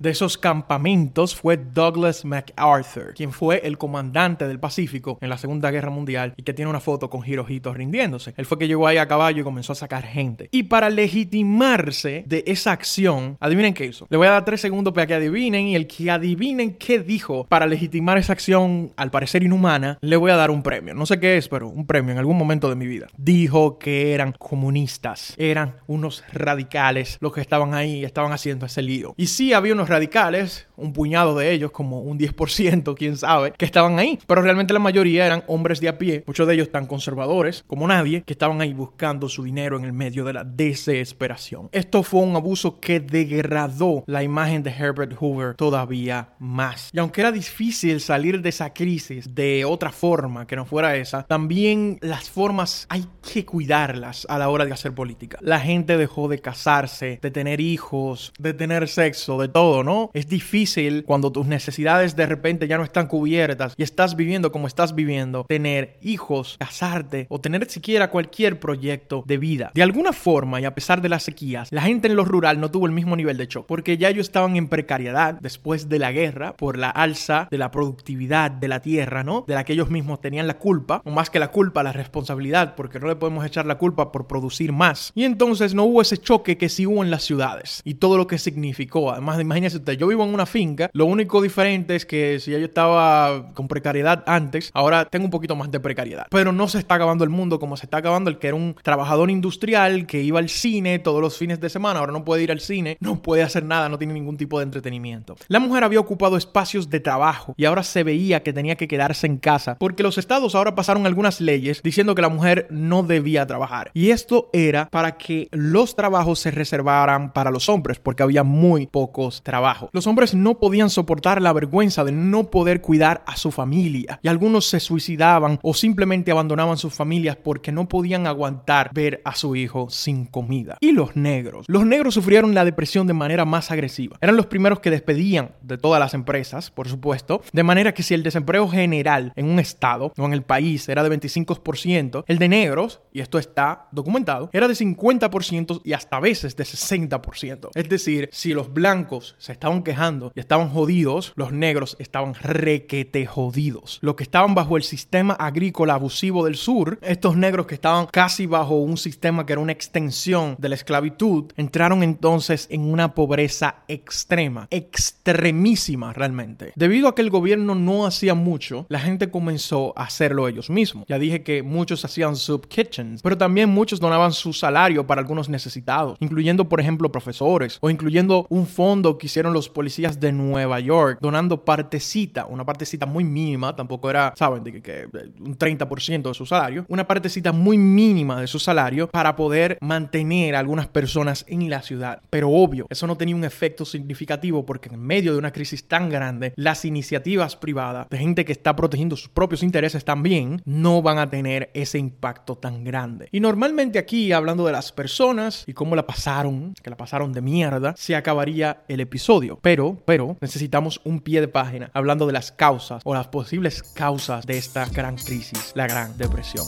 de 0.00 0.10
esos 0.10 0.38
campamentos 0.38 1.34
fue 1.34 1.58
Douglas 1.58 2.24
MacArthur, 2.24 3.12
quien 3.14 3.30
fue 3.30 3.60
el 3.64 3.76
comandante 3.76 4.48
del 4.48 4.58
Pacífico 4.58 5.18
en 5.20 5.28
la 5.28 5.36
Segunda 5.36 5.70
Guerra 5.70 5.90
Mundial 5.90 6.32
y 6.36 6.42
que 6.42 6.54
tiene 6.54 6.70
una 6.70 6.80
foto 6.80 7.10
con 7.10 7.26
Hirohito 7.26 7.74
rindiéndose. 7.74 8.32
Él 8.36 8.46
fue 8.46 8.58
que 8.58 8.66
llegó 8.66 8.86
ahí 8.86 8.96
a 8.96 9.06
caballo 9.06 9.40
y 9.40 9.44
comenzó 9.44 9.72
a 9.72 9.76
sacar 9.76 10.04
gente. 10.04 10.48
Y 10.50 10.64
para 10.64 10.88
legitimarse 10.88 12.24
de 12.26 12.42
esa 12.46 12.72
acción, 12.72 13.36
adivinen 13.40 13.74
qué 13.74 13.84
hizo. 13.84 14.06
Le 14.08 14.16
voy 14.16 14.26
a 14.28 14.30
dar 14.30 14.44
tres 14.44 14.60
segundos 14.60 14.94
para 14.94 15.06
que 15.06 15.14
adivinen 15.14 15.68
y 15.68 15.76
el 15.76 15.86
que 15.86 16.10
adivinen 16.10 16.74
qué 16.74 16.98
dijo 16.98 17.46
para 17.48 17.66
legitimar 17.66 18.16
esa 18.16 18.32
acción, 18.32 18.92
al 18.96 19.10
parecer 19.10 19.42
inhumana, 19.42 19.98
le 20.00 20.16
voy 20.16 20.30
a 20.30 20.36
dar 20.36 20.50
un 20.50 20.62
premio. 20.62 20.94
No 20.94 21.04
sé 21.04 21.20
qué 21.20 21.36
es, 21.36 21.48
pero 21.48 21.68
un 21.68 21.86
premio 21.86 22.12
en 22.12 22.18
algún 22.18 22.38
momento 22.38 22.70
de 22.70 22.76
mi 22.76 22.86
vida. 22.86 23.08
Dijo 23.16 23.78
que 23.78 24.14
eran 24.14 24.32
comunistas, 24.32 25.34
eran 25.36 25.76
unos 25.86 26.24
radicales 26.32 27.18
los 27.20 27.32
que 27.32 27.40
estaban 27.40 27.74
ahí, 27.74 28.04
estaban 28.04 28.32
haciendo 28.32 28.66
ese 28.66 28.82
lío. 28.82 29.14
Y 29.20 29.26
sí 29.26 29.52
había 29.52 29.72
unos 29.72 29.88
radicales, 29.88 30.68
un 30.76 30.92
puñado 30.92 31.36
de 31.36 31.50
ellos, 31.50 31.72
como 31.72 32.02
un 32.02 32.20
10%, 32.20 32.94
quién 32.96 33.16
sabe, 33.16 33.50
que 33.50 33.64
estaban 33.64 33.98
ahí, 33.98 34.16
pero 34.28 34.42
realmente 34.42 34.72
la 34.72 34.78
mayoría 34.78 35.26
eran 35.26 35.42
hombres 35.48 35.80
de 35.80 35.88
a 35.88 35.98
pie, 35.98 36.22
muchos 36.24 36.46
de 36.46 36.54
ellos 36.54 36.70
tan 36.70 36.86
conservadores 36.86 37.64
como 37.66 37.88
nadie, 37.88 38.22
que 38.22 38.32
estaban 38.32 38.60
ahí 38.60 38.72
buscando 38.72 39.28
su 39.28 39.42
dinero 39.42 39.76
en 39.76 39.84
el 39.84 39.92
medio 39.92 40.24
de 40.24 40.34
la 40.34 40.44
desesperación. 40.44 41.68
Esto 41.72 42.04
fue 42.04 42.20
un 42.20 42.36
abuso 42.36 42.78
que 42.78 43.00
degradó 43.00 44.04
la 44.06 44.22
imagen 44.22 44.62
de 44.62 44.70
Herbert 44.70 45.14
Hoover 45.18 45.56
todavía 45.56 46.34
más. 46.38 46.90
Y 46.92 47.00
aunque 47.00 47.22
era 47.22 47.32
difícil 47.32 48.00
salir 48.00 48.40
de 48.40 48.50
esa 48.50 48.72
crisis 48.72 49.34
de 49.34 49.64
otra 49.64 49.90
forma 49.90 50.46
que 50.46 50.54
no 50.54 50.64
fuera 50.64 50.94
esa, 50.94 51.24
también 51.24 51.98
las 52.02 52.30
formas 52.30 52.86
hay 52.88 53.04
que 53.32 53.44
cuidarlas 53.44 54.28
a 54.30 54.38
la 54.38 54.48
hora 54.48 54.64
de 54.64 54.72
hacer 54.72 54.94
política. 54.94 55.38
La 55.40 55.58
gente 55.58 55.96
dejó 55.96 56.28
de 56.28 56.38
casarse, 56.38 57.18
de 57.20 57.30
tener 57.32 57.60
hijos, 57.60 58.32
de 58.38 58.54
tener 58.54 58.86
sexo, 58.86 59.07
de 59.08 59.48
todo, 59.48 59.84
¿no? 59.84 60.10
Es 60.12 60.28
difícil 60.28 61.04
cuando 61.04 61.32
tus 61.32 61.46
necesidades 61.46 62.14
de 62.14 62.26
repente 62.26 62.68
ya 62.68 62.76
no 62.76 62.84
están 62.84 63.06
cubiertas 63.06 63.74
y 63.76 63.82
estás 63.82 64.16
viviendo 64.16 64.52
como 64.52 64.66
estás 64.66 64.94
viviendo, 64.94 65.44
tener 65.48 65.96
hijos, 66.02 66.56
casarte 66.58 67.26
o 67.30 67.40
tener 67.40 67.68
siquiera 67.70 68.10
cualquier 68.10 68.60
proyecto 68.60 69.22
de 69.26 69.38
vida. 69.38 69.70
De 69.74 69.82
alguna 69.82 70.12
forma, 70.12 70.60
y 70.60 70.64
a 70.64 70.74
pesar 70.74 71.00
de 71.00 71.08
las 71.08 71.22
sequías, 71.22 71.72
la 71.72 71.82
gente 71.82 72.08
en 72.08 72.16
lo 72.16 72.24
rural 72.24 72.60
no 72.60 72.70
tuvo 72.70 72.86
el 72.86 72.92
mismo 72.92 73.16
nivel 73.16 73.36
de 73.36 73.46
shock 73.46 73.66
porque 73.66 73.96
ya 73.96 74.08
ellos 74.08 74.26
estaban 74.26 74.56
en 74.56 74.68
precariedad 74.68 75.38
después 75.40 75.88
de 75.88 75.98
la 75.98 76.12
guerra 76.12 76.54
por 76.56 76.78
la 76.78 76.90
alza 76.90 77.48
de 77.50 77.58
la 77.58 77.70
productividad 77.70 78.50
de 78.50 78.68
la 78.68 78.80
tierra, 78.80 79.24
¿no? 79.24 79.44
De 79.46 79.54
la 79.54 79.64
que 79.64 79.72
ellos 79.72 79.90
mismos 79.90 80.20
tenían 80.20 80.46
la 80.46 80.58
culpa, 80.58 81.02
o 81.04 81.10
más 81.10 81.30
que 81.30 81.38
la 81.38 81.50
culpa, 81.50 81.82
la 81.82 81.92
responsabilidad, 81.92 82.74
porque 82.74 83.00
no 83.00 83.08
le 83.08 83.16
podemos 83.16 83.44
echar 83.44 83.66
la 83.66 83.78
culpa 83.78 84.12
por 84.12 84.26
producir 84.26 84.72
más. 84.72 85.12
Y 85.14 85.24
entonces 85.24 85.74
no 85.74 85.84
hubo 85.84 86.02
ese 86.02 86.18
choque 86.18 86.56
que 86.58 86.68
sí 86.68 86.86
hubo 86.86 87.02
en 87.02 87.10
las 87.10 87.24
ciudades 87.24 87.82
y 87.84 87.94
todo 87.94 88.16
lo 88.16 88.26
que 88.26 88.38
significó. 88.38 88.97
Además, 89.10 89.40
imagínense 89.40 89.78
usted, 89.78 89.94
yo 89.94 90.06
vivo 90.06 90.24
en 90.24 90.34
una 90.34 90.46
finca, 90.46 90.90
lo 90.92 91.06
único 91.06 91.40
diferente 91.40 91.96
es 91.96 92.04
que 92.04 92.40
si 92.40 92.50
yo 92.50 92.58
estaba 92.58 93.52
con 93.54 93.68
precariedad 93.68 94.24
antes, 94.26 94.70
ahora 94.74 95.04
tengo 95.06 95.24
un 95.26 95.30
poquito 95.30 95.56
más 95.56 95.70
de 95.70 95.80
precariedad. 95.80 96.26
Pero 96.30 96.52
no 96.52 96.68
se 96.68 96.78
está 96.78 96.96
acabando 96.96 97.24
el 97.24 97.30
mundo 97.30 97.58
como 97.58 97.76
se 97.76 97.86
está 97.86 97.98
acabando 97.98 98.30
el 98.30 98.38
que 98.38 98.48
era 98.48 98.56
un 98.56 98.74
trabajador 98.82 99.30
industrial 99.30 100.06
que 100.06 100.22
iba 100.22 100.38
al 100.38 100.48
cine 100.48 100.98
todos 100.98 101.20
los 101.20 101.36
fines 101.36 101.60
de 101.60 101.68
semana, 101.68 102.00
ahora 102.00 102.12
no 102.12 102.24
puede 102.24 102.42
ir 102.42 102.50
al 102.50 102.60
cine, 102.60 102.96
no 103.00 103.22
puede 103.22 103.42
hacer 103.42 103.64
nada, 103.64 103.88
no 103.88 103.98
tiene 103.98 104.14
ningún 104.14 104.36
tipo 104.36 104.58
de 104.58 104.64
entretenimiento. 104.64 105.36
La 105.48 105.60
mujer 105.60 105.84
había 105.84 106.00
ocupado 106.00 106.36
espacios 106.36 106.90
de 106.90 107.00
trabajo 107.00 107.54
y 107.56 107.64
ahora 107.64 107.82
se 107.82 108.02
veía 108.02 108.42
que 108.42 108.52
tenía 108.52 108.76
que 108.76 108.88
quedarse 108.88 109.26
en 109.26 109.38
casa 109.38 109.76
porque 109.78 110.02
los 110.02 110.18
estados 110.18 110.54
ahora 110.54 110.74
pasaron 110.74 111.06
algunas 111.06 111.40
leyes 111.40 111.82
diciendo 111.82 112.14
que 112.14 112.22
la 112.22 112.28
mujer 112.28 112.66
no 112.70 113.02
debía 113.02 113.46
trabajar. 113.46 113.90
Y 113.94 114.10
esto 114.10 114.50
era 114.52 114.88
para 114.90 115.16
que 115.16 115.48
los 115.52 115.96
trabajos 115.96 116.38
se 116.38 116.50
reservaran 116.50 117.32
para 117.32 117.50
los 117.50 117.68
hombres 117.68 117.98
porque 117.98 118.22
había 118.22 118.42
muy 118.42 118.87
pocos 118.90 119.42
trabajos. 119.42 119.90
Los 119.92 120.06
hombres 120.06 120.34
no 120.34 120.58
podían 120.58 120.90
soportar 120.90 121.40
la 121.42 121.52
vergüenza 121.52 122.04
de 122.04 122.12
no 122.12 122.50
poder 122.50 122.80
cuidar 122.80 123.22
a 123.26 123.36
su 123.36 123.50
familia 123.50 124.20
y 124.22 124.28
algunos 124.28 124.66
se 124.66 124.80
suicidaban 124.80 125.58
o 125.62 125.74
simplemente 125.74 126.30
abandonaban 126.30 126.76
sus 126.76 126.94
familias 126.94 127.36
porque 127.36 127.72
no 127.72 127.88
podían 127.88 128.26
aguantar 128.26 128.90
ver 128.92 129.20
a 129.24 129.34
su 129.34 129.56
hijo 129.56 129.88
sin 129.90 130.26
comida. 130.26 130.76
Y 130.80 130.92
los 130.92 131.16
negros. 131.16 131.66
Los 131.68 131.86
negros 131.86 132.14
sufrieron 132.14 132.54
la 132.54 132.64
depresión 132.64 133.06
de 133.06 133.14
manera 133.14 133.44
más 133.44 133.70
agresiva. 133.70 134.18
Eran 134.20 134.36
los 134.36 134.46
primeros 134.46 134.80
que 134.80 134.90
despedían 134.90 135.52
de 135.62 135.78
todas 135.78 136.00
las 136.00 136.14
empresas, 136.14 136.70
por 136.70 136.88
supuesto, 136.88 137.42
de 137.52 137.62
manera 137.62 137.94
que 137.94 138.02
si 138.02 138.14
el 138.14 138.22
desempleo 138.22 138.68
general 138.68 139.32
en 139.36 139.46
un 139.46 139.58
estado 139.58 140.12
o 140.16 140.24
en 140.24 140.32
el 140.32 140.42
país 140.42 140.88
era 140.88 141.02
de 141.02 141.10
25%, 141.10 142.24
el 142.26 142.38
de 142.38 142.48
negros, 142.48 143.00
y 143.12 143.20
esto 143.20 143.38
está 143.38 143.88
documentado, 143.92 144.50
era 144.52 144.68
de 144.68 144.74
50% 144.74 145.82
y 145.84 145.92
hasta 145.92 146.20
veces 146.20 146.56
de 146.56 146.64
60%. 146.64 147.70
Es 147.74 147.88
decir, 147.88 148.28
si 148.32 148.52
los 148.52 148.72
blancos 148.78 149.34
se 149.38 149.50
estaban 149.50 149.82
quejando 149.82 150.32
y 150.36 150.40
estaban 150.40 150.68
jodidos, 150.70 151.32
los 151.34 151.52
negros 151.52 151.96
estaban 151.98 152.34
requete 152.34 153.26
jodidos. 153.26 153.98
Los 154.02 154.14
que 154.14 154.22
estaban 154.22 154.54
bajo 154.54 154.76
el 154.76 154.84
sistema 154.84 155.34
agrícola 155.34 155.94
abusivo 155.94 156.44
del 156.44 156.54
sur, 156.54 157.00
estos 157.02 157.36
negros 157.36 157.66
que 157.66 157.74
estaban 157.74 158.06
casi 158.06 158.46
bajo 158.46 158.76
un 158.76 158.96
sistema 158.96 159.44
que 159.44 159.54
era 159.54 159.62
una 159.62 159.72
extensión 159.72 160.54
de 160.58 160.68
la 160.68 160.76
esclavitud, 160.76 161.52
entraron 161.56 162.04
entonces 162.04 162.68
en 162.70 162.82
una 162.82 163.14
pobreza 163.14 163.82
extrema, 163.88 164.68
extremísima 164.70 166.12
realmente. 166.12 166.72
Debido 166.76 167.08
a 167.08 167.16
que 167.16 167.22
el 167.22 167.30
gobierno 167.30 167.74
no 167.74 168.06
hacía 168.06 168.34
mucho, 168.34 168.86
la 168.88 169.00
gente 169.00 169.28
comenzó 169.30 169.92
a 169.96 170.04
hacerlo 170.04 170.46
ellos 170.46 170.70
mismos. 170.70 171.04
Ya 171.08 171.18
dije 171.18 171.42
que 171.42 171.64
muchos 171.64 172.04
hacían 172.04 172.36
sub 172.36 172.68
kitchens, 172.68 173.22
pero 173.22 173.36
también 173.36 173.70
muchos 173.70 173.98
donaban 173.98 174.32
su 174.32 174.52
salario 174.52 175.04
para 175.04 175.20
algunos 175.20 175.48
necesitados, 175.48 176.16
incluyendo 176.20 176.68
por 176.68 176.78
ejemplo 176.80 177.10
profesores 177.10 177.78
o 177.80 177.90
incluyendo 177.90 178.46
un 178.48 178.67
fondo 178.68 179.18
que 179.18 179.26
hicieron 179.26 179.52
los 179.52 179.68
policías 179.68 180.20
de 180.20 180.32
Nueva 180.32 180.80
York, 180.80 181.18
donando 181.20 181.64
partecita, 181.64 182.46
una 182.46 182.64
partecita 182.64 183.06
muy 183.06 183.24
mínima, 183.24 183.74
tampoco 183.74 184.10
era, 184.10 184.32
saben, 184.36 184.62
de 184.64 184.80
que, 184.80 185.08
un 185.40 185.58
30% 185.58 186.28
de 186.28 186.34
su 186.34 186.46
salario, 186.46 186.84
una 186.88 187.06
partecita 187.06 187.52
muy 187.52 187.78
mínima 187.78 188.40
de 188.40 188.46
su 188.46 188.58
salario 188.58 189.08
para 189.08 189.34
poder 189.36 189.78
mantener 189.80 190.54
a 190.54 190.60
algunas 190.60 190.86
personas 190.86 191.44
en 191.48 191.68
la 191.68 191.82
ciudad. 191.82 192.20
Pero 192.30 192.50
obvio, 192.50 192.86
eso 192.90 193.06
no 193.06 193.16
tenía 193.16 193.36
un 193.36 193.44
efecto 193.44 193.84
significativo 193.84 194.64
porque 194.64 194.88
en 194.88 195.00
medio 195.00 195.32
de 195.32 195.38
una 195.38 195.52
crisis 195.52 195.88
tan 195.88 196.08
grande, 196.08 196.52
las 196.56 196.84
iniciativas 196.84 197.56
privadas 197.56 198.08
de 198.10 198.18
gente 198.18 198.44
que 198.44 198.52
está 198.52 198.76
protegiendo 198.76 199.16
sus 199.16 199.28
propios 199.28 199.62
intereses 199.62 200.04
también 200.04 200.62
no 200.64 201.02
van 201.02 201.18
a 201.18 201.30
tener 201.30 201.70
ese 201.74 201.98
impacto 201.98 202.56
tan 202.56 202.84
grande. 202.84 203.28
Y 203.32 203.40
normalmente 203.40 203.98
aquí, 203.98 204.32
hablando 204.32 204.66
de 204.66 204.72
las 204.72 204.92
personas 204.92 205.64
y 205.66 205.72
cómo 205.72 205.96
la 205.96 206.06
pasaron, 206.06 206.74
que 206.82 206.90
la 206.90 206.96
pasaron 206.96 207.32
de 207.32 207.40
mierda, 207.40 207.94
se 207.96 208.16
acabaría 208.16 208.57
el 208.88 209.00
episodio. 209.00 209.58
Pero, 209.62 209.98
pero, 210.04 210.36
necesitamos 210.40 211.00
un 211.04 211.20
pie 211.20 211.40
de 211.40 211.48
página 211.48 211.90
hablando 211.94 212.26
de 212.26 212.32
las 212.32 212.52
causas 212.52 213.02
o 213.04 213.14
las 213.14 213.28
posibles 213.28 213.82
causas 213.82 214.46
de 214.46 214.58
esta 214.58 214.86
gran 214.86 215.16
crisis, 215.16 215.72
la 215.74 215.86
Gran 215.86 216.16
Depresión. 216.18 216.66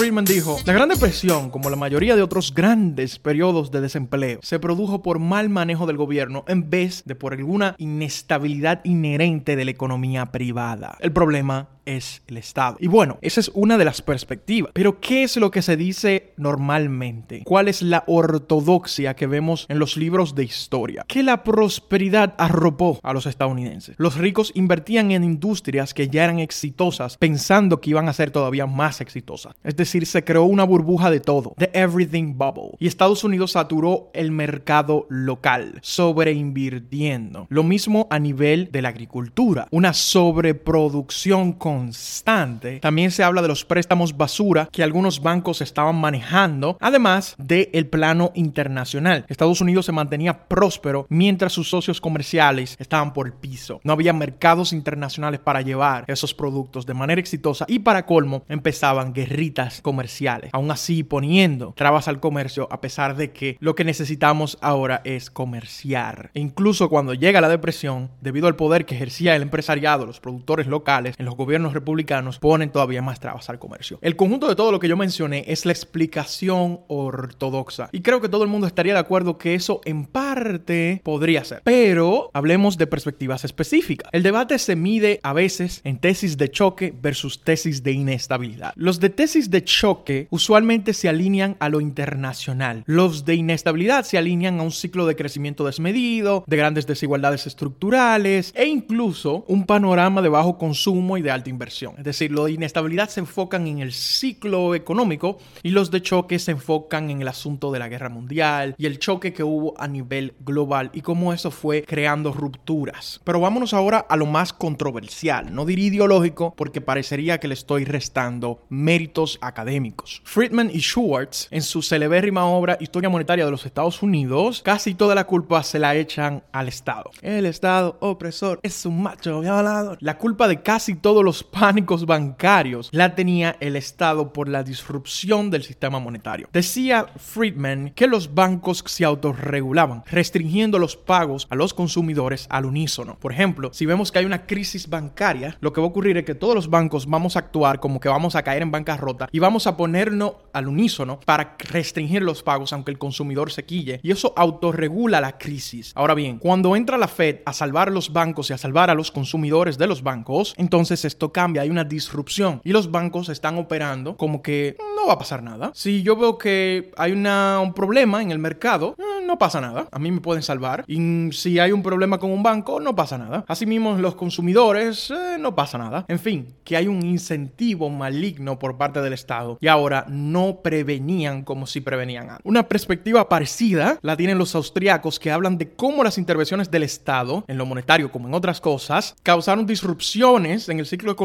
Friedman 0.00 0.24
dijo, 0.24 0.56
la 0.64 0.72
Gran 0.72 0.88
Depresión, 0.88 1.50
como 1.50 1.68
la 1.68 1.76
mayoría 1.76 2.16
de 2.16 2.22
otros 2.22 2.54
grandes 2.54 3.18
periodos 3.18 3.70
de 3.70 3.82
desempleo, 3.82 4.38
se 4.42 4.58
produjo 4.58 5.02
por 5.02 5.18
mal 5.18 5.50
manejo 5.50 5.84
del 5.84 5.98
gobierno 5.98 6.42
en 6.48 6.70
vez 6.70 7.02
de 7.04 7.14
por 7.14 7.34
alguna 7.34 7.74
inestabilidad 7.76 8.80
inherente 8.84 9.56
de 9.56 9.64
la 9.66 9.72
economía 9.72 10.24
privada. 10.32 10.96
El 11.00 11.12
problema 11.12 11.68
es 11.86 12.22
el 12.26 12.36
Estado. 12.36 12.76
Y 12.80 12.86
bueno, 12.86 13.18
esa 13.22 13.40
es 13.40 13.50
una 13.54 13.78
de 13.78 13.84
las 13.84 14.02
perspectivas. 14.02 14.72
Pero 14.74 15.00
¿qué 15.00 15.22
es 15.22 15.36
lo 15.36 15.50
que 15.50 15.62
se 15.62 15.76
dice 15.76 16.32
normalmente? 16.36 17.42
¿Cuál 17.44 17.68
es 17.68 17.82
la 17.82 18.04
ortodoxia 18.06 19.14
que 19.14 19.26
vemos 19.26 19.66
en 19.68 19.78
los 19.78 19.96
libros 19.96 20.34
de 20.34 20.44
historia? 20.44 21.04
Que 21.06 21.22
la 21.22 21.42
prosperidad 21.44 22.34
arropó 22.38 23.00
a 23.02 23.12
los 23.12 23.26
estadounidenses. 23.26 23.96
Los 23.98 24.16
ricos 24.16 24.52
invertían 24.54 25.10
en 25.10 25.24
industrias 25.24 25.94
que 25.94 26.08
ya 26.08 26.24
eran 26.24 26.38
exitosas 26.38 27.16
pensando 27.16 27.80
que 27.80 27.90
iban 27.90 28.08
a 28.08 28.12
ser 28.12 28.30
todavía 28.30 28.66
más 28.66 29.00
exitosas. 29.00 29.54
Es 29.62 29.76
decir, 29.76 30.06
se 30.06 30.24
creó 30.24 30.44
una 30.44 30.64
burbuja 30.64 31.10
de 31.10 31.20
todo, 31.20 31.54
de 31.56 31.70
everything 31.72 32.36
bubble. 32.36 32.76
Y 32.78 32.86
Estados 32.86 33.24
Unidos 33.24 33.52
saturó 33.52 34.10
el 34.14 34.30
mercado 34.30 35.06
local, 35.08 35.78
sobreinvirtiendo. 35.82 37.46
Lo 37.48 37.62
mismo 37.62 38.06
a 38.10 38.18
nivel 38.18 38.70
de 38.70 38.82
la 38.82 38.90
agricultura, 38.90 39.66
una 39.70 39.92
sobreproducción 39.92 41.52
con 41.52 41.69
constante. 41.70 42.80
También 42.80 43.12
se 43.12 43.22
habla 43.22 43.42
de 43.42 43.48
los 43.48 43.64
préstamos 43.64 44.16
basura 44.16 44.68
que 44.72 44.82
algunos 44.82 45.22
bancos 45.22 45.60
estaban 45.60 45.94
manejando, 45.94 46.76
además 46.80 47.36
del 47.38 47.86
plano 47.86 48.32
internacional. 48.34 49.24
Estados 49.28 49.60
Unidos 49.60 49.86
se 49.86 49.92
mantenía 49.92 50.48
próspero 50.48 51.06
mientras 51.08 51.52
sus 51.52 51.70
socios 51.70 52.00
comerciales 52.00 52.74
estaban 52.80 53.12
por 53.12 53.28
el 53.28 53.34
piso. 53.34 53.80
No 53.84 53.92
había 53.92 54.12
mercados 54.12 54.72
internacionales 54.72 55.38
para 55.38 55.62
llevar 55.62 56.04
esos 56.08 56.34
productos 56.34 56.86
de 56.86 56.94
manera 56.94 57.20
exitosa 57.20 57.66
y 57.68 57.78
para 57.78 58.04
colmo 58.04 58.42
empezaban 58.48 59.12
guerritas 59.12 59.80
comerciales, 59.80 60.50
aún 60.52 60.72
así 60.72 61.04
poniendo 61.04 61.72
trabas 61.76 62.08
al 62.08 62.18
comercio 62.18 62.66
a 62.72 62.80
pesar 62.80 63.14
de 63.14 63.30
que 63.30 63.56
lo 63.60 63.76
que 63.76 63.84
necesitamos 63.84 64.58
ahora 64.60 65.02
es 65.04 65.30
comerciar. 65.30 66.32
E 66.34 66.40
incluso 66.40 66.88
cuando 66.88 67.14
llega 67.14 67.40
la 67.40 67.48
depresión, 67.48 68.10
debido 68.20 68.48
al 68.48 68.56
poder 68.56 68.86
que 68.86 68.96
ejercía 68.96 69.36
el 69.36 69.42
empresariado, 69.42 70.04
los 70.04 70.18
productores 70.18 70.66
locales, 70.66 71.14
en 71.16 71.26
los 71.26 71.36
gobiernos 71.36 71.59
gobiernos 71.60 71.74
republicanos 71.74 72.38
ponen 72.38 72.70
todavía 72.70 73.02
más 73.02 73.20
trabas 73.20 73.50
al 73.50 73.58
comercio. 73.58 73.98
El 74.00 74.16
conjunto 74.16 74.48
de 74.48 74.56
todo 74.56 74.72
lo 74.72 74.80
que 74.80 74.88
yo 74.88 74.96
mencioné 74.96 75.44
es 75.46 75.66
la 75.66 75.72
explicación 75.72 76.80
ortodoxa. 76.88 77.90
Y 77.92 78.00
creo 78.00 78.20
que 78.20 78.28
todo 78.28 78.44
el 78.44 78.48
mundo 78.48 78.66
estaría 78.66 78.94
de 78.94 78.98
acuerdo 78.98 79.36
que 79.36 79.54
eso 79.54 79.80
en 79.84 80.06
parte 80.06 81.02
podría 81.04 81.44
ser. 81.44 81.60
Pero 81.64 82.30
hablemos 82.32 82.78
de 82.78 82.86
perspectivas 82.86 83.44
específicas. 83.44 84.08
El 84.12 84.22
debate 84.22 84.58
se 84.58 84.74
mide 84.74 85.20
a 85.22 85.34
veces 85.34 85.82
en 85.84 85.98
tesis 85.98 86.38
de 86.38 86.50
choque 86.50 86.94
versus 86.98 87.42
tesis 87.42 87.82
de 87.82 87.92
inestabilidad. 87.92 88.72
Los 88.76 88.98
de 88.98 89.10
tesis 89.10 89.50
de 89.50 89.62
choque 89.62 90.26
usualmente 90.30 90.94
se 90.94 91.08
alinean 91.08 91.56
a 91.60 91.68
lo 91.68 91.80
internacional. 91.80 92.84
Los 92.86 93.26
de 93.26 93.34
inestabilidad 93.34 94.04
se 94.04 94.16
alinean 94.16 94.60
a 94.60 94.62
un 94.62 94.72
ciclo 94.72 95.06
de 95.06 95.16
crecimiento 95.16 95.66
desmedido, 95.66 96.44
de 96.46 96.56
grandes 96.56 96.86
desigualdades 96.86 97.46
estructurales 97.46 98.52
e 98.56 98.66
incluso 98.66 99.44
un 99.46 99.66
panorama 99.66 100.22
de 100.22 100.28
bajo 100.30 100.56
consumo 100.56 101.18
y 101.18 101.22
de 101.22 101.30
alta 101.30 101.49
inversión. 101.50 101.94
Es 101.98 102.04
decir, 102.04 102.30
los 102.30 102.46
de 102.46 102.52
inestabilidad 102.52 103.08
se 103.08 103.20
enfocan 103.20 103.66
en 103.66 103.80
el 103.80 103.92
ciclo 103.92 104.74
económico 104.74 105.38
y 105.62 105.70
los 105.70 105.90
de 105.90 106.02
choque 106.02 106.38
se 106.38 106.52
enfocan 106.52 107.10
en 107.10 107.20
el 107.22 107.28
asunto 107.28 107.72
de 107.72 107.78
la 107.78 107.88
guerra 107.88 108.08
mundial 108.08 108.74
y 108.78 108.86
el 108.86 108.98
choque 108.98 109.32
que 109.32 109.42
hubo 109.42 109.74
a 109.78 109.88
nivel 109.88 110.34
global 110.40 110.90
y 110.94 111.02
cómo 111.02 111.32
eso 111.32 111.50
fue 111.50 111.82
creando 111.82 112.32
rupturas. 112.32 113.20
Pero 113.24 113.40
vámonos 113.40 113.74
ahora 113.74 113.98
a 113.98 114.16
lo 114.16 114.26
más 114.26 114.52
controversial, 114.52 115.54
no 115.54 115.64
diría 115.64 115.88
ideológico 115.88 116.54
porque 116.56 116.80
parecería 116.80 117.38
que 117.38 117.48
le 117.48 117.54
estoy 117.54 117.84
restando 117.84 118.62
méritos 118.68 119.38
académicos. 119.40 120.22
Friedman 120.24 120.70
y 120.72 120.80
Schwartz, 120.80 121.48
en 121.50 121.62
su 121.62 121.82
celebérrima 121.82 122.44
obra 122.46 122.76
Historia 122.80 123.08
Monetaria 123.08 123.44
de 123.44 123.50
los 123.50 123.66
Estados 123.66 124.02
Unidos, 124.02 124.62
casi 124.64 124.94
toda 124.94 125.14
la 125.14 125.24
culpa 125.24 125.62
se 125.62 125.78
la 125.78 125.94
echan 125.94 126.42
al 126.52 126.68
Estado. 126.68 127.10
El 127.22 127.46
Estado 127.46 127.96
opresor 128.00 128.60
es 128.62 128.86
un 128.86 129.02
macho 129.02 129.40
violador. 129.40 129.98
La 130.00 130.18
culpa 130.18 130.48
de 130.48 130.62
casi 130.62 130.94
todos 130.94 131.24
los 131.24 131.39
pánicos 131.42 132.06
bancarios 132.06 132.88
la 132.92 133.14
tenía 133.14 133.56
el 133.60 133.76
Estado 133.76 134.32
por 134.32 134.48
la 134.48 134.62
disrupción 134.62 135.50
del 135.50 135.62
sistema 135.62 135.98
monetario. 135.98 136.48
Decía 136.52 137.06
Friedman 137.16 137.92
que 137.94 138.06
los 138.06 138.34
bancos 138.34 138.84
se 138.86 139.04
autorregulaban, 139.04 140.04
restringiendo 140.06 140.78
los 140.78 140.96
pagos 140.96 141.46
a 141.50 141.54
los 141.54 141.74
consumidores 141.74 142.46
al 142.50 142.66
unísono. 142.66 143.16
Por 143.18 143.32
ejemplo, 143.32 143.70
si 143.72 143.86
vemos 143.86 144.10
que 144.10 144.18
hay 144.18 144.24
una 144.24 144.46
crisis 144.46 144.88
bancaria, 144.88 145.56
lo 145.60 145.72
que 145.72 145.80
va 145.80 145.86
a 145.86 145.90
ocurrir 145.90 146.16
es 146.18 146.24
que 146.24 146.34
todos 146.34 146.54
los 146.54 146.70
bancos 146.70 147.06
vamos 147.06 147.36
a 147.36 147.40
actuar 147.40 147.80
como 147.80 148.00
que 148.00 148.08
vamos 148.08 148.34
a 148.34 148.42
caer 148.42 148.62
en 148.62 148.70
bancarrota 148.70 149.28
y 149.32 149.38
vamos 149.38 149.66
a 149.66 149.76
ponernos 149.76 150.34
al 150.52 150.68
unísono 150.68 151.20
para 151.20 151.56
restringir 151.58 152.22
los 152.22 152.42
pagos 152.42 152.72
aunque 152.72 152.90
el 152.90 152.98
consumidor 152.98 153.50
se 153.52 153.64
quille 153.64 154.00
y 154.02 154.10
eso 154.10 154.32
autorregula 154.36 155.20
la 155.20 155.38
crisis. 155.38 155.92
Ahora 155.94 156.14
bien, 156.14 156.38
cuando 156.38 156.76
entra 156.76 156.98
la 156.98 157.08
Fed 157.08 157.38
a 157.46 157.52
salvar 157.52 157.90
los 157.90 158.12
bancos 158.12 158.50
y 158.50 158.52
a 158.52 158.58
salvar 158.58 158.90
a 158.90 158.94
los 158.94 159.10
consumidores 159.10 159.78
de 159.78 159.86
los 159.86 160.02
bancos, 160.02 160.54
entonces 160.56 161.04
esto 161.04 161.29
cambia, 161.32 161.62
hay 161.62 161.70
una 161.70 161.84
disrupción 161.84 162.60
y 162.64 162.72
los 162.72 162.90
bancos 162.90 163.28
están 163.28 163.58
operando 163.58 164.16
como 164.16 164.42
que 164.42 164.76
no 164.96 165.06
va 165.06 165.14
a 165.14 165.18
pasar 165.18 165.42
nada. 165.42 165.72
Si 165.74 166.02
yo 166.02 166.16
veo 166.16 166.38
que 166.38 166.92
hay 166.96 167.12
una, 167.12 167.60
un 167.60 167.72
problema 167.72 168.22
en 168.22 168.30
el 168.30 168.38
mercado, 168.38 168.94
eh, 168.98 169.24
no 169.26 169.38
pasa 169.38 169.60
nada. 169.60 169.88
A 169.92 169.98
mí 169.98 170.10
me 170.10 170.20
pueden 170.20 170.42
salvar. 170.42 170.84
Y 170.86 171.30
si 171.32 171.58
hay 171.58 171.72
un 171.72 171.82
problema 171.82 172.18
con 172.18 172.30
un 172.30 172.42
banco, 172.42 172.80
no 172.80 172.94
pasa 172.94 173.16
nada. 173.16 173.44
Asimismo, 173.48 173.96
los 173.96 174.16
consumidores, 174.16 175.10
eh, 175.10 175.36
no 175.38 175.54
pasa 175.54 175.78
nada. 175.78 176.04
En 176.08 176.18
fin, 176.18 176.54
que 176.64 176.76
hay 176.76 176.88
un 176.88 177.04
incentivo 177.04 177.88
maligno 177.90 178.58
por 178.58 178.76
parte 178.76 179.00
del 179.00 179.12
Estado. 179.12 179.58
Y 179.60 179.68
ahora 179.68 180.04
no 180.08 180.60
prevenían 180.62 181.44
como 181.44 181.66
si 181.66 181.80
prevenían 181.80 182.30
antes. 182.30 182.44
Una 182.44 182.68
perspectiva 182.68 183.28
parecida 183.28 183.98
la 184.02 184.16
tienen 184.16 184.38
los 184.38 184.54
austriacos 184.54 185.18
que 185.18 185.30
hablan 185.30 185.58
de 185.58 185.70
cómo 185.70 186.04
las 186.04 186.18
intervenciones 186.18 186.70
del 186.70 186.82
Estado, 186.82 187.44
en 187.46 187.56
lo 187.56 187.66
monetario 187.66 188.10
como 188.10 188.28
en 188.28 188.34
otras 188.34 188.60
cosas, 188.60 189.16
causaron 189.22 189.66
disrupciones 189.66 190.68
en 190.68 190.80
el 190.80 190.86
ciclo 190.86 191.16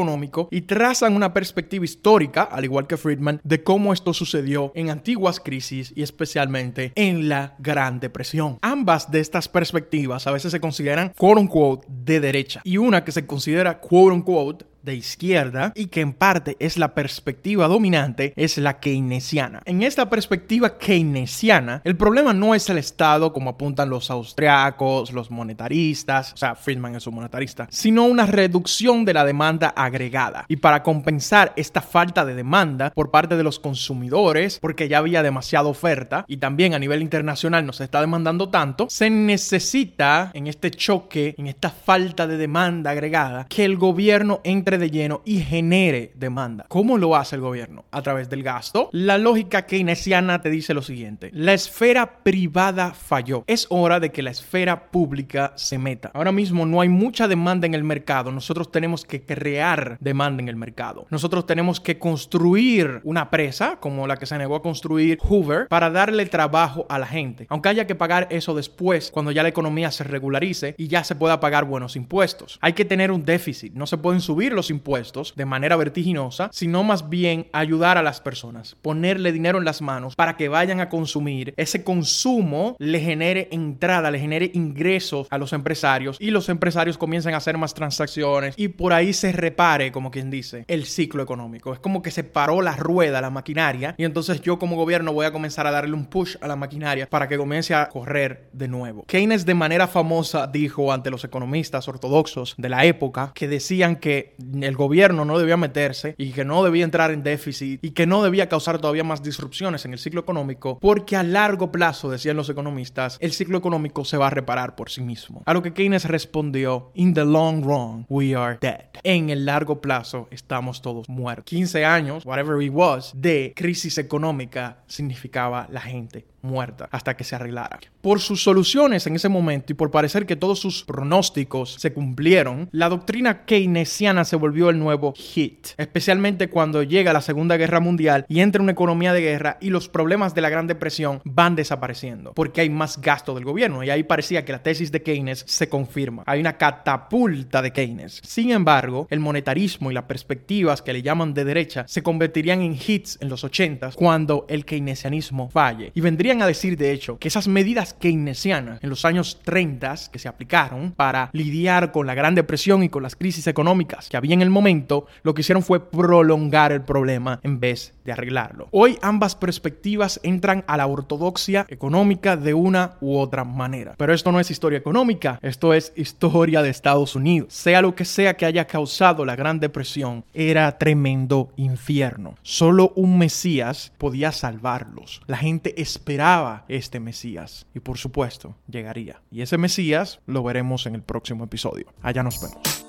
y 0.50 0.62
trazan 0.62 1.16
una 1.16 1.32
perspectiva 1.32 1.84
histórica, 1.84 2.42
al 2.42 2.64
igual 2.64 2.86
que 2.86 2.98
Friedman, 2.98 3.40
de 3.44 3.62
cómo 3.62 3.92
esto 3.92 4.12
sucedió 4.12 4.72
en 4.74 4.90
antiguas 4.90 5.40
crisis 5.40 5.92
y 5.96 6.02
especialmente 6.02 6.92
en 6.96 7.28
la 7.30 7.54
Gran 7.58 7.98
Depresión. 7.98 8.58
Ambas 8.60 9.10
de 9.10 9.20
estas 9.20 9.48
perspectivas 9.48 10.26
a 10.26 10.32
veces 10.32 10.52
se 10.52 10.60
consideran 10.60 11.14
quote 11.16 11.40
unquote 11.40 11.86
de 11.88 12.20
derecha 12.20 12.60
y 12.64 12.76
una 12.76 13.04
que 13.04 13.12
se 13.12 13.26
considera 13.26 13.80
quote 13.80 14.14
unquote 14.14 14.66
de 14.86 14.94
izquierda 14.94 15.72
y 15.74 15.88
que 15.88 16.00
en 16.00 16.14
parte 16.14 16.56
es 16.60 16.78
la 16.78 16.94
perspectiva 16.94 17.68
dominante, 17.68 18.32
es 18.36 18.56
la 18.56 18.80
keynesiana. 18.80 19.60
En 19.66 19.82
esta 19.82 20.08
perspectiva 20.08 20.78
keynesiana, 20.78 21.82
el 21.84 21.96
problema 21.96 22.32
no 22.32 22.54
es 22.54 22.70
el 22.70 22.78
Estado 22.78 23.32
como 23.32 23.50
apuntan 23.50 23.90
los 23.90 24.10
austriacos, 24.10 25.12
los 25.12 25.30
monetaristas, 25.30 26.32
o 26.32 26.36
sea, 26.36 26.54
Friedman 26.54 26.94
es 26.94 27.06
un 27.06 27.16
monetarista, 27.16 27.66
sino 27.70 28.04
una 28.04 28.24
reducción 28.26 29.04
de 29.04 29.12
la 29.12 29.24
demanda 29.24 29.68
agregada. 29.68 30.46
Y 30.48 30.56
para 30.56 30.82
compensar 30.82 31.52
esta 31.56 31.82
falta 31.82 32.24
de 32.24 32.34
demanda 32.34 32.90
por 32.90 33.10
parte 33.10 33.36
de 33.36 33.42
los 33.42 33.58
consumidores, 33.58 34.58
porque 34.60 34.88
ya 34.88 34.98
había 34.98 35.22
demasiada 35.22 35.68
oferta 35.68 36.24
y 36.28 36.36
también 36.36 36.74
a 36.74 36.78
nivel 36.78 37.02
internacional 37.02 37.66
no 37.66 37.72
se 37.72 37.84
está 37.84 38.00
demandando 38.00 38.48
tanto, 38.48 38.86
se 38.88 39.10
necesita 39.10 40.30
en 40.32 40.46
este 40.46 40.70
choque, 40.70 41.34
en 41.36 41.48
esta 41.48 41.70
falta 41.70 42.28
de 42.28 42.36
demanda 42.36 42.92
agregada, 42.92 43.46
que 43.48 43.64
el 43.64 43.76
gobierno 43.76 44.40
entre 44.44 44.75
de 44.78 44.90
lleno 44.90 45.22
y 45.24 45.40
genere 45.40 46.12
demanda. 46.14 46.66
¿Cómo 46.68 46.98
lo 46.98 47.16
hace 47.16 47.36
el 47.36 47.42
gobierno? 47.42 47.84
A 47.90 48.02
través 48.02 48.28
del 48.28 48.42
gasto. 48.42 48.88
La 48.92 49.18
lógica 49.18 49.66
keynesiana 49.66 50.40
te 50.42 50.50
dice 50.50 50.74
lo 50.74 50.82
siguiente. 50.82 51.30
La 51.32 51.52
esfera 51.52 52.22
privada 52.22 52.92
falló. 52.92 53.44
Es 53.46 53.66
hora 53.70 54.00
de 54.00 54.10
que 54.10 54.22
la 54.22 54.30
esfera 54.30 54.90
pública 54.90 55.52
se 55.56 55.78
meta. 55.78 56.10
Ahora 56.14 56.32
mismo 56.32 56.66
no 56.66 56.80
hay 56.80 56.88
mucha 56.88 57.28
demanda 57.28 57.66
en 57.66 57.74
el 57.74 57.84
mercado. 57.84 58.32
Nosotros 58.32 58.70
tenemos 58.70 59.04
que 59.04 59.22
crear 59.22 59.96
demanda 60.00 60.42
en 60.42 60.48
el 60.48 60.56
mercado. 60.56 61.06
Nosotros 61.10 61.46
tenemos 61.46 61.80
que 61.80 61.98
construir 61.98 63.00
una 63.04 63.30
presa 63.30 63.76
como 63.80 64.06
la 64.06 64.16
que 64.16 64.26
se 64.26 64.38
negó 64.38 64.56
a 64.56 64.62
construir 64.62 65.18
Hoover 65.20 65.68
para 65.68 65.90
darle 65.90 66.26
trabajo 66.26 66.86
a 66.88 66.98
la 66.98 67.06
gente. 67.06 67.46
Aunque 67.48 67.68
haya 67.68 67.86
que 67.86 67.94
pagar 67.94 68.28
eso 68.30 68.54
después, 68.54 69.10
cuando 69.10 69.30
ya 69.30 69.42
la 69.42 69.48
economía 69.48 69.90
se 69.90 70.04
regularice 70.04 70.74
y 70.78 70.88
ya 70.88 71.04
se 71.04 71.14
pueda 71.14 71.40
pagar 71.40 71.64
buenos 71.64 71.96
impuestos. 71.96 72.58
Hay 72.60 72.72
que 72.72 72.84
tener 72.84 73.10
un 73.10 73.24
déficit. 73.24 73.74
No 73.74 73.86
se 73.86 73.98
pueden 73.98 74.20
subir 74.20 74.52
los 74.52 74.65
impuestos 74.70 75.34
de 75.36 75.44
manera 75.44 75.76
vertiginosa, 75.76 76.50
sino 76.52 76.84
más 76.84 77.08
bien 77.08 77.48
ayudar 77.52 77.98
a 77.98 78.02
las 78.02 78.20
personas, 78.20 78.76
ponerle 78.82 79.32
dinero 79.32 79.58
en 79.58 79.64
las 79.64 79.82
manos 79.82 80.16
para 80.16 80.36
que 80.36 80.48
vayan 80.48 80.80
a 80.80 80.88
consumir. 80.88 81.54
Ese 81.56 81.84
consumo 81.84 82.76
le 82.78 83.00
genere 83.00 83.48
entrada, 83.50 84.10
le 84.10 84.18
genere 84.18 84.50
ingresos 84.54 85.26
a 85.30 85.38
los 85.38 85.52
empresarios 85.52 86.16
y 86.20 86.30
los 86.30 86.48
empresarios 86.48 86.98
comiencen 86.98 87.34
a 87.34 87.38
hacer 87.38 87.58
más 87.58 87.74
transacciones 87.74 88.54
y 88.56 88.68
por 88.68 88.92
ahí 88.92 89.12
se 89.12 89.32
repare, 89.32 89.92
como 89.92 90.10
quien 90.10 90.30
dice, 90.30 90.64
el 90.68 90.84
ciclo 90.84 91.22
económico. 91.22 91.72
Es 91.72 91.78
como 91.78 92.02
que 92.02 92.10
se 92.10 92.24
paró 92.24 92.62
la 92.62 92.76
rueda, 92.76 93.20
la 93.20 93.30
maquinaria, 93.30 93.94
y 93.98 94.04
entonces 94.04 94.40
yo 94.40 94.58
como 94.58 94.76
gobierno 94.76 95.12
voy 95.12 95.26
a 95.26 95.32
comenzar 95.32 95.66
a 95.66 95.70
darle 95.70 95.94
un 95.94 96.06
push 96.06 96.36
a 96.40 96.48
la 96.48 96.56
maquinaria 96.56 97.08
para 97.08 97.28
que 97.28 97.36
comience 97.36 97.74
a 97.74 97.88
correr 97.88 98.48
de 98.52 98.68
nuevo. 98.68 99.04
Keynes 99.06 99.46
de 99.46 99.54
manera 99.54 99.86
famosa 99.86 100.46
dijo 100.46 100.92
ante 100.92 101.10
los 101.10 101.24
economistas 101.24 101.88
ortodoxos 101.88 102.54
de 102.56 102.68
la 102.68 102.84
época 102.84 103.32
que 103.34 103.48
decían 103.48 103.96
que 103.96 104.34
el 104.62 104.76
gobierno 104.76 105.24
no 105.24 105.38
debía 105.38 105.56
meterse 105.56 106.14
y 106.18 106.32
que 106.32 106.44
no 106.44 106.64
debía 106.64 106.84
entrar 106.84 107.10
en 107.10 107.22
déficit 107.22 107.82
y 107.82 107.90
que 107.90 108.06
no 108.06 108.22
debía 108.22 108.48
causar 108.48 108.78
todavía 108.78 109.04
más 109.04 109.22
disrupciones 109.22 109.84
en 109.84 109.92
el 109.92 109.98
ciclo 109.98 110.20
económico 110.20 110.78
porque 110.80 111.16
a 111.16 111.22
largo 111.22 111.72
plazo, 111.72 112.10
decían 112.10 112.36
los 112.36 112.48
economistas, 112.48 113.18
el 113.20 113.32
ciclo 113.32 113.58
económico 113.58 114.04
se 114.04 114.16
va 114.16 114.28
a 114.28 114.30
reparar 114.30 114.76
por 114.76 114.90
sí 114.90 115.00
mismo. 115.00 115.42
A 115.46 115.54
lo 115.54 115.62
que 115.62 115.72
Keynes 115.72 116.04
respondió, 116.04 116.90
in 116.94 117.14
the 117.14 117.24
long 117.24 117.64
run, 117.64 118.06
we 118.08 118.34
are 118.34 118.58
dead. 118.60 118.86
En 119.02 119.30
el 119.30 119.44
largo 119.44 119.80
plazo 119.80 120.28
estamos 120.30 120.82
todos 120.82 121.08
muertos. 121.08 121.44
15 121.46 121.84
años, 121.84 122.24
whatever 122.24 122.62
it 122.62 122.72
was, 122.72 123.12
de 123.14 123.52
crisis 123.56 123.98
económica 123.98 124.82
significaba 124.86 125.66
la 125.70 125.80
gente 125.80 126.26
muerta 126.46 126.88
hasta 126.90 127.16
que 127.16 127.24
se 127.24 127.34
arreglara. 127.36 127.78
Por 128.00 128.20
sus 128.20 128.42
soluciones 128.42 129.06
en 129.06 129.16
ese 129.16 129.28
momento 129.28 129.72
y 129.72 129.76
por 129.76 129.90
parecer 129.90 130.26
que 130.26 130.36
todos 130.36 130.58
sus 130.58 130.84
pronósticos 130.84 131.74
se 131.74 131.92
cumplieron, 131.92 132.68
la 132.72 132.88
doctrina 132.88 133.44
keynesiana 133.44 134.24
se 134.24 134.36
volvió 134.36 134.70
el 134.70 134.78
nuevo 134.78 135.12
hit, 135.16 135.68
especialmente 135.76 136.48
cuando 136.48 136.82
llega 136.82 137.12
la 137.12 137.20
Segunda 137.20 137.56
Guerra 137.56 137.80
Mundial 137.80 138.24
y 138.28 138.40
entra 138.40 138.62
una 138.62 138.72
economía 138.72 139.12
de 139.12 139.20
guerra 139.20 139.58
y 139.60 139.70
los 139.70 139.88
problemas 139.88 140.34
de 140.34 140.40
la 140.40 140.50
Gran 140.50 140.66
Depresión 140.66 141.20
van 141.24 141.56
desapareciendo 141.56 142.32
porque 142.32 142.60
hay 142.60 142.70
más 142.70 143.00
gasto 143.00 143.34
del 143.34 143.44
gobierno 143.44 143.82
y 143.82 143.90
ahí 143.90 144.02
parecía 144.02 144.44
que 144.44 144.52
la 144.52 144.62
tesis 144.62 144.92
de 144.92 145.02
Keynes 145.02 145.44
se 145.46 145.68
confirma. 145.68 146.22
Hay 146.26 146.40
una 146.40 146.56
catapulta 146.56 147.62
de 147.62 147.72
Keynes. 147.72 148.20
Sin 148.24 148.50
embargo, 148.50 149.06
el 149.10 149.20
monetarismo 149.20 149.90
y 149.90 149.94
las 149.94 150.04
perspectivas 150.04 150.82
que 150.82 150.92
le 150.92 151.02
llaman 151.02 151.34
de 151.34 151.44
derecha 151.44 151.84
se 151.88 152.02
convertirían 152.02 152.62
en 152.62 152.74
hits 152.74 153.18
en 153.20 153.28
los 153.28 153.44
80 153.44 153.92
cuando 153.94 154.46
el 154.48 154.64
keynesianismo 154.64 155.48
falle 155.50 155.92
y 155.94 156.00
vendrían 156.00 156.35
a 156.42 156.46
decir 156.46 156.76
de 156.76 156.92
hecho 156.92 157.18
que 157.18 157.28
esas 157.28 157.48
medidas 157.48 157.94
keynesianas 157.94 158.82
en 158.82 158.90
los 158.90 159.04
años 159.04 159.40
30 159.42 159.86
que 160.10 160.18
se 160.18 160.28
aplicaron 160.28 160.92
para 160.92 161.30
lidiar 161.32 161.92
con 161.92 162.06
la 162.06 162.14
Gran 162.14 162.34
Depresión 162.34 162.82
y 162.82 162.88
con 162.88 163.02
las 163.02 163.16
crisis 163.16 163.46
económicas 163.46 164.08
que 164.08 164.16
había 164.16 164.34
en 164.34 164.42
el 164.42 164.50
momento, 164.50 165.06
lo 165.22 165.34
que 165.34 165.42
hicieron 165.42 165.62
fue 165.62 165.90
prolongar 165.90 166.72
el 166.72 166.82
problema 166.82 167.40
en 167.42 167.60
vez 167.60 167.95
de 168.06 168.12
arreglarlo. 168.12 168.68
Hoy 168.70 168.98
ambas 169.02 169.34
perspectivas 169.34 170.18
entran 170.22 170.64
a 170.66 170.78
la 170.78 170.86
ortodoxia 170.86 171.66
económica 171.68 172.36
de 172.36 172.54
una 172.54 172.92
u 173.00 173.18
otra 173.18 173.44
manera. 173.44 173.94
Pero 173.98 174.14
esto 174.14 174.32
no 174.32 174.40
es 174.40 174.50
historia 174.50 174.78
económica, 174.78 175.38
esto 175.42 175.74
es 175.74 175.92
historia 175.96 176.62
de 176.62 176.70
Estados 176.70 177.14
Unidos. 177.14 177.52
Sea 177.52 177.82
lo 177.82 177.94
que 177.94 178.04
sea 178.04 178.36
que 178.36 178.46
haya 178.46 178.66
causado 178.66 179.24
la 179.24 179.36
Gran 179.36 179.60
Depresión, 179.60 180.24
era 180.32 180.78
tremendo 180.78 181.50
infierno. 181.56 182.36
Solo 182.42 182.92
un 182.96 183.18
Mesías 183.18 183.92
podía 183.98 184.32
salvarlos. 184.32 185.20
La 185.26 185.36
gente 185.36 185.80
esperaba 185.80 186.64
este 186.68 187.00
Mesías 187.00 187.66
y 187.74 187.80
por 187.80 187.98
supuesto 187.98 188.54
llegaría. 188.68 189.20
Y 189.30 189.42
ese 189.42 189.58
Mesías 189.58 190.20
lo 190.26 190.42
veremos 190.42 190.86
en 190.86 190.94
el 190.94 191.02
próximo 191.02 191.44
episodio. 191.44 191.86
Allá 192.02 192.22
nos 192.22 192.40
vemos. 192.40 192.86